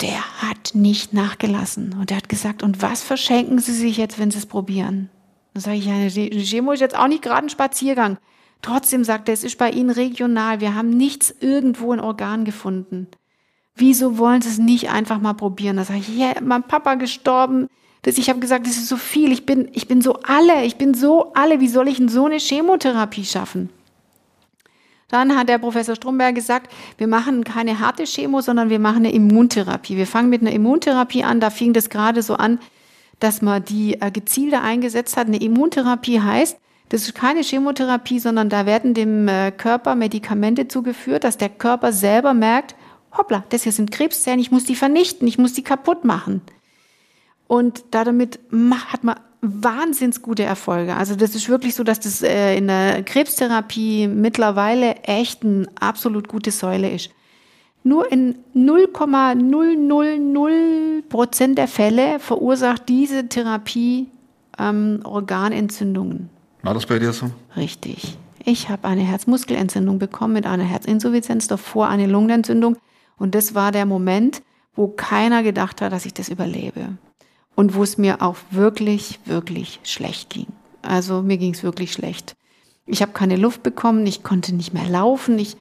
der 0.00 0.42
hat 0.42 0.74
nicht 0.74 1.12
nachgelassen. 1.12 1.94
Und 1.98 2.10
der 2.10 2.18
hat 2.18 2.28
gesagt, 2.28 2.62
und 2.62 2.82
was 2.82 3.02
verschenken 3.02 3.58
Sie 3.58 3.72
sich 3.72 3.96
jetzt, 3.96 4.18
wenn 4.18 4.30
Sie 4.30 4.38
es 4.38 4.46
probieren? 4.46 5.10
Dann 5.54 5.62
sage 5.62 5.76
ich, 5.76 5.86
ja, 5.86 6.08
Chemo 6.42 6.72
ist 6.72 6.80
jetzt 6.80 6.96
auch 6.96 7.08
nicht 7.08 7.22
gerade 7.22 7.46
ein 7.46 7.50
Spaziergang. 7.50 8.18
Trotzdem 8.62 9.04
sagt 9.04 9.28
er, 9.28 9.34
es 9.34 9.44
ist 9.44 9.58
bei 9.58 9.70
Ihnen 9.70 9.90
regional. 9.90 10.60
Wir 10.60 10.74
haben 10.74 10.90
nichts 10.90 11.34
irgendwo 11.40 11.92
in 11.92 12.00
Organ 12.00 12.44
gefunden. 12.44 13.08
Wieso 13.78 14.18
wollen 14.18 14.42
Sie 14.42 14.48
es 14.48 14.58
nicht 14.58 14.90
einfach 14.90 15.20
mal 15.20 15.34
probieren? 15.34 15.76
Da 15.76 15.84
sage 15.84 16.00
ich, 16.00 16.16
ja, 16.16 16.34
mein 16.42 16.64
Papa 16.64 16.94
gestorben. 16.94 17.68
Das, 18.02 18.18
ich 18.18 18.28
habe 18.28 18.40
gesagt, 18.40 18.66
das 18.66 18.76
ist 18.76 18.88
so 18.88 18.96
viel. 18.96 19.32
Ich 19.32 19.46
bin, 19.46 19.68
ich 19.72 19.86
bin 19.86 20.02
so 20.02 20.14
alle. 20.24 20.64
Ich 20.64 20.76
bin 20.76 20.94
so 20.94 21.32
alle. 21.34 21.60
Wie 21.60 21.68
soll 21.68 21.88
ich 21.88 21.98
denn 21.98 22.08
so 22.08 22.26
eine 22.26 22.38
Chemotherapie 22.38 23.24
schaffen? 23.24 23.70
Dann 25.08 25.36
hat 25.36 25.48
der 25.48 25.58
Professor 25.58 25.94
Stromberg 25.94 26.34
gesagt, 26.34 26.70
wir 26.98 27.06
machen 27.06 27.44
keine 27.44 27.78
harte 27.78 28.04
Chemo, 28.04 28.40
sondern 28.40 28.68
wir 28.68 28.78
machen 28.78 28.98
eine 28.98 29.12
Immuntherapie. 29.12 29.96
Wir 29.96 30.06
fangen 30.06 30.28
mit 30.28 30.42
einer 30.42 30.52
Immuntherapie 30.52 31.24
an. 31.24 31.40
Da 31.40 31.50
fing 31.50 31.72
das 31.72 31.88
gerade 31.88 32.22
so 32.22 32.34
an, 32.34 32.58
dass 33.20 33.40
man 33.40 33.64
die 33.64 34.00
äh, 34.00 34.10
gezielter 34.10 34.62
eingesetzt 34.62 35.16
hat. 35.16 35.28
Eine 35.28 35.40
Immuntherapie 35.40 36.20
heißt, 36.20 36.58
das 36.90 37.02
ist 37.02 37.14
keine 37.14 37.42
Chemotherapie, 37.42 38.18
sondern 38.18 38.48
da 38.48 38.66
werden 38.66 38.92
dem 38.92 39.28
äh, 39.28 39.50
Körper 39.50 39.94
Medikamente 39.94 40.68
zugeführt, 40.68 41.24
dass 41.24 41.36
der 41.36 41.50
Körper 41.50 41.92
selber 41.92 42.34
merkt, 42.34 42.74
hoppla, 43.18 43.44
das 43.50 43.64
hier 43.64 43.72
sind 43.72 43.90
Krebszellen, 43.90 44.40
ich 44.40 44.50
muss 44.50 44.64
die 44.64 44.76
vernichten, 44.76 45.28
ich 45.28 45.38
muss 45.38 45.52
die 45.52 45.62
kaputt 45.62 46.04
machen. 46.04 46.40
Und 47.46 47.84
damit 47.90 48.40
hat 48.92 49.04
man 49.04 49.16
wahnsinns 49.40 50.22
gute 50.22 50.42
Erfolge. 50.42 50.96
Also 50.96 51.16
das 51.16 51.34
ist 51.34 51.48
wirklich 51.48 51.74
so, 51.74 51.84
dass 51.84 52.00
das 52.00 52.22
äh, 52.22 52.56
in 52.56 52.68
der 52.68 53.02
Krebstherapie 53.02 54.08
mittlerweile 54.08 54.96
echt 55.02 55.44
eine 55.44 55.66
absolut 55.78 56.28
gute 56.28 56.50
Säule 56.50 56.90
ist. 56.90 57.10
Nur 57.84 58.10
in 58.10 58.36
0,000 58.54 61.08
Prozent 61.08 61.58
der 61.58 61.68
Fälle 61.68 62.18
verursacht 62.18 62.88
diese 62.88 63.28
Therapie 63.28 64.08
ähm, 64.58 65.00
Organentzündungen. 65.04 66.28
War 66.62 66.74
das 66.74 66.86
bei 66.86 66.98
dir 66.98 67.12
so? 67.12 67.30
Richtig. 67.56 68.18
Ich 68.44 68.68
habe 68.68 68.88
eine 68.88 69.02
Herzmuskelentzündung 69.02 69.98
bekommen 69.98 70.34
mit 70.34 70.46
einer 70.46 70.64
Herzinsuffizienz, 70.64 71.46
davor 71.46 71.88
eine 71.88 72.06
Lungenentzündung. 72.06 72.76
Und 73.18 73.34
das 73.34 73.54
war 73.54 73.72
der 73.72 73.86
Moment, 73.86 74.42
wo 74.74 74.88
keiner 74.88 75.42
gedacht 75.42 75.80
hat, 75.80 75.92
dass 75.92 76.06
ich 76.06 76.14
das 76.14 76.28
überlebe. 76.28 76.96
Und 77.54 77.74
wo 77.74 77.82
es 77.82 77.98
mir 77.98 78.22
auch 78.22 78.36
wirklich, 78.50 79.18
wirklich 79.24 79.80
schlecht 79.82 80.30
ging. 80.30 80.46
Also 80.82 81.22
mir 81.22 81.38
ging 81.38 81.54
es 81.54 81.64
wirklich 81.64 81.92
schlecht. 81.92 82.36
Ich 82.86 83.02
habe 83.02 83.12
keine 83.12 83.36
Luft 83.36 83.62
bekommen, 83.62 84.06
ich 84.06 84.22
konnte 84.22 84.54
nicht 84.54 84.72
mehr 84.72 84.88
laufen, 84.88 85.38
ich, 85.38 85.56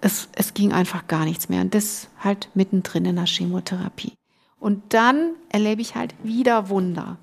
es, 0.00 0.28
es 0.34 0.52
ging 0.52 0.72
einfach 0.72 1.06
gar 1.06 1.24
nichts 1.24 1.48
mehr. 1.48 1.60
Und 1.60 1.74
das 1.74 2.08
halt 2.18 2.50
mittendrin 2.54 3.04
in 3.04 3.16
der 3.16 3.26
Chemotherapie. 3.26 4.14
Und 4.58 4.82
dann 4.92 5.34
erlebe 5.50 5.80
ich 5.80 5.94
halt 5.94 6.14
wieder 6.22 6.68
Wunder. 6.68 7.16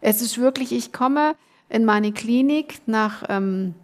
Es 0.00 0.20
ist 0.20 0.38
wirklich, 0.38 0.72
ich 0.72 0.92
komme 0.92 1.34
in 1.68 1.84
meine 1.84 2.12
Klinik 2.12 2.80
nach 2.86 3.24
ähm, 3.28 3.74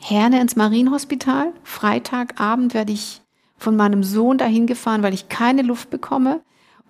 Herne 0.00 0.40
ins 0.40 0.56
Marienhospital. 0.56 1.52
Freitagabend 1.62 2.72
werde 2.72 2.92
ich 2.92 3.20
von 3.60 3.76
meinem 3.76 4.02
Sohn 4.02 4.38
dahin 4.38 4.66
gefahren, 4.66 5.02
weil 5.02 5.14
ich 5.14 5.28
keine 5.28 5.62
Luft 5.62 5.90
bekomme 5.90 6.40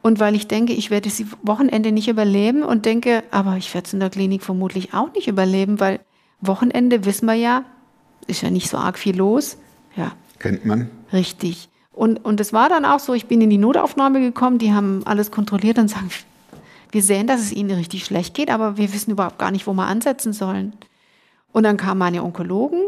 und 0.02 0.20
weil 0.20 0.34
ich 0.34 0.46
denke, 0.46 0.72
ich 0.72 0.90
werde 0.90 1.10
das 1.10 1.22
Wochenende 1.42 1.92
nicht 1.92 2.08
überleben 2.08 2.62
und 2.62 2.86
denke, 2.86 3.24
aber 3.30 3.56
ich 3.56 3.74
werde 3.74 3.86
es 3.86 3.92
in 3.92 4.00
der 4.00 4.08
Klinik 4.08 4.42
vermutlich 4.42 4.94
auch 4.94 5.12
nicht 5.12 5.28
überleben, 5.28 5.80
weil 5.80 6.00
Wochenende 6.40 7.04
wissen 7.04 7.26
wir 7.26 7.34
ja, 7.34 7.64
ist 8.26 8.42
ja 8.42 8.50
nicht 8.50 8.70
so 8.70 8.78
arg 8.78 8.98
viel 8.98 9.16
los. 9.16 9.58
Ja, 9.96 10.12
Kennt 10.38 10.64
man? 10.64 10.88
Richtig. 11.12 11.68
Und, 11.92 12.24
und 12.24 12.40
es 12.40 12.52
war 12.52 12.68
dann 12.68 12.84
auch 12.84 13.00
so, 13.00 13.12
ich 13.14 13.26
bin 13.26 13.40
in 13.40 13.50
die 13.50 13.58
Notaufnahme 13.58 14.20
gekommen, 14.20 14.58
die 14.58 14.72
haben 14.72 15.02
alles 15.04 15.30
kontrolliert 15.30 15.78
und 15.78 15.88
sagen, 15.88 16.10
wir 16.92 17.02
sehen, 17.02 17.26
dass 17.26 17.40
es 17.40 17.52
ihnen 17.52 17.72
richtig 17.72 18.04
schlecht 18.04 18.34
geht, 18.34 18.50
aber 18.50 18.76
wir 18.76 18.92
wissen 18.92 19.10
überhaupt 19.10 19.38
gar 19.38 19.50
nicht, 19.50 19.66
wo 19.66 19.74
wir 19.74 19.86
ansetzen 19.86 20.32
sollen. 20.32 20.72
Und 21.52 21.64
dann 21.64 21.76
kamen 21.76 21.98
meine 21.98 22.22
Onkologen, 22.22 22.80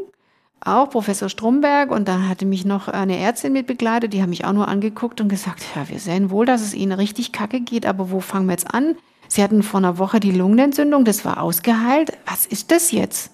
auch 0.65 0.91
Professor 0.91 1.29
Stromberg, 1.29 1.91
und 1.91 2.09
dann 2.09 2.29
hatte 2.29 2.47
mich 2.47 2.65
noch 2.65 2.89
eine 2.89 3.19
Ärztin 3.19 3.53
mit 3.53 3.67
begleitet, 3.67 4.13
die 4.13 4.23
haben 4.23 4.31
mich 4.31 4.45
auch 4.45 4.53
nur 4.53 4.69
angeguckt 4.69 5.21
und 5.21 5.29
gesagt, 5.29 5.63
ja, 5.75 5.89
wir 5.89 5.99
sehen 5.99 6.31
wohl, 6.31 6.47
dass 6.47 6.63
es 6.63 6.75
ihnen 6.75 6.93
richtig 6.93 7.33
kacke 7.33 7.61
geht, 7.61 7.87
aber 7.87 8.11
wo 8.11 8.21
fangen 8.21 8.47
wir 8.47 8.53
jetzt 8.53 8.73
an? 8.73 8.97
Sie 9.29 9.43
hatten 9.43 9.63
vor 9.63 9.79
einer 9.79 9.99
Woche 9.99 10.21
die 10.21 10.33
Lungenentzündung, 10.33 11.05
das 11.05 11.25
war 11.25 11.43
ausgeheilt. 11.43 12.13
Was 12.27 12.47
ist 12.47 12.71
das 12.71 12.93
jetzt? 12.93 13.33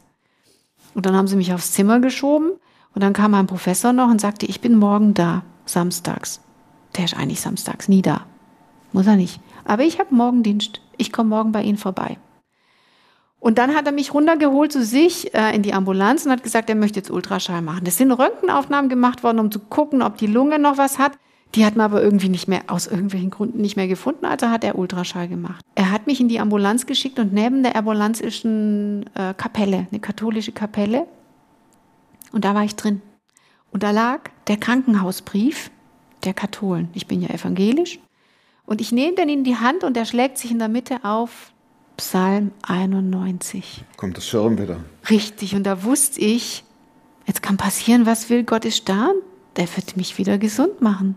Und 0.94 1.06
dann 1.06 1.16
haben 1.16 1.26
sie 1.26 1.36
mich 1.36 1.52
aufs 1.52 1.72
Zimmer 1.72 2.00
geschoben 2.00 2.52
und 2.94 3.02
dann 3.02 3.12
kam 3.12 3.32
mein 3.32 3.46
Professor 3.46 3.92
noch 3.92 4.08
und 4.08 4.20
sagte, 4.20 4.46
ich 4.46 4.60
bin 4.60 4.76
morgen 4.76 5.14
da, 5.14 5.42
samstags. 5.66 6.40
Der 6.96 7.04
ist 7.04 7.16
eigentlich 7.16 7.40
samstags 7.40 7.88
nie 7.88 8.02
da. 8.02 8.22
Muss 8.92 9.06
er 9.06 9.16
nicht. 9.16 9.40
Aber 9.64 9.82
ich 9.82 9.98
habe 9.98 10.14
morgen 10.14 10.42
Dienst. 10.42 10.80
Ich 10.96 11.12
komme 11.12 11.28
morgen 11.28 11.52
bei 11.52 11.62
Ihnen 11.62 11.78
vorbei. 11.78 12.16
Und 13.40 13.58
dann 13.58 13.74
hat 13.74 13.86
er 13.86 13.92
mich 13.92 14.12
runtergeholt 14.14 14.72
zu 14.72 14.82
sich 14.82 15.32
äh, 15.32 15.54
in 15.54 15.62
die 15.62 15.72
Ambulanz 15.72 16.26
und 16.26 16.32
hat 16.32 16.42
gesagt, 16.42 16.68
er 16.68 16.74
möchte 16.74 16.98
jetzt 16.98 17.10
Ultraschall 17.10 17.62
machen. 17.62 17.84
Das 17.84 17.96
sind 17.96 18.10
Röntgenaufnahmen 18.10 18.88
gemacht 18.88 19.22
worden, 19.22 19.38
um 19.38 19.50
zu 19.50 19.60
gucken, 19.60 20.02
ob 20.02 20.18
die 20.18 20.26
Lunge 20.26 20.58
noch 20.58 20.76
was 20.76 20.98
hat. 20.98 21.12
Die 21.54 21.64
hat 21.64 21.76
man 21.76 21.84
aber 21.84 22.02
irgendwie 22.02 22.28
nicht 22.28 22.48
mehr, 22.48 22.62
aus 22.66 22.86
irgendwelchen 22.86 23.30
Gründen 23.30 23.60
nicht 23.60 23.76
mehr 23.76 23.88
gefunden, 23.88 24.26
also 24.26 24.50
hat 24.50 24.64
er 24.64 24.76
Ultraschall 24.76 25.28
gemacht. 25.28 25.64
Er 25.76 25.90
hat 25.90 26.06
mich 26.06 26.20
in 26.20 26.28
die 26.28 26.40
Ambulanz 26.40 26.84
geschickt 26.84 27.18
und 27.18 27.32
neben 27.32 27.62
der 27.62 27.74
Ambulanz 27.74 28.20
ist 28.20 28.44
eine 28.44 29.04
äh, 29.14 29.32
Kapelle, 29.34 29.86
eine 29.90 30.00
katholische 30.00 30.52
Kapelle. 30.52 31.06
Und 32.32 32.44
da 32.44 32.54
war 32.54 32.64
ich 32.64 32.76
drin. 32.76 33.00
Und 33.70 33.82
da 33.82 33.92
lag 33.92 34.20
der 34.48 34.58
Krankenhausbrief 34.58 35.70
der 36.24 36.34
Katholen. 36.34 36.90
Ich 36.92 37.06
bin 37.06 37.22
ja 37.22 37.28
evangelisch. 37.28 37.98
Und 38.66 38.82
ich 38.82 38.92
nehme 38.92 39.14
den 39.14 39.30
in 39.30 39.44
die 39.44 39.56
Hand 39.56 39.84
und 39.84 39.96
er 39.96 40.04
schlägt 40.04 40.36
sich 40.36 40.50
in 40.50 40.58
der 40.58 40.68
Mitte 40.68 41.02
auf 41.02 41.52
Psalm 41.98 42.52
91. 42.62 43.84
Kommt 43.96 44.16
das 44.16 44.26
Schirm 44.26 44.56
wieder. 44.56 44.78
Richtig, 45.10 45.56
und 45.56 45.64
da 45.64 45.82
wusste 45.82 46.20
ich, 46.20 46.62
jetzt 47.26 47.42
kann 47.42 47.56
passieren, 47.56 48.06
was 48.06 48.30
will, 48.30 48.44
Gott 48.44 48.64
ist 48.64 48.88
da, 48.88 49.10
der 49.56 49.66
wird 49.76 49.96
mich 49.96 50.16
wieder 50.16 50.38
gesund 50.38 50.80
machen. 50.80 51.16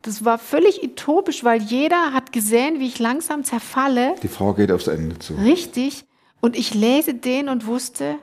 Das 0.00 0.24
war 0.24 0.38
völlig 0.38 0.82
utopisch, 0.82 1.44
weil 1.44 1.60
jeder 1.60 2.14
hat 2.14 2.32
gesehen, 2.32 2.80
wie 2.80 2.86
ich 2.86 2.98
langsam 2.98 3.44
zerfalle. 3.44 4.14
Die 4.22 4.28
Frau 4.28 4.54
geht 4.54 4.72
aufs 4.72 4.86
Ende 4.86 5.18
zu. 5.18 5.34
Richtig. 5.34 6.06
Und 6.40 6.56
ich 6.56 6.72
lese 6.72 7.12
den 7.12 7.50
und 7.50 7.66
wusste, 7.66 8.16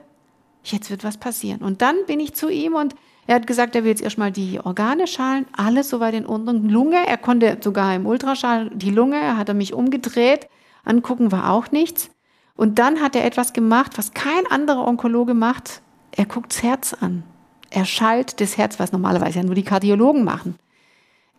jetzt 0.64 0.90
wird 0.90 1.04
was 1.04 1.18
passieren. 1.18 1.62
Und 1.62 1.80
dann 1.80 1.96
bin 2.06 2.18
ich 2.18 2.34
zu 2.34 2.48
ihm 2.48 2.74
und 2.74 2.96
er 3.28 3.36
hat 3.36 3.46
gesagt, 3.46 3.76
er 3.76 3.84
will 3.84 3.90
jetzt 3.90 4.02
erstmal 4.02 4.32
die 4.32 4.58
Organe 4.58 5.06
schallen, 5.06 5.46
alles 5.52 5.90
soweit 5.90 6.14
in 6.14 6.26
Ordnung. 6.26 6.68
Lunge, 6.68 7.06
er 7.06 7.18
konnte 7.18 7.56
sogar 7.62 7.94
im 7.94 8.04
Ultraschall 8.04 8.70
die 8.74 8.90
Lunge, 8.90 9.36
hat 9.36 9.48
er 9.48 9.54
mich 9.54 9.74
umgedreht, 9.74 10.48
angucken 10.84 11.32
war 11.32 11.50
auch 11.50 11.70
nichts. 11.70 12.10
Und 12.56 12.78
dann 12.78 13.00
hat 13.00 13.16
er 13.16 13.24
etwas 13.24 13.52
gemacht, 13.52 13.98
was 13.98 14.12
kein 14.12 14.46
anderer 14.48 14.86
Onkologe 14.86 15.34
macht. 15.34 15.82
Er 16.12 16.26
guckt 16.26 16.52
das 16.52 16.62
Herz 16.62 16.94
an. 16.94 17.24
Er 17.70 17.84
schallt 17.84 18.40
das 18.40 18.56
Herz, 18.56 18.78
was 18.78 18.92
normalerweise 18.92 19.40
ja 19.40 19.44
nur 19.44 19.56
die 19.56 19.64
Kardiologen 19.64 20.22
machen. 20.24 20.56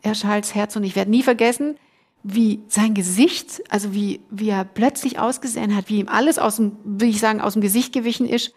Er 0.02 0.16
schallt 0.16 0.44
das 0.44 0.56
Herz 0.56 0.76
und 0.76 0.84
ich 0.84 0.96
werde 0.96 1.12
nie 1.12 1.24
vergessen, 1.24 1.78
wie 2.24 2.64
sein 2.68 2.94
Gesicht, 2.94 3.62
also 3.70 3.94
wie, 3.94 4.20
wie 4.30 4.50
er 4.50 4.66
plötzlich 4.66 5.20
ausgesehen 5.20 5.76
hat, 5.76 5.90
wie 5.90 6.00
ihm 6.00 6.10
alles 6.10 6.40
aus 6.40 6.58
dem, 6.58 6.76
will 6.84 7.10
ich 7.10 7.20
sagen, 7.20 7.40
aus 7.40 7.54
dem 7.54 7.62
Gesicht 7.62 7.94
gewichen 7.94 8.28
ist. 8.28 8.54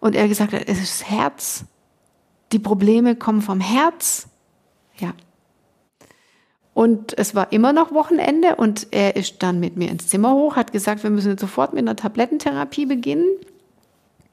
Und 0.00 0.14
er 0.14 0.28
gesagt 0.28 0.52
hat, 0.52 0.62
es 0.66 0.78
ist 0.80 1.00
das 1.00 1.10
Herz. 1.10 1.64
Die 2.52 2.60
Probleme 2.60 3.16
kommen 3.16 3.42
vom 3.42 3.60
Herz. 3.60 4.28
Ja. 4.98 5.12
Und 6.78 7.18
es 7.18 7.34
war 7.34 7.50
immer 7.50 7.72
noch 7.72 7.92
Wochenende 7.92 8.54
und 8.54 8.86
er 8.92 9.16
ist 9.16 9.42
dann 9.42 9.58
mit 9.58 9.76
mir 9.76 9.90
ins 9.90 10.06
Zimmer 10.06 10.32
hoch, 10.34 10.54
hat 10.54 10.70
gesagt, 10.70 11.02
wir 11.02 11.10
müssen 11.10 11.32
jetzt 11.32 11.40
sofort 11.40 11.72
mit 11.72 11.82
einer 11.82 11.96
Tablettentherapie 11.96 12.86
beginnen. 12.86 13.26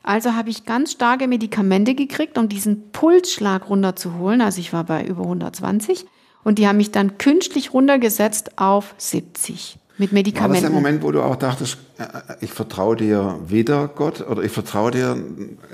Also 0.04 0.36
habe 0.36 0.52
ich 0.52 0.64
ganz 0.64 0.92
starke 0.92 1.28
Medikamente 1.28 1.96
gekriegt, 1.96 2.38
um 2.38 2.48
diesen 2.48 2.92
Pulsschlag 2.92 3.68
runterzuholen. 3.68 4.42
Also 4.42 4.60
ich 4.60 4.74
war 4.74 4.84
bei 4.84 5.04
über 5.04 5.24
120 5.24 6.06
und 6.44 6.60
die 6.60 6.68
haben 6.68 6.78
mich 6.78 6.92
dann 6.92 7.18
künstlich 7.18 7.74
runtergesetzt 7.74 8.60
auf 8.60 8.94
70 9.00 9.80
mit 9.98 10.00
War 10.00 10.06
das 10.08 10.12
Medikamenten. 10.14 10.62
der 10.62 10.72
Moment, 10.72 11.04
wo 11.04 11.12
du 11.12 11.22
auch 11.22 11.36
dachtest, 11.36 11.78
äh, 11.98 12.06
ich 12.42 12.52
vertraue 12.52 12.96
dir 12.96 13.40
wieder 13.48 13.88
Gott 13.88 14.22
oder 14.22 14.44
ich 14.44 14.52
vertraue 14.52 14.92
dir, 14.92 15.16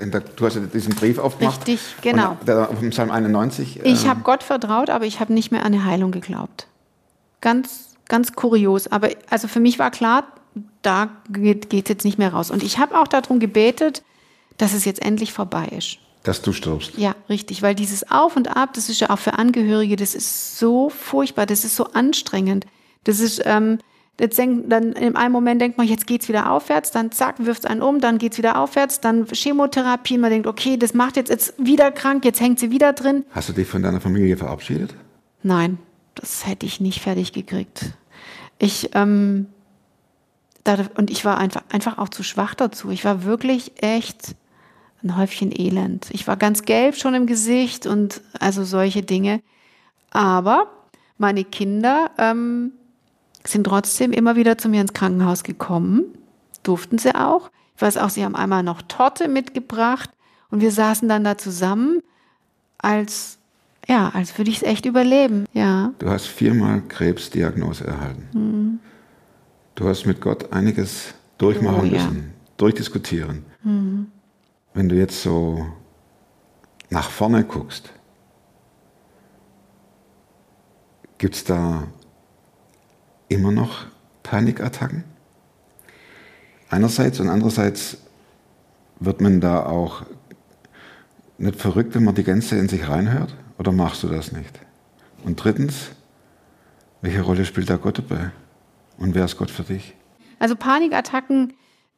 in 0.00 0.10
der, 0.10 0.20
du 0.20 0.46
hast 0.46 0.54
ja 0.54 0.62
diesen 0.62 0.94
Brief 0.94 1.18
aufgemacht. 1.18 1.66
Richtig, 1.66 1.80
genau. 2.02 2.36
Und 2.38 2.48
der 2.48 2.70
auf 2.70 2.78
dem 2.78 2.90
Psalm 2.90 3.10
91. 3.10 3.80
Ich 3.82 4.04
ähm, 4.04 4.10
habe 4.10 4.20
Gott 4.22 4.42
vertraut, 4.42 4.90
aber 4.90 5.06
ich 5.06 5.18
habe 5.20 5.32
nicht 5.32 5.50
mehr 5.50 5.60
an 5.60 5.74
eine 5.74 5.84
Heilung 5.84 6.12
geglaubt. 6.12 6.68
Ganz, 7.40 7.96
ganz 8.08 8.32
kurios. 8.34 8.86
Aber 8.86 9.08
also 9.28 9.48
für 9.48 9.60
mich 9.60 9.78
war 9.78 9.90
klar, 9.90 10.24
da 10.82 11.10
geht 11.30 11.72
es 11.72 11.88
jetzt 11.88 12.04
nicht 12.04 12.18
mehr 12.18 12.32
raus. 12.32 12.50
Und 12.50 12.62
ich 12.62 12.78
habe 12.78 12.98
auch 13.00 13.08
darum 13.08 13.40
gebetet, 13.40 14.02
dass 14.58 14.74
es 14.74 14.84
jetzt 14.84 15.02
endlich 15.02 15.32
vorbei 15.32 15.66
ist. 15.76 15.98
dass 16.22 16.42
du 16.42 16.52
stirbst. 16.52 16.96
Ja, 16.96 17.16
richtig, 17.28 17.62
weil 17.62 17.74
dieses 17.74 18.08
Auf 18.08 18.36
und 18.36 18.56
Ab, 18.56 18.74
das 18.74 18.88
ist 18.88 19.00
ja 19.00 19.10
auch 19.10 19.18
für 19.18 19.32
Angehörige, 19.32 19.96
das 19.96 20.14
ist 20.14 20.56
so 20.58 20.88
furchtbar, 20.88 21.46
das 21.46 21.64
ist 21.64 21.74
so 21.74 21.86
anstrengend. 21.94 22.66
Das 23.02 23.18
ist, 23.18 23.42
ähm, 23.44 23.78
jetzt 24.20 24.38
denk, 24.38 24.68
dann 24.68 24.92
in 24.92 25.16
einem 25.16 25.32
Moment 25.32 25.60
denkt 25.60 25.78
man, 25.78 25.86
jetzt 25.86 26.06
geht's 26.06 26.28
wieder 26.28 26.52
aufwärts, 26.52 26.90
dann 26.90 27.10
zack, 27.10 27.44
wirft 27.44 27.66
einen 27.66 27.82
um, 27.82 28.00
dann 28.00 28.18
geht's 28.18 28.38
wieder 28.38 28.58
aufwärts, 28.58 29.00
dann 29.00 29.26
Chemotherapie, 29.26 30.18
man 30.18 30.30
denkt, 30.30 30.46
okay, 30.46 30.76
das 30.76 30.94
macht 30.94 31.16
jetzt, 31.16 31.30
jetzt 31.30 31.54
wieder 31.58 31.90
krank, 31.90 32.24
jetzt 32.24 32.40
hängt 32.40 32.58
sie 32.58 32.70
wieder 32.70 32.92
drin. 32.92 33.24
Hast 33.30 33.48
du 33.48 33.52
dich 33.52 33.66
von 33.66 33.82
deiner 33.82 34.00
Familie 34.00 34.36
verabschiedet? 34.36 34.94
Nein, 35.42 35.78
das 36.14 36.46
hätte 36.46 36.66
ich 36.66 36.80
nicht 36.80 37.00
fertig 37.00 37.32
gekriegt. 37.32 37.92
Ich, 38.58 38.90
ähm, 38.94 39.46
da, 40.62 40.76
und 40.96 41.10
ich 41.10 41.24
war 41.24 41.38
einfach, 41.38 41.62
einfach 41.70 41.98
auch 41.98 42.08
zu 42.08 42.22
schwach 42.22 42.54
dazu. 42.54 42.90
Ich 42.90 43.04
war 43.04 43.24
wirklich 43.24 43.82
echt 43.82 44.36
ein 45.02 45.16
Häufchen 45.16 45.50
Elend. 45.50 46.08
Ich 46.12 46.28
war 46.28 46.36
ganz 46.36 46.62
gelb 46.62 46.96
schon 46.96 47.14
im 47.14 47.26
Gesicht 47.26 47.86
und 47.86 48.20
also 48.38 48.62
solche 48.62 49.02
Dinge. 49.02 49.40
Aber 50.10 50.70
meine 51.18 51.44
Kinder 51.44 52.10
ähm, 52.18 52.72
sind 53.44 53.64
trotzdem 53.64 54.12
immer 54.12 54.36
wieder 54.36 54.58
zu 54.58 54.68
mir 54.68 54.80
ins 54.80 54.92
Krankenhaus 54.92 55.42
gekommen. 55.42 56.04
Durften 56.62 56.98
sie 56.98 57.14
auch. 57.14 57.50
Ich 57.76 57.82
weiß 57.82 57.96
auch, 57.98 58.10
sie 58.10 58.24
haben 58.24 58.36
einmal 58.36 58.62
noch 58.62 58.82
Torte 58.82 59.26
mitgebracht 59.28 60.10
und 60.50 60.60
wir 60.60 60.70
saßen 60.70 61.08
dann 61.08 61.24
da 61.24 61.36
zusammen, 61.38 62.00
als, 62.78 63.38
ja, 63.88 64.10
als 64.14 64.36
würde 64.38 64.50
ich 64.50 64.58
es 64.58 64.62
echt 64.62 64.86
überleben. 64.86 65.46
Ja. 65.52 65.92
Du 65.98 66.08
hast 66.08 66.26
viermal 66.26 66.82
Krebsdiagnose 66.86 67.84
erhalten. 67.86 68.80
Du 69.74 69.88
hast 69.88 70.06
mit 70.06 70.20
Gott 70.20 70.52
einiges 70.52 71.14
durchmachen 71.38 71.80
Oh, 71.80 71.84
ja. 71.84 72.04
müssen, 72.04 72.32
durchdiskutieren. 72.58 73.44
Wenn 74.74 74.88
du 74.88 74.94
jetzt 74.94 75.22
so 75.22 75.66
nach 76.90 77.10
vorne 77.10 77.42
guckst, 77.44 77.90
gibt 81.18 81.34
es 81.34 81.44
da 81.44 81.84
immer 83.32 83.52
noch 83.52 83.86
Panikattacken? 84.22 85.04
Einerseits 86.70 87.20
und 87.20 87.28
andererseits 87.28 87.98
wird 88.98 89.20
man 89.20 89.40
da 89.40 89.66
auch 89.66 90.04
nicht 91.38 91.60
verrückt, 91.60 91.94
wenn 91.94 92.04
man 92.04 92.14
die 92.14 92.24
Gänze 92.24 92.56
in 92.56 92.68
sich 92.68 92.88
reinhört? 92.88 93.34
Oder 93.58 93.72
machst 93.72 94.02
du 94.02 94.08
das 94.08 94.32
nicht? 94.32 94.58
Und 95.24 95.42
drittens, 95.42 95.90
welche 97.00 97.22
Rolle 97.22 97.44
spielt 97.44 97.68
da 97.68 97.76
Gott 97.76 97.98
dabei? 97.98 98.30
Und 98.96 99.14
wer 99.14 99.24
ist 99.24 99.36
Gott 99.36 99.50
für 99.50 99.64
dich? 99.64 99.94
Also 100.38 100.56
Panikattacken 100.56 101.52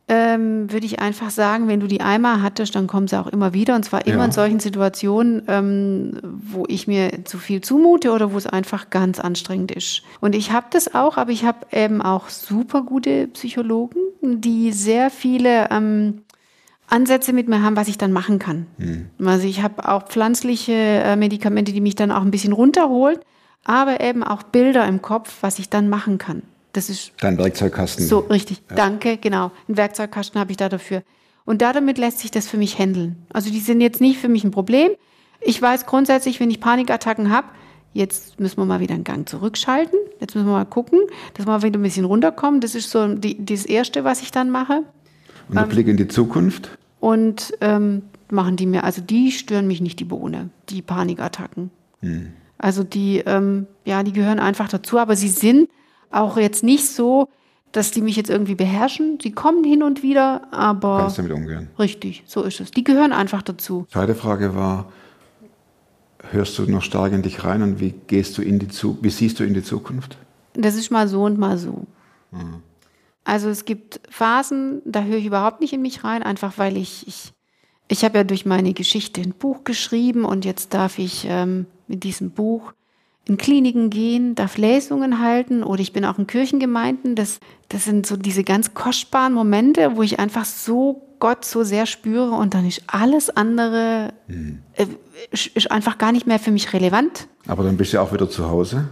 ähm, 0.06 0.70
würde 0.70 0.84
ich 0.84 1.00
einfach 1.00 1.30
sagen, 1.30 1.66
wenn 1.66 1.80
du 1.80 1.86
die 1.86 2.02
einmal 2.02 2.42
hattest, 2.42 2.74
dann 2.74 2.86
kommen 2.86 3.08
sie 3.08 3.18
auch 3.18 3.26
immer 3.28 3.54
wieder. 3.54 3.74
Und 3.74 3.84
zwar 3.84 4.06
immer 4.06 4.18
Ja. 4.18 4.24
in 4.26 4.32
solchen 4.32 4.60
Situationen, 4.60 5.42
ähm, 5.48 6.18
wo 6.22 6.64
ich 6.68 6.86
mir 6.86 7.24
zu 7.24 7.38
viel 7.38 7.62
zumute 7.62 8.12
oder 8.12 8.32
wo 8.32 8.36
es 8.36 8.46
einfach 8.46 8.90
ganz 8.90 9.18
anstrengend 9.18 9.72
ist. 9.72 10.02
Und 10.20 10.34
ich 10.34 10.52
habe 10.52 10.66
das 10.70 10.94
auch, 10.94 11.16
aber 11.16 11.30
ich 11.30 11.44
habe 11.46 11.66
eben 11.72 12.02
auch 12.02 12.28
super 12.28 12.82
gute 12.82 13.28
Psychologen, 13.28 13.98
die 14.22 14.72
sehr 14.72 15.08
viele 15.10 15.70
ähm, 15.70 16.22
Ansätze 16.86 17.32
mit 17.32 17.48
mir 17.48 17.62
haben, 17.62 17.76
was 17.76 17.88
ich 17.88 17.96
dann 17.96 18.12
machen 18.12 18.38
kann. 18.38 18.66
Also 19.24 19.46
ich 19.46 19.62
habe 19.62 19.88
auch 19.88 20.04
pflanzliche 20.06 20.72
äh, 20.72 21.16
Medikamente, 21.16 21.72
die 21.72 21.80
mich 21.80 21.94
dann 21.96 22.12
auch 22.12 22.20
ein 22.20 22.30
bisschen 22.30 22.52
runterholen, 22.52 23.18
aber 23.64 24.02
eben 24.02 24.22
auch 24.22 24.42
Bilder 24.42 24.86
im 24.86 25.00
Kopf, 25.00 25.38
was 25.40 25.58
ich 25.58 25.70
dann 25.70 25.88
machen 25.88 26.18
kann. 26.18 26.42
Das 26.74 26.90
ist 26.90 27.12
Dein 27.20 27.38
Werkzeugkasten. 27.38 28.04
so, 28.06 28.18
richtig. 28.18 28.60
Danke, 28.68 29.16
genau. 29.16 29.52
Einen 29.68 29.76
Werkzeugkasten 29.76 30.40
habe 30.40 30.50
ich 30.50 30.56
da 30.56 30.68
dafür. 30.68 31.02
Und 31.44 31.62
da 31.62 31.72
damit 31.72 31.98
lässt 31.98 32.18
sich 32.18 32.30
das 32.30 32.48
für 32.48 32.56
mich 32.56 32.78
handeln. 32.78 33.16
Also 33.32 33.50
die 33.50 33.60
sind 33.60 33.80
jetzt 33.80 34.00
nicht 34.00 34.18
für 34.18 34.28
mich 34.28 34.44
ein 34.44 34.50
Problem. 34.50 34.90
Ich 35.40 35.60
weiß 35.60 35.86
grundsätzlich, 35.86 36.40
wenn 36.40 36.50
ich 36.50 36.60
Panikattacken 36.60 37.30
habe, 37.30 37.46
jetzt 37.92 38.40
müssen 38.40 38.56
wir 38.56 38.64
mal 38.64 38.80
wieder 38.80 38.94
einen 38.94 39.04
Gang 39.04 39.28
zurückschalten. 39.28 39.98
Jetzt 40.20 40.34
müssen 40.34 40.46
wir 40.46 40.52
mal 40.52 40.64
gucken, 40.64 40.98
dass 41.34 41.46
wir 41.46 41.62
wieder 41.62 41.78
ein 41.78 41.82
bisschen 41.82 42.06
runterkommen. 42.06 42.60
Das 42.60 42.74
ist 42.74 42.90
so 42.90 43.06
die, 43.14 43.44
das 43.44 43.66
Erste, 43.66 44.02
was 44.02 44.20
ich 44.20 44.32
dann 44.32 44.50
mache. 44.50 44.82
Und 45.48 45.54
der 45.54 45.62
Blick 45.66 45.86
in 45.86 45.96
die 45.96 46.08
Zukunft? 46.08 46.76
Und 46.98 47.52
ähm, 47.60 48.02
machen 48.30 48.56
die 48.56 48.66
mir, 48.66 48.82
also 48.82 49.00
die 49.00 49.30
stören 49.30 49.68
mich 49.68 49.80
nicht, 49.80 50.00
die 50.00 50.04
Bohne, 50.04 50.50
die 50.70 50.82
Panikattacken. 50.82 51.70
Also 52.58 52.82
die, 52.82 53.18
ähm, 53.18 53.66
ja, 53.84 54.02
die 54.02 54.12
gehören 54.12 54.40
einfach 54.40 54.68
dazu, 54.68 54.98
aber 54.98 55.14
sie 55.14 55.28
sind 55.28 55.68
auch 56.14 56.36
jetzt 56.36 56.62
nicht 56.62 56.86
so, 56.88 57.28
dass 57.72 57.90
die 57.90 58.02
mich 58.02 58.16
jetzt 58.16 58.30
irgendwie 58.30 58.54
beherrschen. 58.54 59.18
Sie 59.20 59.32
kommen 59.32 59.64
hin 59.64 59.82
und 59.82 60.02
wieder, 60.02 60.52
aber 60.52 60.98
Kannst 60.98 61.18
damit 61.18 61.32
umgehen? 61.32 61.68
richtig, 61.78 62.22
so 62.26 62.42
ist 62.42 62.60
es. 62.60 62.70
Die 62.70 62.84
gehören 62.84 63.12
einfach 63.12 63.42
dazu. 63.42 63.86
Zweite 63.90 64.14
Frage 64.14 64.54
war, 64.54 64.92
hörst 66.30 66.58
du 66.58 66.70
noch 66.70 66.82
stark 66.82 67.12
in 67.12 67.22
dich 67.22 67.44
rein 67.44 67.62
und 67.62 67.80
wie 67.80 67.94
gehst 68.06 68.38
du 68.38 68.42
in 68.42 68.58
die 68.58 68.68
Zu 68.68 68.98
wie 69.02 69.10
siehst 69.10 69.40
du 69.40 69.44
in 69.44 69.54
die 69.54 69.62
Zukunft? 69.62 70.16
Das 70.54 70.76
ist 70.76 70.90
mal 70.90 71.08
so 71.08 71.24
und 71.24 71.38
mal 71.38 71.58
so. 71.58 71.84
Also 73.24 73.48
es 73.48 73.64
gibt 73.64 74.00
Phasen, 74.08 74.82
da 74.84 75.02
höre 75.02 75.18
ich 75.18 75.26
überhaupt 75.26 75.60
nicht 75.60 75.72
in 75.72 75.82
mich 75.82 76.04
rein, 76.04 76.22
einfach 76.22 76.58
weil 76.58 76.76
ich, 76.76 77.06
ich, 77.08 77.32
ich 77.88 78.04
habe 78.04 78.18
ja 78.18 78.24
durch 78.24 78.46
meine 78.46 78.72
Geschichte 78.72 79.20
ein 79.20 79.32
Buch 79.32 79.64
geschrieben 79.64 80.24
und 80.24 80.44
jetzt 80.44 80.74
darf 80.74 80.98
ich 80.98 81.26
ähm, 81.28 81.66
mit 81.88 82.04
diesem 82.04 82.30
Buch 82.30 82.72
in 83.26 83.38
Kliniken 83.38 83.88
gehen, 83.90 84.34
darf 84.34 84.58
Lesungen 84.58 85.20
halten 85.20 85.62
oder 85.62 85.80
ich 85.80 85.92
bin 85.92 86.04
auch 86.04 86.18
in 86.18 86.26
Kirchengemeinden. 86.26 87.14
Das, 87.14 87.40
das 87.70 87.84
sind 87.84 88.06
so 88.06 88.16
diese 88.16 88.44
ganz 88.44 88.74
kostbaren 88.74 89.32
Momente, 89.32 89.92
wo 89.96 90.02
ich 90.02 90.18
einfach 90.18 90.44
so 90.44 91.00
Gott 91.20 91.44
so 91.44 91.62
sehr 91.64 91.86
spüre 91.86 92.32
und 92.32 92.52
dann 92.52 92.66
ist 92.66 92.82
alles 92.86 93.30
andere 93.34 94.12
äh, 94.76 94.86
ist, 95.30 95.46
ist 95.48 95.70
einfach 95.70 95.96
gar 95.96 96.12
nicht 96.12 96.26
mehr 96.26 96.38
für 96.38 96.50
mich 96.50 96.72
relevant. 96.74 97.28
Aber 97.46 97.62
dann 97.64 97.76
bist 97.78 97.92
du 97.92 97.96
ja 97.96 98.02
auch 98.02 98.12
wieder 98.12 98.28
zu 98.28 98.50
Hause 98.50 98.88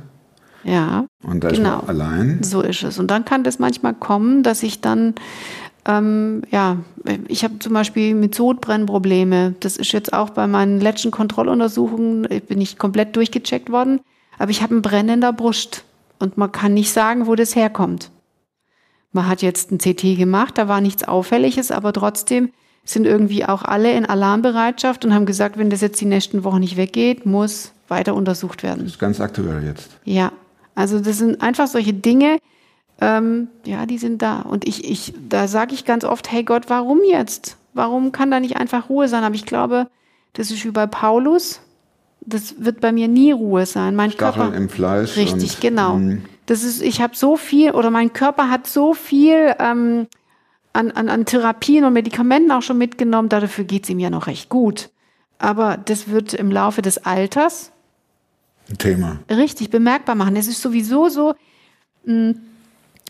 Ja. 0.64 1.05
und 1.22 1.45
da 1.45 1.49
ist 1.49 1.59
Genau. 1.59 1.78
man 1.78 1.89
allein. 1.89 2.43
So 2.43 2.62
ist 2.62 2.85
es. 2.85 2.99
Und 2.99 3.11
dann 3.11 3.26
kann 3.26 3.45
das 3.45 3.59
manchmal 3.59 3.93
kommen, 3.93 4.43
dass 4.43 4.62
ich 4.62 4.80
dann, 4.80 5.14
ähm, 5.87 6.43
ja, 6.51 6.78
ich 7.28 7.45
habe 7.45 7.59
zum 7.59 7.74
Beispiel 7.74 8.14
mit 8.14 8.35
Sodbrennen 8.35 8.87
Probleme. 8.87 9.55
Das 9.61 9.76
ist 9.76 9.93
jetzt 9.93 10.14
auch 10.14 10.30
bei 10.30 10.47
meinen 10.47 10.80
letzten 10.80 11.11
Kontrolluntersuchungen, 11.11 12.26
ich 12.30 12.45
bin 12.45 12.59
nicht 12.59 12.78
komplett 12.78 13.14
durchgecheckt 13.16 13.70
worden, 13.70 14.01
aber 14.39 14.51
ich 14.51 14.62
habe 14.62 14.74
ein 14.74 14.83
Brennen 14.83 15.14
in 15.14 15.20
der 15.20 15.33
Brust. 15.33 15.85
Und 16.18 16.39
man 16.39 16.53
kann 16.53 16.74
nicht 16.74 16.93
sagen, 16.93 17.26
wo 17.26 17.35
das 17.35 17.57
herkommt. 17.57 18.11
Man 19.12 19.26
hat 19.26 19.43
jetzt 19.43 19.70
ein 19.70 19.78
CT 19.78 20.16
gemacht, 20.16 20.57
da 20.57 20.68
war 20.68 20.80
nichts 20.80 21.05
Auffälliges, 21.05 21.70
aber 21.70 21.93
trotzdem 21.93 22.51
sind 22.85 23.07
irgendwie 23.07 23.45
auch 23.45 23.62
alle 23.62 23.93
in 23.93 24.07
Alarmbereitschaft 24.07 25.05
und 25.05 25.14
haben 25.14 25.26
gesagt, 25.26 25.59
wenn 25.59 25.70
das 25.70 25.80
jetzt 25.80 26.01
die 26.01 26.07
nächsten 26.07 26.45
Wochen 26.45 26.61
nicht 26.61 26.76
weggeht, 26.76 27.26
muss 27.26 27.72
weiter 27.89 28.14
untersucht 28.14 28.62
werden. 28.62 28.85
Das 28.85 28.93
ist 28.93 28.99
ganz 28.99 29.20
aktuell 29.20 29.62
jetzt. 29.64 29.91
Ja, 30.05 30.33
also 30.74 30.99
das 30.99 31.18
sind 31.18 31.43
einfach 31.43 31.66
solche 31.66 31.93
Dinge, 31.93 32.39
ähm, 33.01 33.49
ja, 33.64 33.85
die 33.87 33.99
sind 33.99 34.22
da. 34.22 34.41
Und 34.41 34.66
ich, 34.66 34.89
ich, 34.89 35.12
da 35.28 35.49
sage 35.49 35.74
ich 35.74 35.85
ganz 35.85 36.05
oft, 36.05 36.30
hey 36.30 36.45
Gott, 36.45 36.64
warum 36.68 37.01
jetzt? 37.05 37.57
Warum 37.74 38.12
kann 38.12 38.30
da 38.30 38.41
nicht 38.41 38.57
einfach 38.57 38.89
Ruhe 38.89 39.09
sein? 39.09 39.24
Aber 39.24 39.35
ich 39.35 39.45
glaube, 39.45 39.89
das 40.35 40.51
ist 40.51 40.64
wie 40.64 40.70
bei 40.70 40.87
Paulus. 40.87 41.61
Das 42.25 42.55
wird 42.64 42.81
bei 42.81 42.93
mir 42.93 43.09
nie 43.09 43.33
Ruhe 43.33 43.66
sein. 43.66 43.97
Mein 43.97 44.12
Stacheln 44.12 44.43
Körper. 44.51 44.57
im 44.57 44.68
Fleisch. 44.68 45.16
Richtig, 45.16 45.55
und, 45.55 45.61
genau. 45.61 45.97
mm, 45.97 46.23
Das 46.47 46.62
ist, 46.62 46.81
ich 46.83 47.01
habe 47.01 47.16
so 47.16 47.37
viel 47.37 47.73
oder 47.73 47.91
mein 47.91 48.12
Körper 48.12 48.49
hat 48.49 48.66
so 48.66 48.95
viel 48.95 49.55
ähm, 49.59 50.07
an, 50.73 50.91
an, 50.93 51.09
an 51.09 51.25
Therapien 51.27 51.85
und 51.85 51.93
Medikamenten 51.93 52.53
auch 52.53 52.62
schon 52.62 52.79
mitgenommen. 52.79 53.29
Dafür 53.29 53.64
geht's 53.64 53.89
ihm 53.91 53.99
ja 53.99 54.09
noch 54.11 54.27
recht 54.29 54.49
gut. 54.49 54.91
Aber 55.39 55.77
das 55.77 56.09
wird 56.09 56.33
im 56.35 56.51
Laufe 56.53 56.81
des 56.83 56.99
Alters 57.05 57.73
Ein 58.70 58.79
Thema. 58.79 59.18
richtig 59.29 59.70
bemerkbar 59.70 60.14
machen. 60.14 60.37
Es 60.37 60.47
ist 60.47 60.62
sowieso 60.62 61.09
so, 61.09 61.35
mh, 62.05 62.35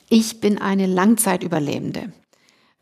ich 0.09 0.41
bin 0.41 0.59
eine 0.59 0.87
Langzeitüberlebende. 0.87 2.13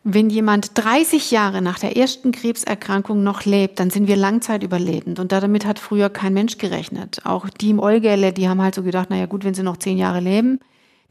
Wenn 0.02 0.30
jemand 0.30 0.78
30 0.78 1.30
Jahre 1.30 1.60
nach 1.60 1.78
der 1.78 1.96
ersten 1.96 2.32
Krebserkrankung 2.32 3.22
noch 3.22 3.44
lebt, 3.44 3.80
dann 3.80 3.90
sind 3.90 4.08
wir 4.08 4.16
langzeitüberlebend. 4.16 5.18
Und 5.18 5.30
damit 5.30 5.66
hat 5.66 5.78
früher 5.78 6.08
kein 6.08 6.32
Mensch 6.32 6.56
gerechnet. 6.56 7.20
Auch 7.24 7.50
die 7.50 7.70
im 7.70 7.78
Olgele, 7.78 8.32
die 8.32 8.48
haben 8.48 8.62
halt 8.62 8.74
so 8.74 8.82
gedacht, 8.82 9.10
naja 9.10 9.26
gut, 9.26 9.44
wenn 9.44 9.52
sie 9.52 9.62
noch 9.62 9.76
zehn 9.76 9.98
Jahre 9.98 10.20
leben, 10.20 10.58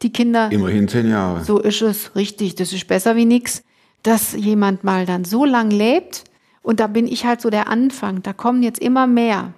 die 0.02 0.12
Kinder, 0.12 0.52
Immerhin 0.52 0.88
zehn 0.88 1.08
Jahre. 1.08 1.44
so 1.44 1.60
ist 1.60 1.82
es, 1.82 2.16
richtig, 2.16 2.56
das 2.56 2.74
ist 2.74 2.88
besser 2.88 3.16
wie 3.16 3.26
nix, 3.26 3.64
dass 4.02 4.34
jemand 4.34 4.84
mal 4.84 5.06
dann 5.06 5.24
so 5.24 5.46
lang 5.46 5.70
lebt. 5.70 6.24
Und 6.64 6.80
da 6.80 6.88
bin 6.88 7.08
ich 7.08 7.26
halt 7.26 7.42
so 7.42 7.50
der 7.50 7.68
Anfang. 7.68 8.24
Da 8.24 8.34
kommen 8.34 8.64
jetzt 8.64 8.80
immer 8.80 9.06
mehr, 9.06 9.54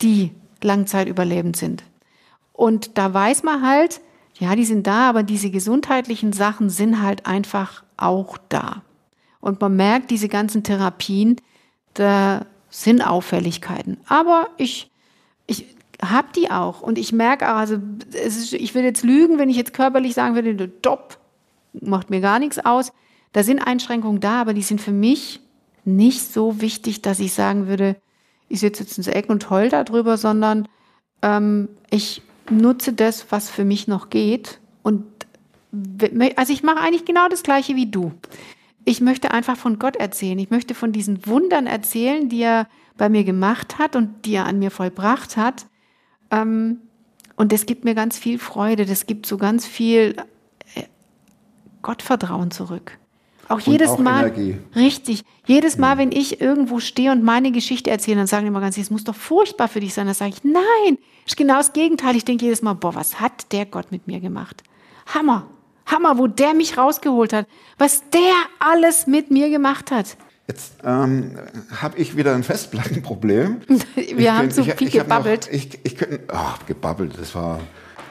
die 0.00 0.30
langzeitüberlebend 0.62 1.56
sind. 1.56 1.84
Und 2.52 2.96
da 2.96 3.12
weiß 3.12 3.42
man 3.42 3.66
halt, 3.66 4.00
ja, 4.42 4.56
die 4.56 4.64
sind 4.64 4.88
da, 4.88 5.08
aber 5.08 5.22
diese 5.22 5.52
gesundheitlichen 5.52 6.32
Sachen 6.32 6.68
sind 6.68 7.00
halt 7.00 7.26
einfach 7.26 7.84
auch 7.96 8.36
da. 8.48 8.82
Und 9.40 9.60
man 9.60 9.76
merkt, 9.76 10.10
diese 10.10 10.28
ganzen 10.28 10.64
Therapien, 10.64 11.36
da 11.94 12.44
sind 12.68 13.06
Auffälligkeiten. 13.06 13.98
Aber 14.08 14.48
ich, 14.56 14.90
ich 15.46 15.76
habe 16.04 16.26
die 16.34 16.50
auch. 16.50 16.80
Und 16.80 16.98
ich 16.98 17.12
merke 17.12 17.52
auch, 17.52 17.56
also 17.56 17.78
ist, 18.12 18.52
ich 18.52 18.74
will 18.74 18.82
jetzt 18.82 19.04
lügen, 19.04 19.38
wenn 19.38 19.48
ich 19.48 19.56
jetzt 19.56 19.74
körperlich 19.74 20.14
sagen 20.14 20.34
würde, 20.34 20.82
top, 20.82 21.18
macht 21.72 22.10
mir 22.10 22.20
gar 22.20 22.40
nichts 22.40 22.58
aus. 22.58 22.92
Da 23.32 23.44
sind 23.44 23.60
Einschränkungen 23.60 24.18
da, 24.18 24.40
aber 24.40 24.54
die 24.54 24.62
sind 24.62 24.80
für 24.80 24.90
mich 24.90 25.38
nicht 25.84 26.20
so 26.20 26.60
wichtig, 26.60 27.00
dass 27.00 27.20
ich 27.20 27.32
sagen 27.32 27.68
würde, 27.68 27.94
ich 28.48 28.58
sitze 28.58 28.82
jetzt 28.82 28.98
ins 28.98 29.06
Eck 29.06 29.30
und 29.30 29.50
heul 29.50 29.68
darüber, 29.68 30.16
sondern 30.16 30.66
ähm, 31.22 31.68
ich 31.90 32.22
nutze 32.52 32.92
das, 32.92 33.26
was 33.30 33.50
für 33.50 33.64
mich 33.64 33.88
noch 33.88 34.10
geht. 34.10 34.60
Und 34.82 35.04
also 36.36 36.52
ich 36.52 36.62
mache 36.62 36.80
eigentlich 36.80 37.04
genau 37.04 37.28
das 37.28 37.42
gleiche 37.42 37.76
wie 37.76 37.86
du. 37.86 38.12
Ich 38.84 39.00
möchte 39.00 39.30
einfach 39.30 39.56
von 39.56 39.78
Gott 39.78 39.96
erzählen. 39.96 40.38
Ich 40.38 40.50
möchte 40.50 40.74
von 40.74 40.92
diesen 40.92 41.26
Wundern 41.26 41.66
erzählen, 41.66 42.28
die 42.28 42.42
er 42.42 42.68
bei 42.96 43.08
mir 43.08 43.24
gemacht 43.24 43.78
hat 43.78 43.96
und 43.96 44.26
die 44.26 44.34
er 44.34 44.46
an 44.46 44.58
mir 44.58 44.70
vollbracht 44.70 45.36
hat. 45.36 45.66
Ähm, 46.30 46.78
und 47.36 47.52
das 47.52 47.66
gibt 47.66 47.84
mir 47.84 47.94
ganz 47.94 48.18
viel 48.18 48.38
Freude. 48.38 48.86
Das 48.86 49.06
gibt 49.06 49.26
so 49.26 49.38
ganz 49.38 49.66
viel 49.66 50.16
äh, 50.74 50.82
Gottvertrauen 51.82 52.50
zurück. 52.50 52.98
Auch 53.48 53.60
jedes 53.60 53.90
auch 53.90 53.98
Mal. 53.98 54.26
Energie. 54.28 54.58
Richtig. 54.74 55.24
Jedes 55.46 55.76
Mal, 55.76 55.98
wenn 55.98 56.12
ich 56.12 56.40
irgendwo 56.40 56.78
stehe 56.80 57.10
und 57.12 57.22
meine 57.22 57.50
Geschichte 57.52 57.90
erzähle, 57.90 58.18
dann 58.18 58.26
sagen 58.26 58.44
die 58.44 58.48
immer 58.48 58.60
ganz, 58.60 58.78
es 58.78 58.90
muss 58.90 59.04
doch 59.04 59.14
furchtbar 59.16 59.68
für 59.68 59.80
dich 59.80 59.92
sein. 59.94 60.06
Dann 60.06 60.14
sage 60.14 60.32
ich, 60.34 60.44
nein, 60.44 60.96
ist 61.26 61.36
genau 61.36 61.56
das 61.58 61.72
Gegenteil. 61.72 62.16
Ich 62.16 62.24
denke 62.24 62.44
jedes 62.44 62.62
Mal, 62.62 62.74
boah, 62.74 62.94
was 62.94 63.20
hat 63.20 63.52
der 63.52 63.66
Gott 63.66 63.90
mit 63.92 64.06
mir 64.06 64.20
gemacht? 64.20 64.62
Hammer. 65.12 65.46
Hammer, 65.86 66.16
wo 66.16 66.28
der 66.28 66.54
mich 66.54 66.78
rausgeholt 66.78 67.32
hat. 67.32 67.46
Was 67.76 68.08
der 68.10 68.20
alles 68.60 69.06
mit 69.06 69.30
mir 69.30 69.50
gemacht 69.50 69.90
hat. 69.90 70.16
Jetzt 70.48 70.74
ähm, 70.84 71.38
habe 71.80 71.98
ich 71.98 72.16
wieder 72.16 72.34
ein 72.34 72.42
Festplattenproblem. 72.44 73.60
Wir 73.96 74.18
Ich 74.18 74.28
haben 74.30 74.38
könnt- 74.40 74.54
so 74.54 74.62
ich- 74.62 74.74
viel 74.74 74.88
ich 74.88 74.94
gebabbelt. 74.94 75.46
Noch, 75.46 75.52
ich 75.52 75.78
ich 75.84 75.96
könnte, 75.96 76.20
ach, 76.28 76.64
gebabbelt, 76.66 77.12
das 77.18 77.34
war, 77.34 77.60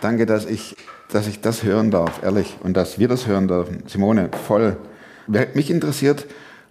danke, 0.02 0.26
dass 0.26 0.46
ich, 0.46 0.76
dass 1.10 1.28
ich 1.28 1.42
das 1.42 1.64
hören 1.64 1.92
darf, 1.92 2.24
ehrlich, 2.24 2.56
und 2.64 2.76
dass 2.78 3.00
wir 3.00 3.08
das 3.08 3.28
hören 3.28 3.48
dürfen. 3.48 3.84
Simone, 3.88 4.30
voll. 4.48 4.78
Mich 5.54 5.70
interessiert, 5.70 6.26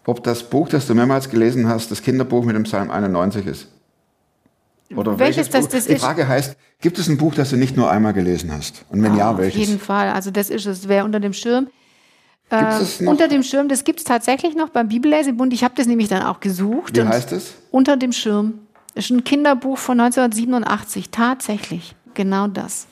ob 0.07 0.23
das 0.25 0.43
Buch, 0.43 0.69
das 0.69 0.87
du 0.87 0.95
mehrmals 0.95 1.29
gelesen 1.31 1.69
hast, 1.69 1.91
das 1.91 2.03
Kinderbuch 2.03 2.45
mit 2.45 2.57
dem 2.57 2.65
Psalm 2.65 2.91
91 2.91 3.47
ist. 3.47 3.69
Oder 4.95 5.19
Welches 5.19 5.49
das- 5.49 5.67
Buch? 5.67 5.73
das 5.73 5.87
Die 5.87 5.93
ist? 5.95 6.03
Frage 6.03 6.27
heißt, 6.27 6.57
gibt 6.81 6.99
es 6.99 7.09
ein 7.09 7.17
Buch, 7.17 7.35
das 7.35 7.51
du 7.51 7.57
nicht 7.57 7.77
nur 7.77 7.91
einmal 7.91 8.13
gelesen 8.13 8.51
hast? 8.53 8.85
Und 8.91 9.03
wenn 9.03 9.17
ja, 9.17 9.31
Auf 9.31 9.39
welches? 9.39 9.61
jeden 9.69 9.79
Fall. 9.79 10.11
Also 10.11 10.31
das 10.33 10.51
ist 10.51 10.67
es. 10.67 10.89
Wer 10.89 11.05
unter 11.05 11.21
dem 11.21 11.33
Schirm. 11.33 11.69
Gibt 12.51 12.63
Äh, 12.63 12.79
es 12.81 13.01
unter 13.01 13.29
dem 13.29 13.45
Schirm, 13.45 13.69
das 13.69 13.85
gibt 13.85 14.01
es 14.01 14.05
tatsächlich 14.05 14.57
noch 14.57 14.71
beim 14.71 14.89
Bibellesebund. 14.89 15.53
Ich 15.53 15.63
habe 15.63 15.75
das 15.77 15.87
nämlich 15.87 16.09
dann 16.09 16.25
auch 16.25 16.41
gesucht. 16.41 16.97
Wie 16.97 17.03
heißt 17.03 17.31
es? 17.31 17.55
Unter 17.71 17.97
dem 17.97 18.11
Schirm. 18.13 18.55
Ist 18.97 19.11
ein 19.11 19.23
Kinderbuch 19.23 19.79
von 19.79 20.01
1987. 20.01 21.11
Tatsächlich. 21.11 21.95
Genau 22.15 22.49
das. 22.49 22.89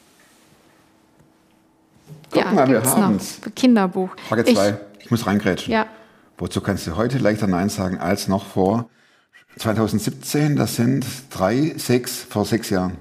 Guck 2.31 2.53
mal, 2.53 2.69
wir 2.69 2.83
haben's. 2.85 3.41
noch. 3.45 3.55
Kinderbuch. 3.57 4.11
Frage 4.29 4.43
Ich- 4.43 4.55
2. 4.55 4.79
Ich, 4.99 5.11
muss 5.11 5.27
reingrätschen. 5.27 5.73
Ja. 5.73 5.87
Wozu 6.37 6.61
kannst 6.61 6.87
du 6.87 6.97
heute 6.97 7.19
leichter 7.19 7.47
Nein 7.47 7.69
sagen 7.69 7.99
als 7.99 8.29
noch 8.29 8.45
vor 8.45 8.89
2017? 9.57 10.57
Das 10.57 10.77
sind 10.77 11.05
drei, 11.31 11.75
sechs, 11.77 12.23
vor 12.23 12.45
sechs 12.45 12.71
Jahren. 12.71 12.99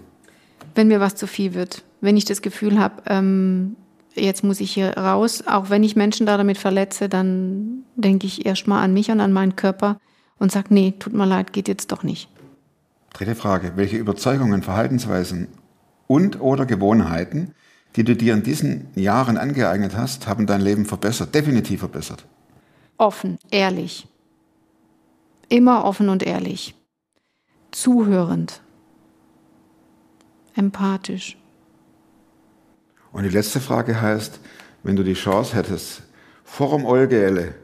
wenn 0.76 0.88
mir 0.88 1.00
was 1.00 1.16
zu 1.16 1.28
viel 1.28 1.54
wird, 1.54 1.84
wenn 2.02 2.18
ich 2.18 2.26
das 2.26 2.42
Gefühl 2.42 2.80
habe, 2.80 3.02
ähm, 3.08 3.76
jetzt 4.14 4.44
muss 4.44 4.60
ich 4.60 4.72
hier 4.72 4.98
raus, 4.98 5.44
auch 5.48 5.70
wenn 5.70 5.84
ich 5.84 5.96
Menschen 5.96 6.26
da 6.26 6.38
damit 6.38 6.58
verletze, 6.58 7.10
dann 7.10 7.84
denke 7.96 8.28
ich 8.28 8.46
erstmal 8.46 8.84
an 8.84 8.94
mich 8.94 9.10
und 9.12 9.20
an 9.20 9.34
meinen 9.34 9.56
Körper 9.56 10.00
und 10.38 10.52
sage, 10.52 10.68
nee, 10.70 10.94
tut 10.98 11.14
mir 11.14 11.26
leid, 11.26 11.54
geht 11.54 11.68
jetzt 11.68 11.92
doch 11.92 12.04
nicht. 12.04 12.30
Dritte 13.14 13.36
Frage. 13.36 13.74
Welche 13.76 13.98
Überzeugungen, 13.98 14.62
Verhaltensweisen 14.62 15.48
und 16.06 16.40
oder 16.42 16.66
Gewohnheiten, 16.66 17.54
die 17.98 18.04
du 18.04 18.16
dir 18.16 18.36
in 18.36 18.44
diesen 18.44 18.88
Jahren 18.96 19.38
angeeignet 19.38 19.98
hast, 19.98 20.28
haben 20.28 20.46
dein 20.46 20.62
Leben 20.62 20.86
verbessert, 20.86 21.34
definitiv 21.34 21.80
verbessert? 21.80 22.26
Offen, 22.98 23.40
ehrlich. 23.50 24.08
Immer 25.50 25.84
offen 25.84 26.10
und 26.10 26.22
ehrlich. 26.22 26.76
Zuhörend. 27.72 28.62
Empathisch. 30.56 31.38
Und 33.12 33.24
die 33.24 33.30
letzte 33.30 33.60
Frage 33.60 34.00
heißt, 34.00 34.40
wenn 34.84 34.96
du 34.96 35.04
die 35.04 35.14
Chance 35.14 35.56
hättest, 35.56 36.04
vor 36.44 36.78
dem 36.78 36.86
Olgele 36.86 37.56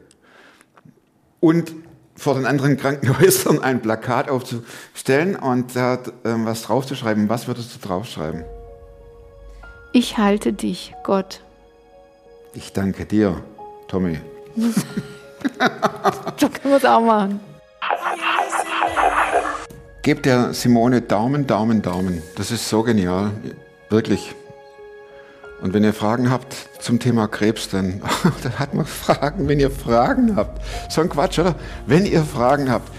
und 1.38 1.72
vor 2.16 2.34
den 2.34 2.46
anderen 2.46 2.76
Krankenhäusern 2.76 3.62
ein 3.62 3.80
Plakat 3.80 4.28
aufzustellen 4.28 5.36
und 5.36 5.76
da 5.76 6.00
ähm, 6.24 6.44
was 6.44 6.62
draufzuschreiben, 6.62 7.28
was 7.28 7.46
würdest 7.46 7.74
du 7.74 7.86
draufschreiben? 7.86 8.44
Ich 9.96 10.18
halte 10.18 10.52
dich, 10.52 10.92
Gott. 11.04 11.40
Ich 12.52 12.72
danke 12.72 13.06
dir, 13.06 13.40
Tommy. 13.86 14.18
So 16.36 16.48
können 16.48 16.70
wir 16.70 16.76
es 16.78 16.84
auch 16.84 17.00
machen. 17.00 17.38
Gebt 20.02 20.26
der 20.26 20.52
Simone 20.52 21.00
Daumen, 21.00 21.46
Daumen, 21.46 21.80
Daumen. 21.80 22.22
Das 22.34 22.50
ist 22.50 22.68
so 22.68 22.82
genial. 22.82 23.30
Wirklich. 23.88 24.34
Und 25.62 25.74
wenn 25.74 25.84
ihr 25.84 25.94
Fragen 25.94 26.28
habt 26.28 26.56
zum 26.80 26.98
Thema 26.98 27.28
Krebs, 27.28 27.68
dann 27.68 28.02
da 28.42 28.50
hat 28.58 28.74
man 28.74 28.86
Fragen, 28.86 29.46
wenn 29.46 29.60
ihr 29.60 29.70
Fragen 29.70 30.34
habt. 30.34 30.60
So 30.90 31.02
ein 31.02 31.08
Quatsch, 31.08 31.38
oder? 31.38 31.54
Wenn 31.86 32.04
ihr 32.04 32.24
Fragen 32.24 32.68
habt, 32.68 32.90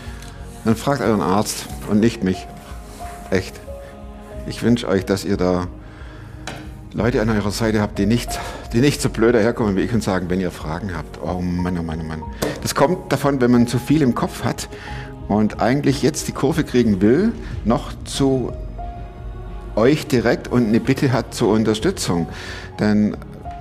dann 0.64 0.78
fragt 0.78 1.02
euren 1.02 1.22
Arzt 1.22 1.66
und 1.90 2.00
nicht 2.00 2.24
mich. 2.24 2.48
Echt. 3.32 3.60
Ich 4.48 4.64
wünsche 4.64 4.88
euch, 4.88 5.04
dass 5.04 5.26
ihr 5.26 5.36
da 5.36 5.68
Leute 6.96 7.22
an 7.22 7.30
eurer 7.30 7.52
Seite 7.52 7.82
habt, 7.82 8.00
die 8.00 8.06
nicht, 8.06 8.40
die 8.72 8.80
nicht 8.80 9.02
so 9.02 9.10
blöd 9.10 9.36
daherkommen 9.36 9.76
wie 9.76 9.82
ich 9.82 9.94
und 9.94 10.02
sagen, 10.02 10.30
wenn 10.30 10.40
ihr 10.40 10.50
Fragen 10.50 10.96
habt. 10.96 11.20
Oh 11.22 11.42
Mann, 11.42 11.78
oh 11.78 11.84
Mann, 11.84 12.00
oh 12.02 12.06
Mann. 12.06 12.24
Das 12.62 12.74
kommt 12.74 13.12
davon, 13.12 13.42
wenn 13.42 13.52
man 13.52 13.68
zu 13.68 13.80
viel 13.80 14.02
im 14.02 14.16
Kopf 14.16 14.46
hat 14.46 14.70
und 15.28 15.62
eigentlich 15.62 16.02
jetzt 16.04 16.30
die 16.30 16.32
Kurve 16.32 16.64
kriegen 16.64 17.02
will, 17.02 17.34
noch 17.66 17.92
zu 18.06 18.54
euch 19.76 20.08
direkt 20.08 20.48
und 20.48 20.68
eine 20.68 20.80
Bitte 20.80 21.12
hat 21.12 21.34
zur 21.34 21.50
Unterstützung. 21.50 22.28
Denn 22.80 23.18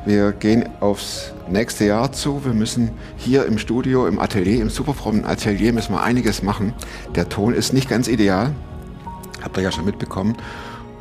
wir 0.06 0.30
gehen 0.30 0.68
aufs 0.78 1.32
nächste 1.50 1.86
Jahr 1.86 2.12
zu. 2.12 2.44
Wir 2.44 2.54
müssen 2.54 2.92
hier 3.16 3.46
im 3.46 3.58
Studio, 3.58 4.06
im 4.06 4.20
Atelier, 4.20 4.62
im 4.62 4.70
superfrommen 4.70 5.24
Atelier 5.24 5.72
müssen 5.72 5.92
wir 5.92 6.04
einiges 6.04 6.44
machen. 6.44 6.72
Der 7.16 7.28
Ton 7.28 7.52
ist 7.52 7.72
nicht 7.72 7.88
ganz 7.88 8.06
ideal. 8.06 8.52
Habt 9.42 9.56
ihr 9.56 9.64
ja 9.64 9.72
schon 9.72 9.86
mitbekommen. 9.86 10.36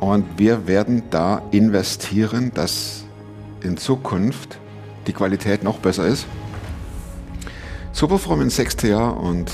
Und 0.04 0.38
wir 0.38 0.66
werden 0.66 1.04
da 1.08 1.40
investieren, 1.50 2.52
dass 2.52 3.04
in 3.62 3.78
Zukunft 3.78 4.58
die 5.06 5.14
Qualität 5.14 5.64
noch 5.64 5.78
besser 5.78 6.06
ist. 6.06 6.26
Superfromm 7.92 8.42
ins 8.42 8.56
sechste 8.56 8.88
Jahr 8.88 9.18
und 9.18 9.50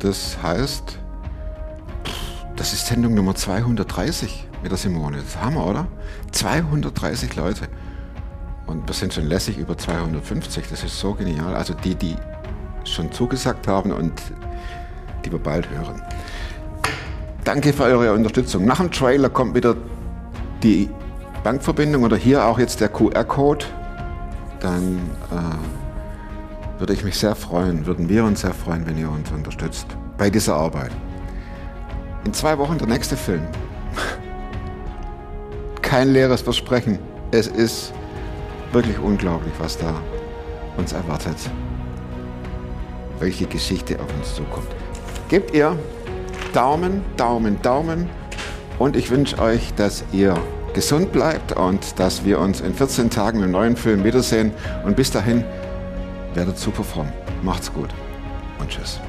das 0.00 0.42
heißt, 0.42 0.98
das 2.56 2.72
ist 2.72 2.88
Sendung 2.88 3.14
Nummer 3.14 3.36
230 3.36 4.48
mit 4.64 4.72
der 4.72 4.76
Simone. 4.76 5.18
Das 5.18 5.26
ist 5.26 5.40
Hammer, 5.40 5.68
oder? 5.68 5.86
230 6.32 7.36
Leute. 7.36 7.68
Und 8.66 8.88
wir 8.88 8.94
sind 8.96 9.14
schon 9.14 9.26
lässig 9.26 9.56
über 9.56 9.78
250. 9.78 10.64
Das 10.68 10.82
ist 10.82 10.98
so 10.98 11.14
genial. 11.14 11.54
Also 11.54 11.74
die, 11.74 11.94
die 11.94 12.16
schon 12.82 13.12
zugesagt 13.12 13.68
haben 13.68 13.92
und 13.92 14.20
die 15.24 15.30
wir 15.30 15.38
bald 15.38 15.70
hören. 15.70 16.02
Danke 17.44 17.72
für 17.72 17.84
eure 17.84 18.12
Unterstützung. 18.12 18.64
Nach 18.64 18.78
dem 18.78 18.92
Trailer 18.92 19.28
kommt 19.28 19.56
wieder 19.56 19.74
die 20.62 20.88
Bankverbindung 21.42 22.04
oder 22.04 22.16
hier 22.16 22.44
auch 22.44 22.58
jetzt 22.58 22.80
der 22.80 22.88
QR-Code. 22.88 23.64
Dann 24.60 25.00
äh, 25.32 26.78
würde 26.78 26.92
ich 26.92 27.02
mich 27.02 27.18
sehr 27.18 27.34
freuen, 27.34 27.84
würden 27.84 28.08
wir 28.08 28.24
uns 28.24 28.42
sehr 28.42 28.54
freuen, 28.54 28.86
wenn 28.86 28.96
ihr 28.96 29.10
uns 29.10 29.28
unterstützt 29.32 29.88
bei 30.18 30.30
dieser 30.30 30.54
Arbeit. 30.54 30.92
In 32.24 32.32
zwei 32.32 32.56
Wochen 32.58 32.78
der 32.78 32.86
nächste 32.86 33.16
Film. 33.16 33.42
Kein 35.82 36.12
leeres 36.12 36.42
Versprechen. 36.42 37.00
Es 37.32 37.48
ist 37.48 37.92
wirklich 38.70 39.00
unglaublich, 39.00 39.52
was 39.58 39.76
da 39.76 39.94
uns 40.76 40.92
erwartet. 40.92 41.36
Welche 43.18 43.46
Geschichte 43.46 43.98
auf 43.98 44.06
uns 44.16 44.36
zukommt. 44.36 44.68
Gebt 45.28 45.52
ihr 45.54 45.76
Daumen, 46.52 47.02
Daumen, 47.16 47.60
Daumen. 47.62 48.08
Und 48.78 48.96
ich 48.96 49.10
wünsche 49.10 49.38
euch, 49.38 49.72
dass 49.74 50.04
ihr 50.12 50.36
gesund 50.74 51.12
bleibt 51.12 51.52
und 51.52 51.98
dass 51.98 52.24
wir 52.24 52.38
uns 52.38 52.60
in 52.60 52.74
14 52.74 53.10
Tagen 53.10 53.42
einem 53.42 53.52
neuen 53.52 53.76
Film 53.76 54.04
wiedersehen. 54.04 54.52
Und 54.84 54.96
bis 54.96 55.10
dahin 55.10 55.44
werdet 56.34 56.58
super 56.58 56.84
fromm. 56.84 57.08
Macht's 57.42 57.72
gut 57.72 57.90
und 58.58 58.68
tschüss. 58.68 59.00